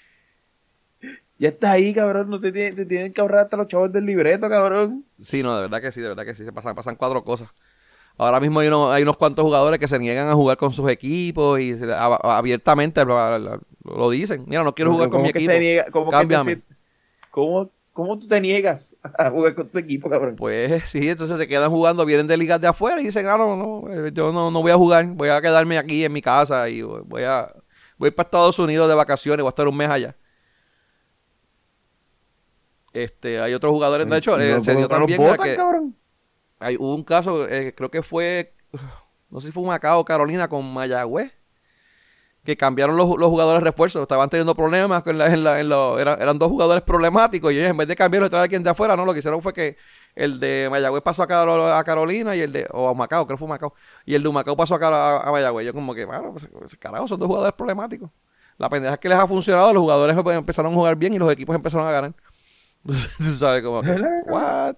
Ya 1.39 1.49
está 1.49 1.73
ahí, 1.73 1.95
cabrón. 1.95 2.29
No 2.29 2.39
te, 2.39 2.53
tienen- 2.53 2.77
te 2.77 2.85
tienen 2.85 3.13
que 3.15 3.21
ahorrar 3.23 3.41
hasta 3.45 3.57
los 3.57 3.69
chavos 3.69 3.91
del 3.91 4.05
libreto, 4.05 4.49
cabrón. 4.51 5.05
Sí, 5.23 5.43
no, 5.43 5.57
de 5.57 5.63
verdad 5.63 5.81
que 5.81 5.93
sí, 5.93 6.01
de 6.03 6.09
verdad 6.09 6.25
que 6.27 6.35
sí, 6.35 6.45
se 6.45 6.53
pasan, 6.53 6.75
pasan 6.75 6.97
cuatro 6.97 7.25
cosas. 7.25 7.49
Ahora 8.19 8.39
mismo 8.41 8.61
hay, 8.61 8.69
unos- 8.69 8.93
hay 8.93 9.03
unos 9.03 9.17
cuantos 9.17 9.43
jugadores 9.43 9.81
que 9.81 9.89
se 9.89 9.99
niegan 9.99 10.29
a 10.29 10.35
jugar 10.35 10.59
con 10.59 10.75
sus 10.75 10.91
equipos 10.91 11.59
y 11.59 11.79
se- 11.79 11.91
a- 11.91 12.05
a- 12.05 12.37
abiertamente 12.37 13.03
lo, 13.07 14.11
dicen. 14.11 14.45
Mira, 14.47 14.63
no 14.63 14.75
quiero 14.75 14.93
jugar 14.93 15.09
con 15.09 15.21
¿Cómo 15.21 15.25
mi 15.29 15.33
que 15.33 15.39
equipo. 15.39 15.55
niega- 15.55 15.87
cómo 15.91 16.05
que 16.11 16.11
te 16.11 16.21
Cámbiame. 16.21 16.45
sientes- 16.45 16.77
¿Cómo, 17.31 17.71
¿Cómo 18.01 18.19
tú 18.19 18.27
te 18.27 18.41
niegas 18.41 18.97
a 19.03 19.29
jugar 19.29 19.55
con 19.55 19.69
tu 19.69 19.79
equipo, 19.79 20.09
cabrón? 20.09 20.35
Pues 20.37 20.85
sí, 20.89 21.07
entonces 21.07 21.37
se 21.37 21.47
quedan 21.47 21.71
jugando, 21.71 22.07
vienen 22.07 22.27
de 22.27 22.39
ligas 22.39 22.59
de 22.59 22.67
afuera 22.67 22.99
y 22.99 23.05
dicen, 23.05 23.27
ah, 23.27 23.37
no, 23.37 23.57
no, 23.57 23.93
eh, 23.93 24.11
yo 24.15 24.33
no, 24.33 24.51
no 24.51 24.63
voy 24.63 24.73
a 24.73 24.77
jugar, 24.77 25.05
voy 25.05 25.29
a 25.29 25.43
quedarme 25.43 25.77
aquí 25.77 26.03
en 26.03 26.11
mi 26.11 26.23
casa 26.23 26.67
y 26.71 26.81
voy 26.81 27.25
a 27.25 27.55
voy 27.99 28.11
para 28.11 28.27
Estados 28.27 28.59
Unidos 28.59 28.89
de 28.89 28.95
vacaciones, 28.95 29.43
voy 29.43 29.49
a 29.49 29.51
estar 29.51 29.69
un 29.69 29.77
mes 29.77 29.91
allá. 29.91 30.17
Este, 32.95 33.39
hay 33.39 33.53
otros 33.53 33.71
jugadores, 33.71 34.09
de 34.09 34.17
hecho, 34.17 34.41
eh, 34.41 34.59
se 34.63 34.75
dio 34.75 34.89
también 34.89 35.21
botan, 35.21 35.47
que 35.47 35.57
cabrón. 35.57 35.95
hay, 36.59 36.77
hubo 36.77 36.95
un 36.95 37.05
caso, 37.05 37.47
eh, 37.47 37.75
creo 37.77 37.91
que 37.91 38.03
fue, 38.03 38.55
no 39.29 39.43
sé 39.43 39.49
si 39.49 39.53
fue 39.53 39.63
Macao 39.63 40.01
o 40.01 40.05
Carolina 40.07 40.49
con 40.49 40.65
Mayagüez, 40.73 41.35
que 42.45 42.57
cambiaron 42.57 42.97
los, 42.97 43.09
los 43.19 43.29
jugadores 43.29 43.63
refuerzos, 43.63 44.03
estaban 44.03 44.31
teniendo 44.31 44.55
problemas, 44.55 45.03
con 45.03 45.19
la- 45.19 45.27
en 45.33 45.45
la- 45.45 45.61
en 45.61 45.69
lo- 45.69 45.99
eran, 45.99 46.21
eran 46.21 46.39
dos 46.39 46.49
jugadores 46.49 46.83
problemáticos 46.83 47.53
y 47.53 47.59
ellos 47.59 47.71
en 47.71 47.77
vez 47.77 47.87
de 47.89 47.95
cambiarlo 47.97 48.27
y 48.27 48.31
traer 48.31 48.45
a 48.47 48.49
quien 48.49 48.63
de 48.63 48.71
afuera, 48.71 48.97
no, 48.97 49.05
lo 49.05 49.13
que 49.13 49.19
hicieron 49.19 49.43
fue 49.43 49.53
que 49.53 49.77
el 50.15 50.41
de 50.41 50.69
Mayagüez 50.71 51.03
pasó 51.03 51.23
a, 51.23 51.27
Caro- 51.27 51.73
a 51.75 51.85
Carolina 51.85 52.35
y 52.35 52.41
el 52.41 52.53
de, 52.53 52.67
o 52.73 52.89
a 52.89 52.95
Macao, 52.95 53.27
creo 53.27 53.37
que 53.37 53.41
fue 53.41 53.49
Macao, 53.49 53.75
y 54.07 54.15
el 54.15 54.23
de 54.23 54.31
Macao 54.31 54.57
pasó 54.57 54.75
a, 54.77 54.79
a, 54.79 55.29
a 55.29 55.33
Mayagüez. 55.33 55.67
Yo 55.67 55.75
como 55.75 55.95
que, 55.95 56.05
bueno, 56.07 56.33
pues, 56.33 56.49
pues, 56.51 56.77
carajo, 56.77 57.07
son 57.09 57.19
dos 57.21 57.27
jugadores 57.27 57.55
problemáticos. 57.55 58.11
La 58.59 58.69
pendeja 58.69 58.95
es 58.95 59.01
que 59.01 59.09
les 59.09 59.19
ha 59.19 59.27
funcionado, 59.27 59.73
los 59.73 59.81
jugadores 59.83 60.17
empezaron 60.17 60.73
a 60.73 60.75
jugar 60.75 60.97
bien 60.97 61.15
y 61.15 61.19
los 61.19 61.31
equipos 61.33 61.55
empezaron 61.57 61.87
a 61.89 61.93
ganar. 61.93 62.15
Entonces, 62.85 63.11
tú 63.19 63.25
sabes 63.37 63.63
como 63.63 63.83
que, 63.83 63.93
what? 64.27 64.77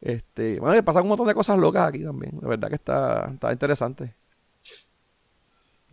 Este, 0.00 0.60
bueno, 0.60 0.82
pasan 0.84 1.02
un 1.02 1.08
montón 1.08 1.26
de 1.26 1.34
cosas 1.34 1.58
locas 1.58 1.88
aquí 1.88 2.02
también. 2.04 2.38
La 2.42 2.48
verdad 2.48 2.68
que 2.68 2.74
está, 2.74 3.30
está 3.32 3.52
interesante. 3.52 4.14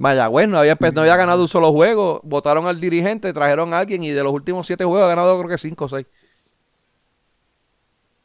Mayagüez 0.01 0.47
no 0.49 0.57
había, 0.59 0.75
empe- 0.77 0.93
no 0.93 1.01
había 1.01 1.15
ganado 1.17 1.41
un 1.43 1.47
solo 1.47 1.71
juego. 1.71 2.21
Votaron 2.23 2.67
al 2.67 2.79
dirigente, 2.79 3.33
trajeron 3.33 3.73
a 3.73 3.79
alguien 3.79 4.03
y 4.03 4.11
de 4.11 4.23
los 4.23 4.33
últimos 4.33 4.67
siete 4.67 4.85
juegos 4.85 5.05
ha 5.05 5.09
ganado 5.09 5.37
creo 5.39 5.49
que 5.49 5.57
cinco 5.57 5.85
o 5.85 5.89
seis. 5.89 6.07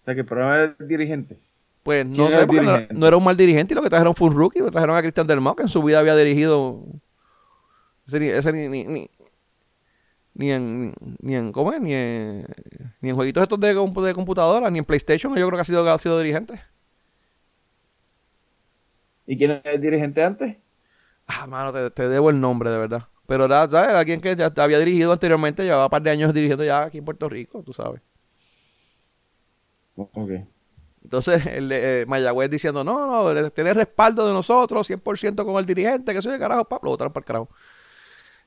O 0.02 0.04
sea, 0.04 0.14
que 0.14 0.20
el 0.20 0.26
problema 0.26 0.62
es 0.62 0.76
el 0.80 0.88
dirigente. 0.88 1.38
Pues 1.82 2.04
no 2.04 2.28
¿Quién 2.28 2.32
era 2.32 2.46
sé, 2.46 2.46
porque 2.46 2.88
no, 2.90 3.06
era 3.06 3.16
un 3.16 3.24
mal 3.24 3.36
dirigente 3.36 3.72
y 3.72 3.76
lo 3.76 3.82
que 3.82 3.90
trajeron 3.90 4.14
fue 4.14 4.28
un 4.28 4.34
rookie. 4.36 4.58
Lo 4.60 4.70
trajeron 4.70 4.96
a 4.96 5.02
Cristian 5.02 5.26
Del 5.26 5.40
Mau, 5.40 5.54
que 5.54 5.62
en 5.62 5.68
su 5.68 5.82
vida 5.82 6.00
había 6.00 6.16
dirigido. 6.16 6.82
Ese 8.06 8.20
ni, 8.20 8.28
ese 8.28 8.52
ni, 8.52 8.68
ni, 8.68 8.84
ni, 8.84 9.10
ni 10.34 10.50
en, 10.52 10.94
ni 11.20 11.34
en, 11.36 11.52
¿cómo 11.52 11.72
es? 11.72 11.80
Ni 11.80 11.94
en, 11.94 12.46
ni 13.00 13.10
en 13.10 13.16
jueguitos 13.16 13.42
estos 13.42 13.60
de, 13.60 13.74
de 13.74 14.14
computadora, 14.14 14.70
ni 14.70 14.78
en 14.78 14.84
PlayStation, 14.84 15.34
yo 15.36 15.46
creo 15.46 15.58
que 15.58 15.62
ha 15.62 15.64
sido, 15.64 15.88
ha 15.90 15.98
sido 15.98 16.18
dirigente. 16.18 16.60
¿Y 19.26 19.36
quién 19.36 19.50
es 19.52 19.60
el 19.64 19.80
dirigente 19.80 20.22
antes? 20.24 20.56
Ah, 21.26 21.46
mano, 21.46 21.72
te, 21.72 21.90
te 21.90 22.08
debo 22.08 22.30
el 22.30 22.40
nombre, 22.40 22.70
de 22.70 22.78
verdad. 22.78 23.08
Pero 23.26 23.44
era, 23.46 23.68
¿sabes? 23.68 23.90
Era 23.90 23.98
alguien 24.00 24.20
que 24.20 24.36
ya 24.36 24.52
te 24.52 24.60
había 24.60 24.78
dirigido 24.78 25.12
anteriormente, 25.12 25.64
llevaba 25.64 25.84
un 25.86 25.90
par 25.90 26.02
de 26.02 26.10
años 26.10 26.32
dirigiendo 26.32 26.64
ya 26.64 26.82
aquí 26.84 26.98
en 26.98 27.04
Puerto 27.04 27.28
Rico, 27.28 27.62
tú 27.62 27.72
sabes. 27.72 28.00
Ok. 29.96 30.30
Entonces, 31.02 31.46
el 31.46 31.70
eh, 31.72 32.04
Mayagüez 32.06 32.50
diciendo, 32.50 32.84
no, 32.84 33.24
no, 33.34 33.50
tiene 33.50 33.74
respaldo 33.74 34.26
de 34.26 34.32
nosotros, 34.32 34.86
100% 34.88 35.44
con 35.44 35.56
el 35.56 35.66
dirigente, 35.66 36.12
que 36.14 36.22
soy 36.22 36.32
de 36.32 36.38
carajo, 36.38 36.64
pa, 36.64 36.80
lo 36.82 36.90
votaron 36.90 37.12
para 37.12 37.22
el 37.22 37.26
carajo. 37.26 37.48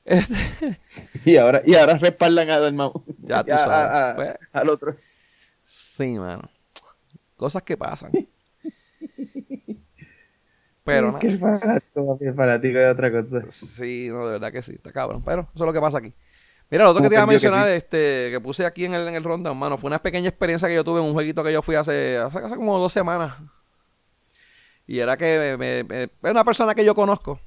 Este, 0.04 0.34
Y 1.24 1.36
ahora, 1.36 1.62
y 1.64 1.74
ahora 1.74 1.98
respaldan 1.98 2.50
a 2.50 2.58
Dalmau. 2.58 3.04
Ya 3.18 3.44
tú 3.44 3.54
a- 3.54 3.58
sabes, 3.58 3.90
a- 3.90 4.10
a- 4.12 4.14
pues. 4.14 4.34
al 4.52 4.68
otro. 4.68 4.96
sí, 5.64 6.18
mano. 6.18 6.50
Cosas 7.36 7.62
que 7.64 7.76
pasan. 7.76 8.18
Pero 10.84 11.12
fanático, 11.12 12.18
fanático 12.36 12.78
de 12.78 12.88
otra 12.90 13.10
cosa. 13.10 13.44
Sí, 13.50 14.08
no, 14.10 14.26
de 14.26 14.32
verdad 14.32 14.52
que 14.52 14.62
sí, 14.62 14.72
está 14.72 14.92
cabrón. 14.92 15.22
Pero 15.24 15.42
eso 15.54 15.64
es 15.64 15.66
lo 15.66 15.72
que 15.72 15.80
pasa 15.80 15.98
aquí. 15.98 16.14
Mira, 16.70 16.84
lo 16.84 16.90
otro 16.90 17.02
que 17.02 17.08
te 17.08 17.14
iba 17.16 17.22
a 17.22 17.24
yo 17.24 17.28
que 17.28 17.32
mencionar, 17.34 17.68
este, 17.68 18.28
que 18.30 18.40
puse 18.40 18.64
aquí 18.64 18.84
en 18.84 18.94
el, 18.94 19.08
en 19.08 19.14
el 19.14 19.24
rundown, 19.24 19.58
mano, 19.58 19.76
fue 19.78 19.88
una 19.88 20.00
pequeña 20.02 20.28
experiencia 20.28 20.68
que 20.68 20.74
yo 20.74 20.84
tuve 20.84 21.00
en 21.00 21.06
un 21.06 21.12
jueguito 21.14 21.42
que 21.44 21.52
yo 21.52 21.62
fui 21.62 21.74
hace, 21.74 22.18
hace, 22.18 22.38
hace 22.38 22.56
como 22.56 22.78
dos 22.78 22.92
semanas. 22.92 23.36
Y 24.86 24.98
era 24.98 25.16
que 25.16 25.56
me, 25.58 25.84
me- 25.84 26.08
me- 26.22 26.30
una 26.30 26.44
persona 26.44 26.74
que 26.74 26.84
yo 26.84 26.94
conozco, 26.94 27.40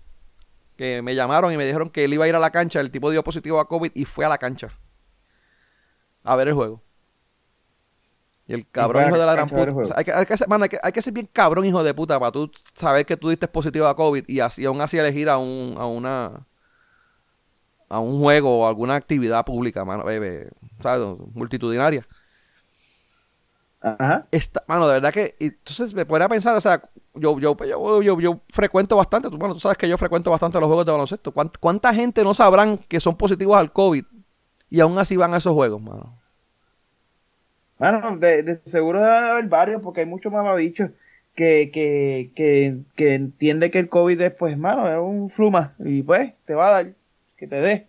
que 0.78 1.02
me 1.02 1.16
llamaron 1.16 1.54
y 1.54 1.58
me 1.58 1.66
dijeron 1.66 1.90
que 1.90 2.06
él 2.06 2.14
iba 2.14 2.26
a 2.26 2.28
ir 2.30 2.36
a 2.36 2.40
la 2.40 2.52
cancha, 2.52 2.80
el 2.82 2.92
tipo 2.92 3.12
dio 3.12 3.24
positivo 3.24 3.60
a 3.60 3.68
COVID 3.68 3.92
y 3.96 4.06
fue 4.06 4.26
a 4.26 4.30
la 4.30 4.38
cancha 4.40 4.70
a 6.24 6.36
ver 6.36 6.48
el 6.48 6.54
juego. 6.54 6.82
Y 8.48 8.54
el 8.54 8.68
cabrón 8.70 9.08
hijo 9.08 9.18
de 9.18 9.26
la 9.26 9.34
gran 9.34 9.50
puta. 9.50 9.64
el 9.64 9.70
o 9.70 9.86
sea, 9.86 9.96
hay, 9.98 10.04
que, 10.04 10.12
hay, 10.12 10.26
que 10.26 10.38
ser, 10.38 10.48
hay, 10.50 10.70
que, 10.70 10.80
hay 10.84 10.92
que 10.92 11.02
ser 11.02 11.14
bien 11.14 11.30
cabrón 11.32 11.66
hijo 11.66 11.82
de 11.84 11.94
puta 11.94 12.20
para 12.20 12.32
tú 12.32 12.52
saber 12.76 13.06
que 13.06 13.16
tú 13.16 13.30
diste 13.30 13.48
positivo 13.48 13.88
a 13.88 13.96
COVID 13.96 14.26
y 14.28 14.40
así 14.42 14.66
aún 14.66 14.82
así 14.82 14.98
elegir 14.98 15.30
a 15.30 15.38
un, 15.38 15.76
a 15.78 15.86
una 15.86 16.46
a 17.88 18.00
un 18.00 18.20
juego 18.20 18.60
o 18.60 18.68
alguna 18.68 18.96
actividad 18.96 19.46
pública, 19.46 19.86
mano, 19.86 20.04
bebé, 20.04 20.50
¿sabes? 20.82 21.06
multitudinaria. 21.34 22.06
Ajá. 23.80 24.26
Esta, 24.32 24.64
mano, 24.68 24.88
de 24.88 24.94
verdad 24.94 25.14
que, 25.14 25.36
entonces 25.40 25.94
me 25.94 26.06
ponía 26.06 26.26
a 26.26 26.30
pensar, 26.30 26.56
o 26.56 26.62
sea, 26.62 26.82
yo, 27.14 27.38
yo, 27.40 27.56
yo, 27.58 28.02
yo, 28.02 28.20
yo 28.20 28.42
frecuento 28.50 28.96
bastante, 28.96 29.30
tú, 29.30 29.38
bueno, 29.38 29.54
tú 29.54 29.60
sabes 29.60 29.78
que 29.78 29.88
yo 29.88 29.98
frecuento 29.98 30.32
bastante 30.32 30.60
los 30.60 30.68
juegos 30.68 30.86
de 30.86 30.92
baloncesto. 30.92 31.32
¿Cuánta, 31.32 31.60
cuánta 31.60 31.94
gente 31.94 32.24
no 32.24 32.34
sabrán 32.34 32.78
que 32.78 33.00
son 33.00 33.16
positivos 33.16 33.58
al 33.58 33.72
COVID 33.72 34.06
y 34.70 34.80
aún 34.80 34.98
así 34.98 35.16
van 35.16 35.34
a 35.34 35.38
esos 35.38 35.54
juegos, 35.54 35.82
mano? 35.82 36.23
Bueno, 37.80 38.18
de, 38.18 38.44
de 38.44 38.62
seguro 38.66 39.02
debe 39.02 39.22
de 39.22 39.28
haber 39.30 39.48
varios 39.48 39.82
porque 39.82 40.02
hay 40.02 40.06
muchos 40.06 40.32
mamabichos 40.32 40.92
que, 41.36 41.72
que, 41.74 42.32
que, 42.36 42.78
que 42.96 43.16
entiende 43.16 43.72
que 43.72 43.80
el 43.80 43.90
COVID 43.90 44.22
es, 44.22 44.32
pues, 44.34 44.58
mano, 44.58 44.88
es 44.90 44.98
un 44.98 45.30
fluma 45.30 45.76
y 45.80 46.04
pues 46.04 46.34
te 46.46 46.54
va 46.56 46.68
a 46.68 46.72
dar, 46.84 46.94
que 47.38 47.48
te 47.48 47.56
dé. 47.62 47.88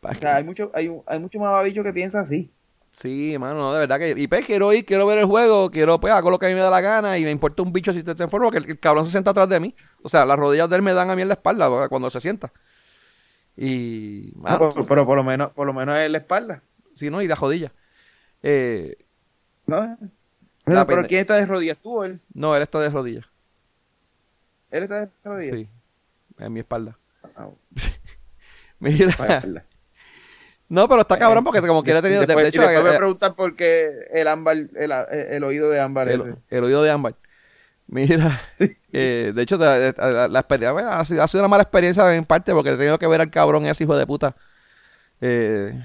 O 0.00 0.14
sea, 0.14 0.36
hay 0.36 0.44
mucho, 0.44 0.70
hay, 0.74 0.90
hay 1.06 1.20
muchos 1.20 1.40
mamabichos 1.40 1.84
que 1.84 1.92
piensan 1.92 2.22
así. 2.22 2.50
Sí, 2.92 3.36
mano, 3.38 3.56
no, 3.56 3.72
de 3.74 3.80
verdad 3.80 3.98
que. 3.98 4.10
Y 4.16 4.26
pues 4.26 4.46
quiero 4.46 4.72
ir, 4.72 4.86
quiero 4.86 5.06
ver 5.06 5.18
el 5.18 5.26
juego, 5.26 5.70
quiero, 5.70 6.00
pues 6.00 6.12
hago 6.14 6.30
lo 6.30 6.38
que 6.38 6.46
a 6.46 6.48
mí 6.48 6.54
me 6.54 6.60
da 6.62 6.70
la 6.70 6.80
gana 6.80 7.18
y 7.18 7.24
me 7.24 7.30
importa 7.30 7.62
un 7.62 7.72
bicho 7.72 7.92
si 7.92 8.02
te, 8.02 8.14
te 8.14 8.22
enfermo, 8.22 8.46
porque 8.46 8.58
el, 8.58 8.70
el 8.70 8.80
cabrón 8.80 9.04
se 9.04 9.10
sienta 9.10 9.32
atrás 9.32 9.48
de 9.50 9.60
mí. 9.60 9.74
O 10.02 10.08
sea, 10.08 10.24
las 10.24 10.38
rodillas 10.38 10.70
de 10.70 10.76
él 10.76 10.82
me 10.82 10.94
dan 10.94 11.10
a 11.10 11.16
mí 11.16 11.22
en 11.22 11.28
la 11.28 11.34
espalda 11.34 11.88
cuando 11.88 12.08
se 12.10 12.20
sienta. 12.20 12.52
Y. 13.56 14.32
mano, 14.36 14.70
pero, 14.88 15.06
por 15.06 15.16
lo 15.16 15.24
menos, 15.24 15.52
por 15.52 15.66
lo 15.66 15.74
menos 15.74 15.98
en 15.98 16.12
la 16.12 16.18
espalda. 16.18 16.62
sí, 16.94 17.10
¿no? 17.10 17.20
Y 17.20 17.28
la 17.28 17.34
rodilla. 17.34 17.72
Eh, 18.42 18.96
¿no? 19.66 19.96
Pero, 20.64 21.06
¿quién 21.06 21.20
está 21.20 21.34
de 21.36 21.46
rodillas? 21.46 21.78
¿Tú 21.78 21.98
o 22.00 22.04
él? 22.04 22.20
no, 22.34 22.54
él 22.56 22.62
está 22.62 22.80
de 22.80 22.88
rodillas. 22.88 23.24
¿Él 24.70 24.82
está 24.82 25.06
de 25.06 25.10
rodillas? 25.24 25.56
Sí, 25.56 25.68
en 26.38 26.52
mi 26.52 26.60
espalda. 26.60 26.96
Ah, 27.36 27.48
Mira. 28.78 29.10
espalda. 29.10 29.64
No, 30.68 30.88
pero 30.88 31.02
está 31.02 31.16
cabrón 31.16 31.44
porque 31.44 31.60
como 31.60 31.84
quiera 31.84 32.02
de- 32.02 32.08
Después, 32.10 32.36
de 32.42 32.48
hecho, 32.48 32.62
y 32.62 32.66
después 32.66 32.84
eh, 32.86 32.90
me 32.92 32.96
preguntan 32.96 33.34
por 33.34 33.54
qué 33.54 33.88
el 34.12 34.26
ámbar, 34.26 34.56
el, 34.56 34.70
el- 34.76 34.92
el 35.12 35.44
oído 35.44 35.70
de 35.70 35.80
ámbar 35.80 36.08
el, 36.08 36.36
el 36.50 36.64
oído 36.64 36.82
de 36.82 36.90
ámbar. 36.90 37.14
Mira, 37.86 38.40
eh, 38.92 39.32
de 39.32 39.42
hecho, 39.42 39.56
la, 39.58 39.78
la- 39.96 40.26
la 40.28 40.38
experiencia 40.40 40.72
bueno, 40.72 40.90
ha, 40.90 41.04
sido, 41.04 41.22
ha 41.22 41.28
sido 41.28 41.42
una 41.42 41.48
mala 41.48 41.62
experiencia 41.62 42.12
en 42.16 42.24
parte 42.24 42.52
porque 42.52 42.70
he 42.70 42.76
tenido 42.76 42.98
que 42.98 43.06
ver 43.06 43.20
al 43.20 43.30
cabrón 43.30 43.66
ese 43.66 43.84
hijo 43.84 43.96
de 43.96 44.06
puta 44.08 44.34
eh, 45.20 45.80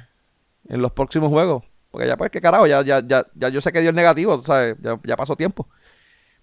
en 0.67 0.81
los 0.81 0.91
próximos 0.93 1.29
juegos. 1.29 1.63
Porque 1.91 2.07
ya, 2.07 2.17
pues, 2.17 2.31
qué 2.31 2.41
carajo, 2.41 2.67
ya, 2.67 2.81
ya, 2.83 3.01
ya, 3.05 3.25
ya 3.35 3.49
yo 3.49 3.61
sé 3.61 3.71
que 3.71 3.81
dio 3.81 3.89
el 3.89 3.95
negativo, 3.95 4.37
tú 4.37 4.45
¿sabes? 4.45 4.77
Ya, 4.81 4.99
ya 5.03 5.17
pasó 5.17 5.35
tiempo. 5.35 5.67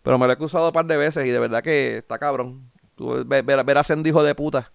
Pero 0.02 0.18
me 0.18 0.26
lo 0.26 0.32
he 0.34 0.36
cruzado 0.36 0.66
un 0.66 0.72
par 0.72 0.86
de 0.86 0.96
veces 0.96 1.26
y 1.26 1.30
de 1.30 1.38
verdad 1.38 1.62
que 1.62 1.98
está 1.98 2.18
cabrón. 2.18 2.70
Tú 2.96 3.24
ver, 3.26 3.42
ver, 3.44 3.64
ver 3.64 3.78
a 3.78 3.82
hijo 4.04 4.22
de 4.22 4.34
puta. 4.34 4.72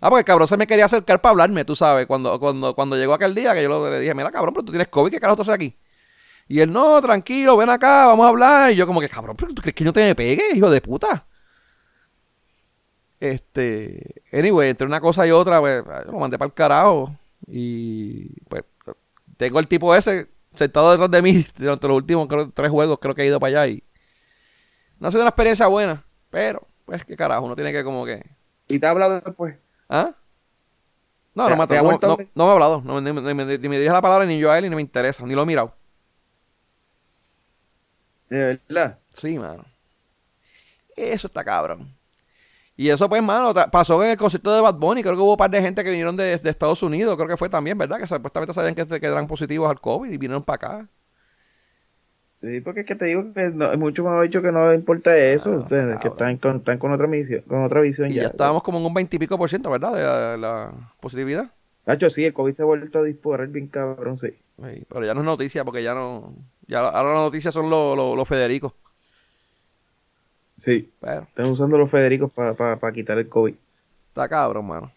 Ah, 0.00 0.08
porque 0.08 0.20
el 0.20 0.24
cabrón 0.24 0.48
se 0.48 0.56
me 0.56 0.66
quería 0.66 0.86
acercar 0.86 1.20
para 1.20 1.32
hablarme, 1.32 1.64
tú 1.64 1.76
sabes, 1.76 2.06
cuando, 2.06 2.40
cuando, 2.40 2.74
cuando 2.74 2.96
llegó 2.96 3.12
aquel 3.14 3.34
día 3.34 3.52
que 3.52 3.62
yo 3.62 3.90
le 3.90 4.00
dije, 4.00 4.14
mira 4.14 4.30
cabrón, 4.30 4.54
pero 4.54 4.64
tú 4.64 4.72
tienes 4.72 4.88
COVID, 4.88 5.10
¿qué 5.10 5.20
carajo 5.20 5.36
tú 5.36 5.42
haces 5.42 5.54
aquí? 5.54 5.76
Y 6.48 6.60
él, 6.60 6.72
no, 6.72 7.00
tranquilo, 7.00 7.56
ven 7.56 7.70
acá, 7.70 8.06
vamos 8.06 8.26
a 8.26 8.30
hablar. 8.30 8.72
Y 8.72 8.76
yo 8.76 8.86
como 8.86 9.00
que, 9.00 9.08
cabrón, 9.08 9.36
¿pero 9.36 9.54
tú 9.54 9.62
crees 9.62 9.74
que 9.74 9.84
yo 9.84 9.92
te 9.92 10.02
me 10.02 10.14
pegue, 10.16 10.42
hijo 10.54 10.70
de 10.70 10.80
puta? 10.80 11.26
Este, 13.20 14.22
anyway, 14.32 14.70
entre 14.70 14.86
una 14.86 15.00
cosa 15.00 15.26
y 15.26 15.30
otra, 15.30 15.60
pues, 15.60 15.84
lo 16.06 16.18
mandé 16.18 16.38
para 16.38 16.48
el 16.48 16.54
carajo. 16.54 17.14
Y 17.46 18.40
pues, 18.48 18.64
tengo 19.40 19.58
el 19.58 19.66
tipo 19.66 19.94
ese 19.94 20.28
sentado 20.54 20.90
detrás 20.90 21.10
de 21.10 21.22
mí 21.22 21.46
durante 21.56 21.88
los 21.88 21.96
últimos 21.96 22.28
creo, 22.28 22.50
tres 22.50 22.70
juegos, 22.70 22.98
creo 23.00 23.14
que 23.14 23.22
he 23.22 23.26
ido 23.26 23.40
para 23.40 23.62
allá. 23.62 23.72
Y 23.72 23.82
no 24.98 25.08
ha 25.08 25.10
sido 25.10 25.22
una 25.22 25.30
experiencia 25.30 25.66
buena, 25.66 26.04
pero, 26.28 26.66
pues, 26.84 27.04
qué 27.06 27.16
carajo, 27.16 27.46
uno 27.46 27.56
tiene 27.56 27.72
que 27.72 27.82
como 27.82 28.04
que. 28.04 28.22
¿Y 28.68 28.78
te 28.78 28.86
ha 28.86 28.90
hablado 28.90 29.18
después? 29.20 29.56
¿Ah? 29.88 30.12
No, 31.34 31.44
¿Te- 31.46 31.50
no, 31.50 31.56
me, 31.56 31.62
ha 31.62 31.82
no, 31.92 31.98
no- 32.34 32.44
me 32.44 32.50
ha 32.50 32.52
hablado. 32.52 32.82
No, 32.84 33.00
ni, 33.00 33.12
ni- 33.12 33.34
ni- 33.44 33.58
ni 33.58 33.68
me 33.68 33.76
dirige 33.78 33.92
la 33.94 34.02
palabra 34.02 34.26
ni 34.26 34.38
yo 34.38 34.50
a 34.50 34.58
él 34.58 34.68
ni 34.68 34.76
me 34.76 34.82
interesa, 34.82 35.24
ni 35.24 35.34
lo 35.34 35.42
he 35.42 35.46
mirado. 35.46 35.74
De 38.28 38.60
verdad. 38.68 38.98
Sí, 39.14 39.38
mano. 39.38 39.64
Eso 40.96 41.28
está 41.28 41.42
cabrón. 41.42 41.96
Y 42.80 42.88
eso, 42.88 43.10
pues, 43.10 43.22
mano, 43.22 43.52
pasó 43.70 44.02
en 44.02 44.12
el 44.12 44.16
concierto 44.16 44.54
de 44.54 44.62
Bad 44.62 44.76
Bunny. 44.76 45.02
Creo 45.02 45.14
que 45.14 45.20
hubo 45.20 45.32
un 45.32 45.36
par 45.36 45.50
de 45.50 45.60
gente 45.60 45.84
que 45.84 45.90
vinieron 45.90 46.16
de, 46.16 46.38
de 46.38 46.48
Estados 46.48 46.82
Unidos. 46.82 47.14
Creo 47.16 47.28
que 47.28 47.36
fue 47.36 47.50
también, 47.50 47.76
¿verdad? 47.76 47.98
Que 47.98 48.06
supuestamente 48.06 48.54
sabían 48.54 48.74
que, 48.74 48.86
que 48.86 49.06
eran 49.06 49.26
positivos 49.26 49.68
al 49.68 49.78
COVID 49.82 50.10
y 50.10 50.16
vinieron 50.16 50.42
para 50.42 50.54
acá. 50.56 50.88
Sí, 52.40 52.62
porque 52.62 52.80
es 52.80 52.86
que 52.86 52.94
te 52.94 53.04
digo 53.04 53.34
que 53.34 53.50
no, 53.50 53.76
muchos 53.76 54.02
me 54.02 54.10
han 54.12 54.22
dicho 54.22 54.40
que 54.40 54.50
no 54.50 54.70
le 54.70 54.76
importa 54.76 55.14
eso. 55.14 55.52
Ah, 55.52 55.56
ustedes, 55.58 55.98
que 55.98 56.08
están 56.08 56.38
con, 56.38 56.56
están 56.56 56.78
con 56.78 56.90
otra 56.92 57.06
visión, 57.06 57.42
con 57.46 57.62
otra 57.62 57.82
visión 57.82 58.10
Y 58.10 58.14
ya. 58.14 58.22
ya 58.22 58.28
estábamos 58.28 58.62
como 58.62 58.78
en 58.78 58.86
un 58.86 58.94
20 58.94 59.14
y 59.14 59.18
pico 59.18 59.36
por 59.36 59.50
ciento, 59.50 59.68
¿verdad? 59.70 59.92
De 59.92 60.02
la, 60.02 60.36
la 60.38 60.72
positividad. 61.00 61.50
Nacho, 61.84 62.08
sí, 62.08 62.24
el 62.24 62.32
COVID 62.32 62.54
se 62.54 62.62
ha 62.62 62.64
vuelto 62.64 63.00
a 63.00 63.02
disparar 63.02 63.48
bien 63.48 63.66
cabrón, 63.66 64.16
sí. 64.16 64.28
Sí, 64.28 64.84
pero 64.88 65.04
ya 65.04 65.12
no 65.12 65.20
es 65.20 65.26
noticia 65.26 65.66
porque 65.66 65.82
ya 65.82 65.92
no. 65.92 66.32
Ya 66.66 66.78
ahora 66.80 67.12
las 67.12 67.24
noticias 67.24 67.52
son 67.52 67.68
los 67.68 67.94
los- 67.94 68.16
los 68.16 68.26
Federicos. 68.26 68.72
Sí, 70.60 70.92
Pero 71.00 71.22
están 71.22 71.46
usando 71.46 71.78
los 71.78 71.90
Federicos 71.90 72.30
para 72.34 72.92
quitar 72.92 73.16
el 73.16 73.30
COVID. 73.30 73.54
está 74.08 74.28
cabrón, 74.28 74.66
mano. 74.66 74.92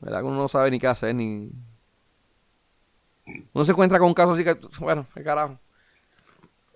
¿Verdad 0.00 0.20
que 0.20 0.26
uno 0.26 0.36
no 0.36 0.48
sabe 0.48 0.70
ni 0.70 0.78
qué 0.78 0.86
hacer 0.86 1.14
ni. 1.14 1.50
Uno 3.54 3.64
se 3.64 3.72
encuentra 3.72 3.98
con 3.98 4.08
un 4.08 4.14
caso 4.14 4.32
así 4.32 4.44
que. 4.44 4.54
Bueno, 4.80 5.06
qué 5.14 5.22
carajo. 5.24 5.56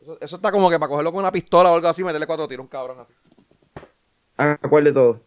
Eso, 0.00 0.18
eso 0.20 0.36
está 0.36 0.50
como 0.50 0.70
que 0.70 0.78
para 0.78 0.88
cogerlo 0.88 1.12
con 1.12 1.20
una 1.20 1.30
pistola 1.30 1.70
o 1.70 1.74
algo 1.74 1.86
así, 1.88 2.02
meterle 2.02 2.26
cuatro 2.26 2.48
tiros 2.48 2.62
a 2.62 2.64
un 2.64 2.68
cabrón 2.68 3.00
así. 3.00 3.12
¿A 4.38 4.56
cuál 4.68 4.84
de 4.84 4.92
todos? 4.94 5.18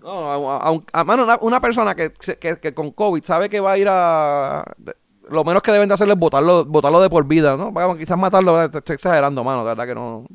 No, 0.00 0.30
a, 0.50 0.56
a 0.58 0.70
un- 0.72 0.84
a- 0.92 1.04
mano, 1.04 1.22
una, 1.22 1.38
una 1.40 1.60
persona 1.60 1.94
que, 1.94 2.12
que, 2.12 2.58
que 2.58 2.74
con 2.74 2.90
COVID 2.90 3.22
sabe 3.22 3.48
que 3.48 3.60
va 3.60 3.72
a 3.72 3.78
ir 3.78 3.86
a. 3.88 4.64
de- 4.76 4.96
Lo 5.30 5.44
menos 5.44 5.62
que 5.62 5.70
deben 5.72 5.86
de 5.88 5.94
hacerle 5.94 6.14
es 6.14 6.18
botarlo, 6.20 6.64
botarlo 6.64 7.00
de 7.00 7.08
por 7.08 7.24
vida, 7.26 7.56
¿no? 7.56 7.70
Bueno, 7.70 7.96
quizás 7.96 8.18
matarlo, 8.18 8.60
estoy 8.64 8.94
exagerando, 8.94 9.42
mano, 9.44 9.60
de 9.62 9.68
verdad 9.68 9.86
que 9.86 9.94
no. 9.94 10.26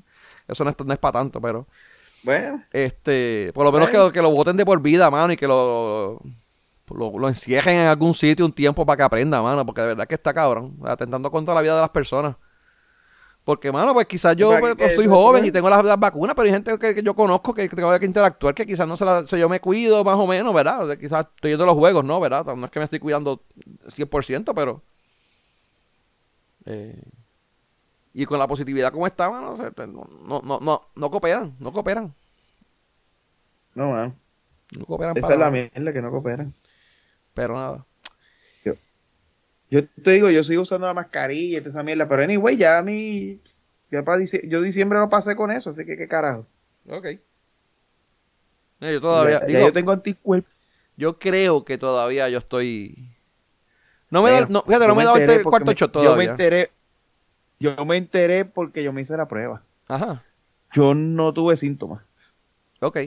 Eso 0.50 0.64
no 0.64 0.72
es, 0.72 0.76
no 0.86 0.93
es 0.93 1.00
para 1.00 1.14
tanto, 1.14 1.41
pero. 1.41 1.68
Bueno, 2.24 2.64
Este, 2.72 3.52
por 3.54 3.66
lo 3.66 3.72
menos 3.72 3.89
Bueno. 3.89 4.08
que, 4.08 4.14
que 4.14 4.22
lo 4.22 4.32
voten 4.32 4.58
de 4.58 4.66
por 4.66 4.82
vida, 4.82 5.10
mano, 5.10 5.34
y 5.34 5.38
que 5.38 5.47
lo, 5.47 6.20
lo, 6.93 7.20
lo 7.20 7.28
encierren 7.30 7.80
en 7.80 7.88
algún 7.88 8.14
sitio 8.14 8.45
un 8.45 8.54
tiempo 8.54 8.86
para 8.86 8.97
que 8.97 9.04
aprenda, 9.04 9.41
mano, 9.41 9.66
porque 9.66 9.82
de 9.82 9.88
verdad 9.88 10.08
que 10.08 10.16
está 10.16 10.34
cabrón, 10.34 10.78
atentando 10.86 11.32
contra 11.32 11.54
la 11.56 11.62
vida 11.62 11.76
de 11.76 11.82
las 11.82 11.89
personas. 11.91 12.36
Porque, 13.43 13.72
mano, 13.72 13.93
pues 13.93 14.06
quizás 14.06 14.36
yo 14.36 14.60
pues, 14.60 14.76
que- 14.76 14.89
soy 14.91 15.06
que- 15.06 15.10
joven 15.10 15.43
y 15.45 15.52
tengo 15.52 15.70
las, 15.70 15.84
las 15.84 16.00
vacunas, 16.00 16.36
pero 16.36 16.45
hay 16.45 16.52
gente 16.52 16.78
que, 16.78 16.93
que 16.93 17.02
yo 17.02 17.16
conozco 17.16 17.54
que, 17.54 17.68
tengo 17.68 17.97
que 17.97 18.06
interactuar, 18.06 18.54
que 18.54 18.66
quizás 18.66 18.88
no 18.88 18.95
se 18.95 19.06
la, 19.06 19.24
yo 19.26 19.50
me 19.50 19.60
cuido 19.60 20.04
más 20.04 20.18
o 20.18 20.28
menos, 20.28 20.54
¿verdad? 20.54 20.84
O 20.84 20.88
sea, 20.88 20.97
quizás 20.97 21.26
estoy 21.36 21.52
yendo 21.52 21.64
a 21.64 21.68
los 21.68 21.78
juegos, 21.78 22.06
¿no? 22.06 22.20
¿Verdad? 22.20 22.45
No 22.56 22.66
es 22.66 22.72
que 22.72 22.80
me 22.80 22.86
estoy 22.86 23.00
cuidando 23.00 23.41
100%, 23.88 24.54
pero... 24.54 24.84
eh, 26.66 27.02
y 28.22 28.26
con 28.26 28.38
la 28.39 28.47
positividad 28.47 28.91
como 28.91 29.07
está, 29.07 29.30
mano, 29.30 29.55
no, 29.55 30.07
no, 30.28 30.41
no, 30.41 30.59
no, 30.59 30.82
no 30.95 31.11
cooperan, 31.11 31.55
no 31.59 31.72
cooperan. 31.72 32.13
no, 33.76 33.91
mano. 33.91 34.15
No 34.78 34.86
cooperan 34.86 35.15
Esa 35.15 35.22
para 35.22 35.36
es 35.36 35.39
la 35.39 35.51
mierda 35.51 35.93
que 35.93 36.01
no 36.01 36.11
cooperan. 36.11 36.53
Pero 37.34 37.55
nada. 37.55 37.86
Yo 39.72 39.88
te 39.88 40.11
digo, 40.11 40.30
yo 40.32 40.43
sigo 40.43 40.63
usando 40.63 40.88
la 40.88 40.93
mascarilla 40.93 41.57
y 41.57 41.61
toda 41.61 41.70
esa 41.70 41.84
mierda, 41.84 42.07
pero 42.09 42.24
anyway, 42.24 42.57
ya 42.57 42.80
a 42.80 42.84
mí, 42.84 43.39
ya 43.91 44.03
para 44.03 44.17
dici- 44.20 44.47
yo 44.47 44.61
diciembre 44.61 44.99
lo 44.99 45.09
pasé 45.09 45.36
con 45.36 45.51
eso, 45.51 45.70
así 45.70 45.86
que 45.86 45.95
qué 45.97 46.07
carajo. 46.07 46.45
Ok. 46.89 47.05
Yo 48.82 49.01
todavía, 49.01 49.39
ya, 49.41 49.47
ya 49.47 49.47
digo, 49.47 49.67
yo 49.67 49.74
tengo 49.74 49.91
anticuerpos. 49.91 50.51
yo 50.97 51.20
creo 51.20 51.65
que 51.65 51.78
todavía 51.78 52.30
yo 52.30 52.39
estoy... 52.39 53.15
No 54.09 54.24
me 54.24 54.32
da, 54.32 54.47
no, 54.49 54.63
fíjate, 54.63 54.88
no 54.88 54.95
me 54.95 55.03
he 55.03 55.05
dado 55.05 55.17
el 55.17 55.43
cuarto 55.43 55.72
me- 55.72 55.76
shot 55.76 55.91
Yo 55.91 56.15
me 56.15 56.24
todavía. 56.26 56.32
enteré, 56.32 56.72
yo 57.60 57.86
me 57.86 57.97
enteré 57.97 58.45
porque 58.45 58.84
yo 58.84 58.93
me 58.93 59.01
hice 59.01 59.18
la 59.18 59.28
prueba. 59.28 59.62
Ajá. 59.88 60.24
Yo 60.74 60.93
no 60.93 61.34
tuve 61.34 61.57
síntomas, 61.57 62.01
Ok. 62.80 62.97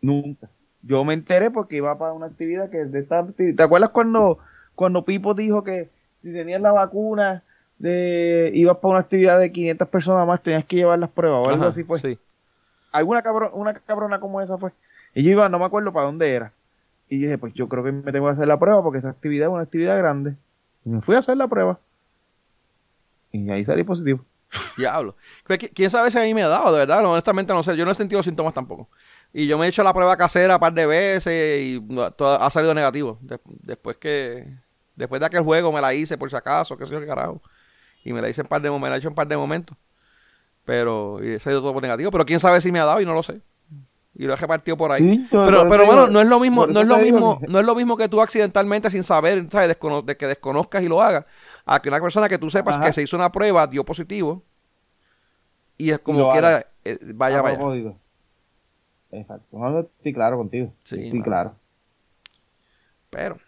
nunca. 0.00 0.48
Yo 0.82 1.04
me 1.04 1.14
enteré 1.14 1.50
porque 1.50 1.76
iba 1.76 1.98
para 1.98 2.12
una 2.12 2.26
actividad 2.26 2.70
que 2.70 2.84
de 2.84 3.00
esta 3.00 3.18
actividad. 3.18 3.56
¿Te 3.56 3.62
acuerdas 3.64 3.90
cuando, 3.90 4.38
cuando 4.76 5.04
Pipo 5.04 5.34
dijo 5.34 5.64
que 5.64 5.88
si 6.22 6.32
tenías 6.32 6.60
la 6.60 6.70
vacuna 6.72 7.42
de 7.78 8.52
ibas 8.54 8.76
para 8.78 8.92
una 8.92 9.00
actividad 9.00 9.38
de 9.40 9.50
500 9.52 9.88
personas 9.88 10.26
más 10.26 10.42
tenías 10.42 10.64
que 10.64 10.76
llevar 10.76 10.98
las 10.98 11.10
pruebas 11.10 11.44
o 11.46 11.50
algo 11.50 11.62
Ajá, 11.62 11.70
así 11.70 11.82
pues? 11.84 12.02
Sí. 12.02 12.18
alguna 12.92 13.22
cabro- 13.22 13.52
una 13.52 13.74
cabrona 13.74 14.20
como 14.20 14.40
esa 14.40 14.56
fue. 14.58 14.70
Y 15.14 15.24
yo 15.24 15.30
iba, 15.32 15.48
no 15.48 15.58
me 15.58 15.64
acuerdo 15.64 15.92
para 15.92 16.06
dónde 16.06 16.30
era. 16.32 16.52
Y 17.08 17.18
dije, 17.18 17.36
pues 17.38 17.52
yo 17.54 17.68
creo 17.68 17.82
que 17.84 17.92
me 17.92 18.12
tengo 18.12 18.26
que 18.26 18.32
hacer 18.32 18.46
la 18.48 18.58
prueba 18.58 18.82
porque 18.82 18.98
esa 18.98 19.10
actividad 19.10 19.48
es 19.48 19.52
una 19.52 19.62
actividad 19.62 19.98
grande. 19.98 20.36
Y 20.84 20.90
me 20.90 21.00
fui 21.00 21.16
a 21.16 21.18
hacer 21.18 21.36
la 21.36 21.48
prueba. 21.48 21.78
Y 23.36 23.50
ahí 23.50 23.64
salí 23.64 23.84
positivo. 23.84 24.24
Diablo. 24.76 25.16
Pues, 25.44 25.58
¿qui- 25.58 25.70
¿Quién 25.74 25.90
sabe 25.90 26.10
si 26.10 26.18
a 26.18 26.22
mí 26.22 26.32
me 26.32 26.42
ha 26.42 26.48
dado? 26.48 26.72
De 26.72 26.78
verdad, 26.78 27.04
honestamente 27.04 27.52
no 27.52 27.62
sé. 27.62 27.76
Yo 27.76 27.84
no 27.84 27.90
he 27.90 27.94
sentido 27.94 28.22
síntomas 28.22 28.54
tampoco. 28.54 28.88
Y 29.32 29.46
yo 29.46 29.58
me 29.58 29.66
he 29.66 29.68
hecho 29.68 29.82
la 29.82 29.92
prueba 29.92 30.16
casera 30.16 30.54
un 30.54 30.60
par 30.60 30.72
de 30.72 30.86
veces 30.86 31.62
y 31.62 31.80
todo 32.16 32.40
ha 32.40 32.48
salido 32.50 32.72
negativo. 32.74 33.18
De- 33.20 33.40
después 33.62 33.96
que... 33.96 34.46
Después 34.94 35.20
de 35.20 35.26
aquel 35.26 35.42
juego 35.42 35.70
me 35.72 35.80
la 35.82 35.92
hice 35.92 36.16
por 36.16 36.30
si 36.30 36.36
acaso, 36.36 36.76
qué 36.78 36.86
sé 36.86 36.92
yo 36.92 37.00
qué 37.00 37.06
carajo. 37.06 37.42
Y 38.04 38.12
me 38.14 38.22
la 38.22 38.28
hice 38.30 38.40
en 38.40 38.46
par 38.46 38.62
de 38.62 38.70
me 38.70 38.88
la 38.88 38.94
he 38.94 38.98
hecho 38.98 39.08
en 39.08 39.14
par 39.14 39.26
de 39.28 39.36
momentos. 39.36 39.76
Pero... 40.64 41.22
Y 41.22 41.38
salido 41.38 41.60
todo 41.60 41.72
por 41.72 41.82
negativo. 41.82 42.10
Pero 42.10 42.24
quién 42.24 42.40
sabe 42.40 42.60
si 42.60 42.72
me 42.72 42.80
ha 42.80 42.84
dado 42.84 43.00
y 43.00 43.06
no 43.06 43.12
lo 43.14 43.22
sé. 43.22 43.40
Y 44.18 44.24
lo 44.24 44.32
he 44.32 44.36
repartido 44.36 44.78
por 44.78 44.90
ahí. 44.92 45.02
Sí, 45.02 45.28
Pero, 45.30 45.66
bueno, 45.66 46.06
no 46.06 46.22
es 46.22 46.26
lo 46.26 46.40
mismo, 46.40 46.66
no 46.66 46.80
es 46.80 46.86
lo 46.86 46.96
mismo, 46.96 47.38
no 47.46 47.60
es 47.60 47.66
lo 47.66 47.74
mismo 47.74 47.96
que 47.98 48.08
tú 48.08 48.22
accidentalmente 48.22 48.90
sin 48.90 49.02
saber, 49.02 49.46
¿sabes? 49.52 49.68
Descono- 49.68 50.00
de 50.02 50.16
que 50.16 50.26
desconozcas 50.26 50.82
y 50.82 50.88
lo 50.88 51.02
hagas, 51.02 51.26
a 51.66 51.80
que 51.82 51.88
una 51.88 52.00
persona 52.00 52.28
que 52.28 52.38
tú 52.38 52.48
sepas 52.48 52.76
Ajá. 52.76 52.86
que 52.86 52.92
se 52.92 53.02
hizo 53.02 53.16
una 53.16 53.30
prueba 53.30 53.66
dio 53.66 53.84
positivo 53.84 54.42
y 55.76 55.90
es 55.90 55.98
como 55.98 56.30
quiera, 56.32 56.64
eh, 56.84 56.98
vaya, 57.14 57.42
vaya. 57.42 57.58
propósito. 57.58 57.96
Exacto. 59.10 59.46
No, 59.58 59.80
estoy 59.80 60.12
claro 60.14 60.36
contigo. 60.38 60.72
Sí, 60.84 60.96
estoy 60.96 61.12
mano. 61.18 61.24
claro. 61.24 61.54
Pero 63.10 63.38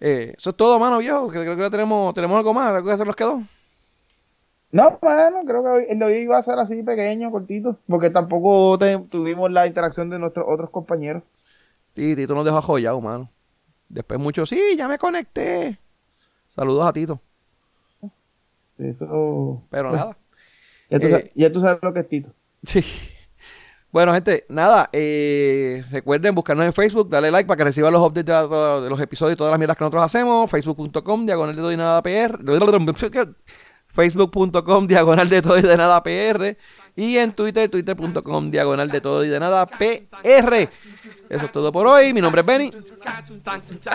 eh, 0.00 0.34
eso 0.36 0.50
es 0.50 0.56
todo, 0.56 0.78
mano, 0.78 0.98
viejo. 0.98 1.28
que- 1.28 1.40
Creo 1.42 1.56
que 1.56 1.70
tenemos, 1.70 2.12
tenemos 2.14 2.36
algo 2.38 2.52
más, 2.54 2.72
algo 2.74 2.90
que 2.90 2.96
se 2.96 3.04
nos 3.04 3.16
quedó. 3.16 3.42
No, 4.72 4.98
bueno, 5.02 5.42
creo 5.46 5.62
que 5.62 5.68
hoy- 5.68 5.84
el 5.88 5.98
de 5.98 6.04
hoy 6.06 6.14
iba 6.18 6.38
a 6.38 6.42
ser 6.42 6.58
así 6.58 6.82
pequeño, 6.82 7.30
cortito, 7.30 7.76
porque 7.86 8.10
tampoco 8.10 8.78
te- 8.78 8.98
tuvimos 9.10 9.50
la 9.52 9.66
interacción 9.66 10.08
de 10.10 10.18
nuestros 10.18 10.46
otros 10.48 10.70
compañeros. 10.70 11.22
Sí, 11.94 12.16
Tito 12.16 12.34
nos 12.34 12.44
dejó 12.44 12.56
ajollado, 12.56 13.00
mano. 13.00 13.30
Después 13.88 14.18
muchos, 14.18 14.48
sí, 14.48 14.60
ya 14.76 14.88
me 14.88 14.96
conecté. 14.98 15.78
Saludos 16.54 16.86
a 16.86 16.92
Tito. 16.92 17.20
Eso. 18.78 19.62
Pero 19.70 19.90
pues, 19.90 20.00
nada. 20.00 20.16
Ya 20.90 20.98
tú, 21.00 21.06
Eh, 21.06 21.10
sabes, 21.10 21.30
ya 21.34 21.52
tú 21.52 21.60
sabes 21.60 21.78
lo 21.82 21.92
que 21.92 22.00
es 22.00 22.08
Tito. 22.08 22.30
Sí. 22.64 22.84
Bueno, 23.90 24.14
gente, 24.14 24.46
nada, 24.48 24.88
eh, 24.92 25.84
recuerden 25.90 26.34
buscarnos 26.34 26.64
en 26.64 26.72
Facebook, 26.72 27.10
darle 27.10 27.30
like 27.30 27.46
para 27.46 27.58
que 27.58 27.64
reciban 27.64 27.92
los 27.92 28.00
updates 28.02 28.24
de, 28.24 28.32
la- 28.32 28.80
de 28.80 28.88
los 28.88 28.98
episodios 29.00 29.34
y 29.34 29.36
todas 29.36 29.50
las 29.50 29.58
mierdas 29.58 29.76
que 29.76 29.84
nosotros 29.84 30.02
hacemos. 30.02 30.50
Facebook.com, 30.50 31.26
diagonal 31.26 31.54
de 31.54 31.60
todo 31.60 31.72
y 31.72 31.76
nada 31.76 32.02
PR. 32.02 32.38
Facebook.com, 33.88 34.86
diagonal 34.86 35.28
de 35.28 35.42
todo 35.42 35.58
y 35.58 35.62
de 35.62 35.76
nada 35.76 36.02
PR. 36.02 36.56
Y 36.96 37.18
en 37.18 37.32
Twitter, 37.32 37.68
twitter.com, 37.70 38.50
diagonal 38.50 38.90
de 38.90 39.00
todo 39.02 39.24
y 39.24 39.28
de 39.28 39.38
nada 39.38 39.66
PR. 39.66 40.70
Eso 41.32 41.46
es 41.46 41.52
todo 41.52 41.72
por 41.72 41.86
hoy. 41.86 42.12
Mi 42.12 42.20
nombre 42.20 42.42
es 42.42 42.46
Benny. 42.46 42.70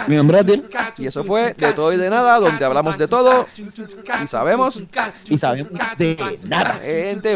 Mi 0.07 0.15
nombre 0.15 0.39
es 0.39 0.43
Adil. 0.43 0.65
Y 0.97 1.05
eso 1.05 1.23
fue 1.23 1.53
De 1.53 1.73
Todo 1.73 1.93
y 1.93 1.97
de 1.97 2.09
Nada, 2.09 2.39
donde 2.39 2.65
hablamos 2.65 2.97
de 2.97 3.07
todo 3.07 3.45
y 4.23 4.27
sabemos. 4.27 4.81
Y 5.29 5.37
sabemos 5.37 5.71
de 5.97 6.39
nada. 6.47 6.79
Gente. 6.81 7.35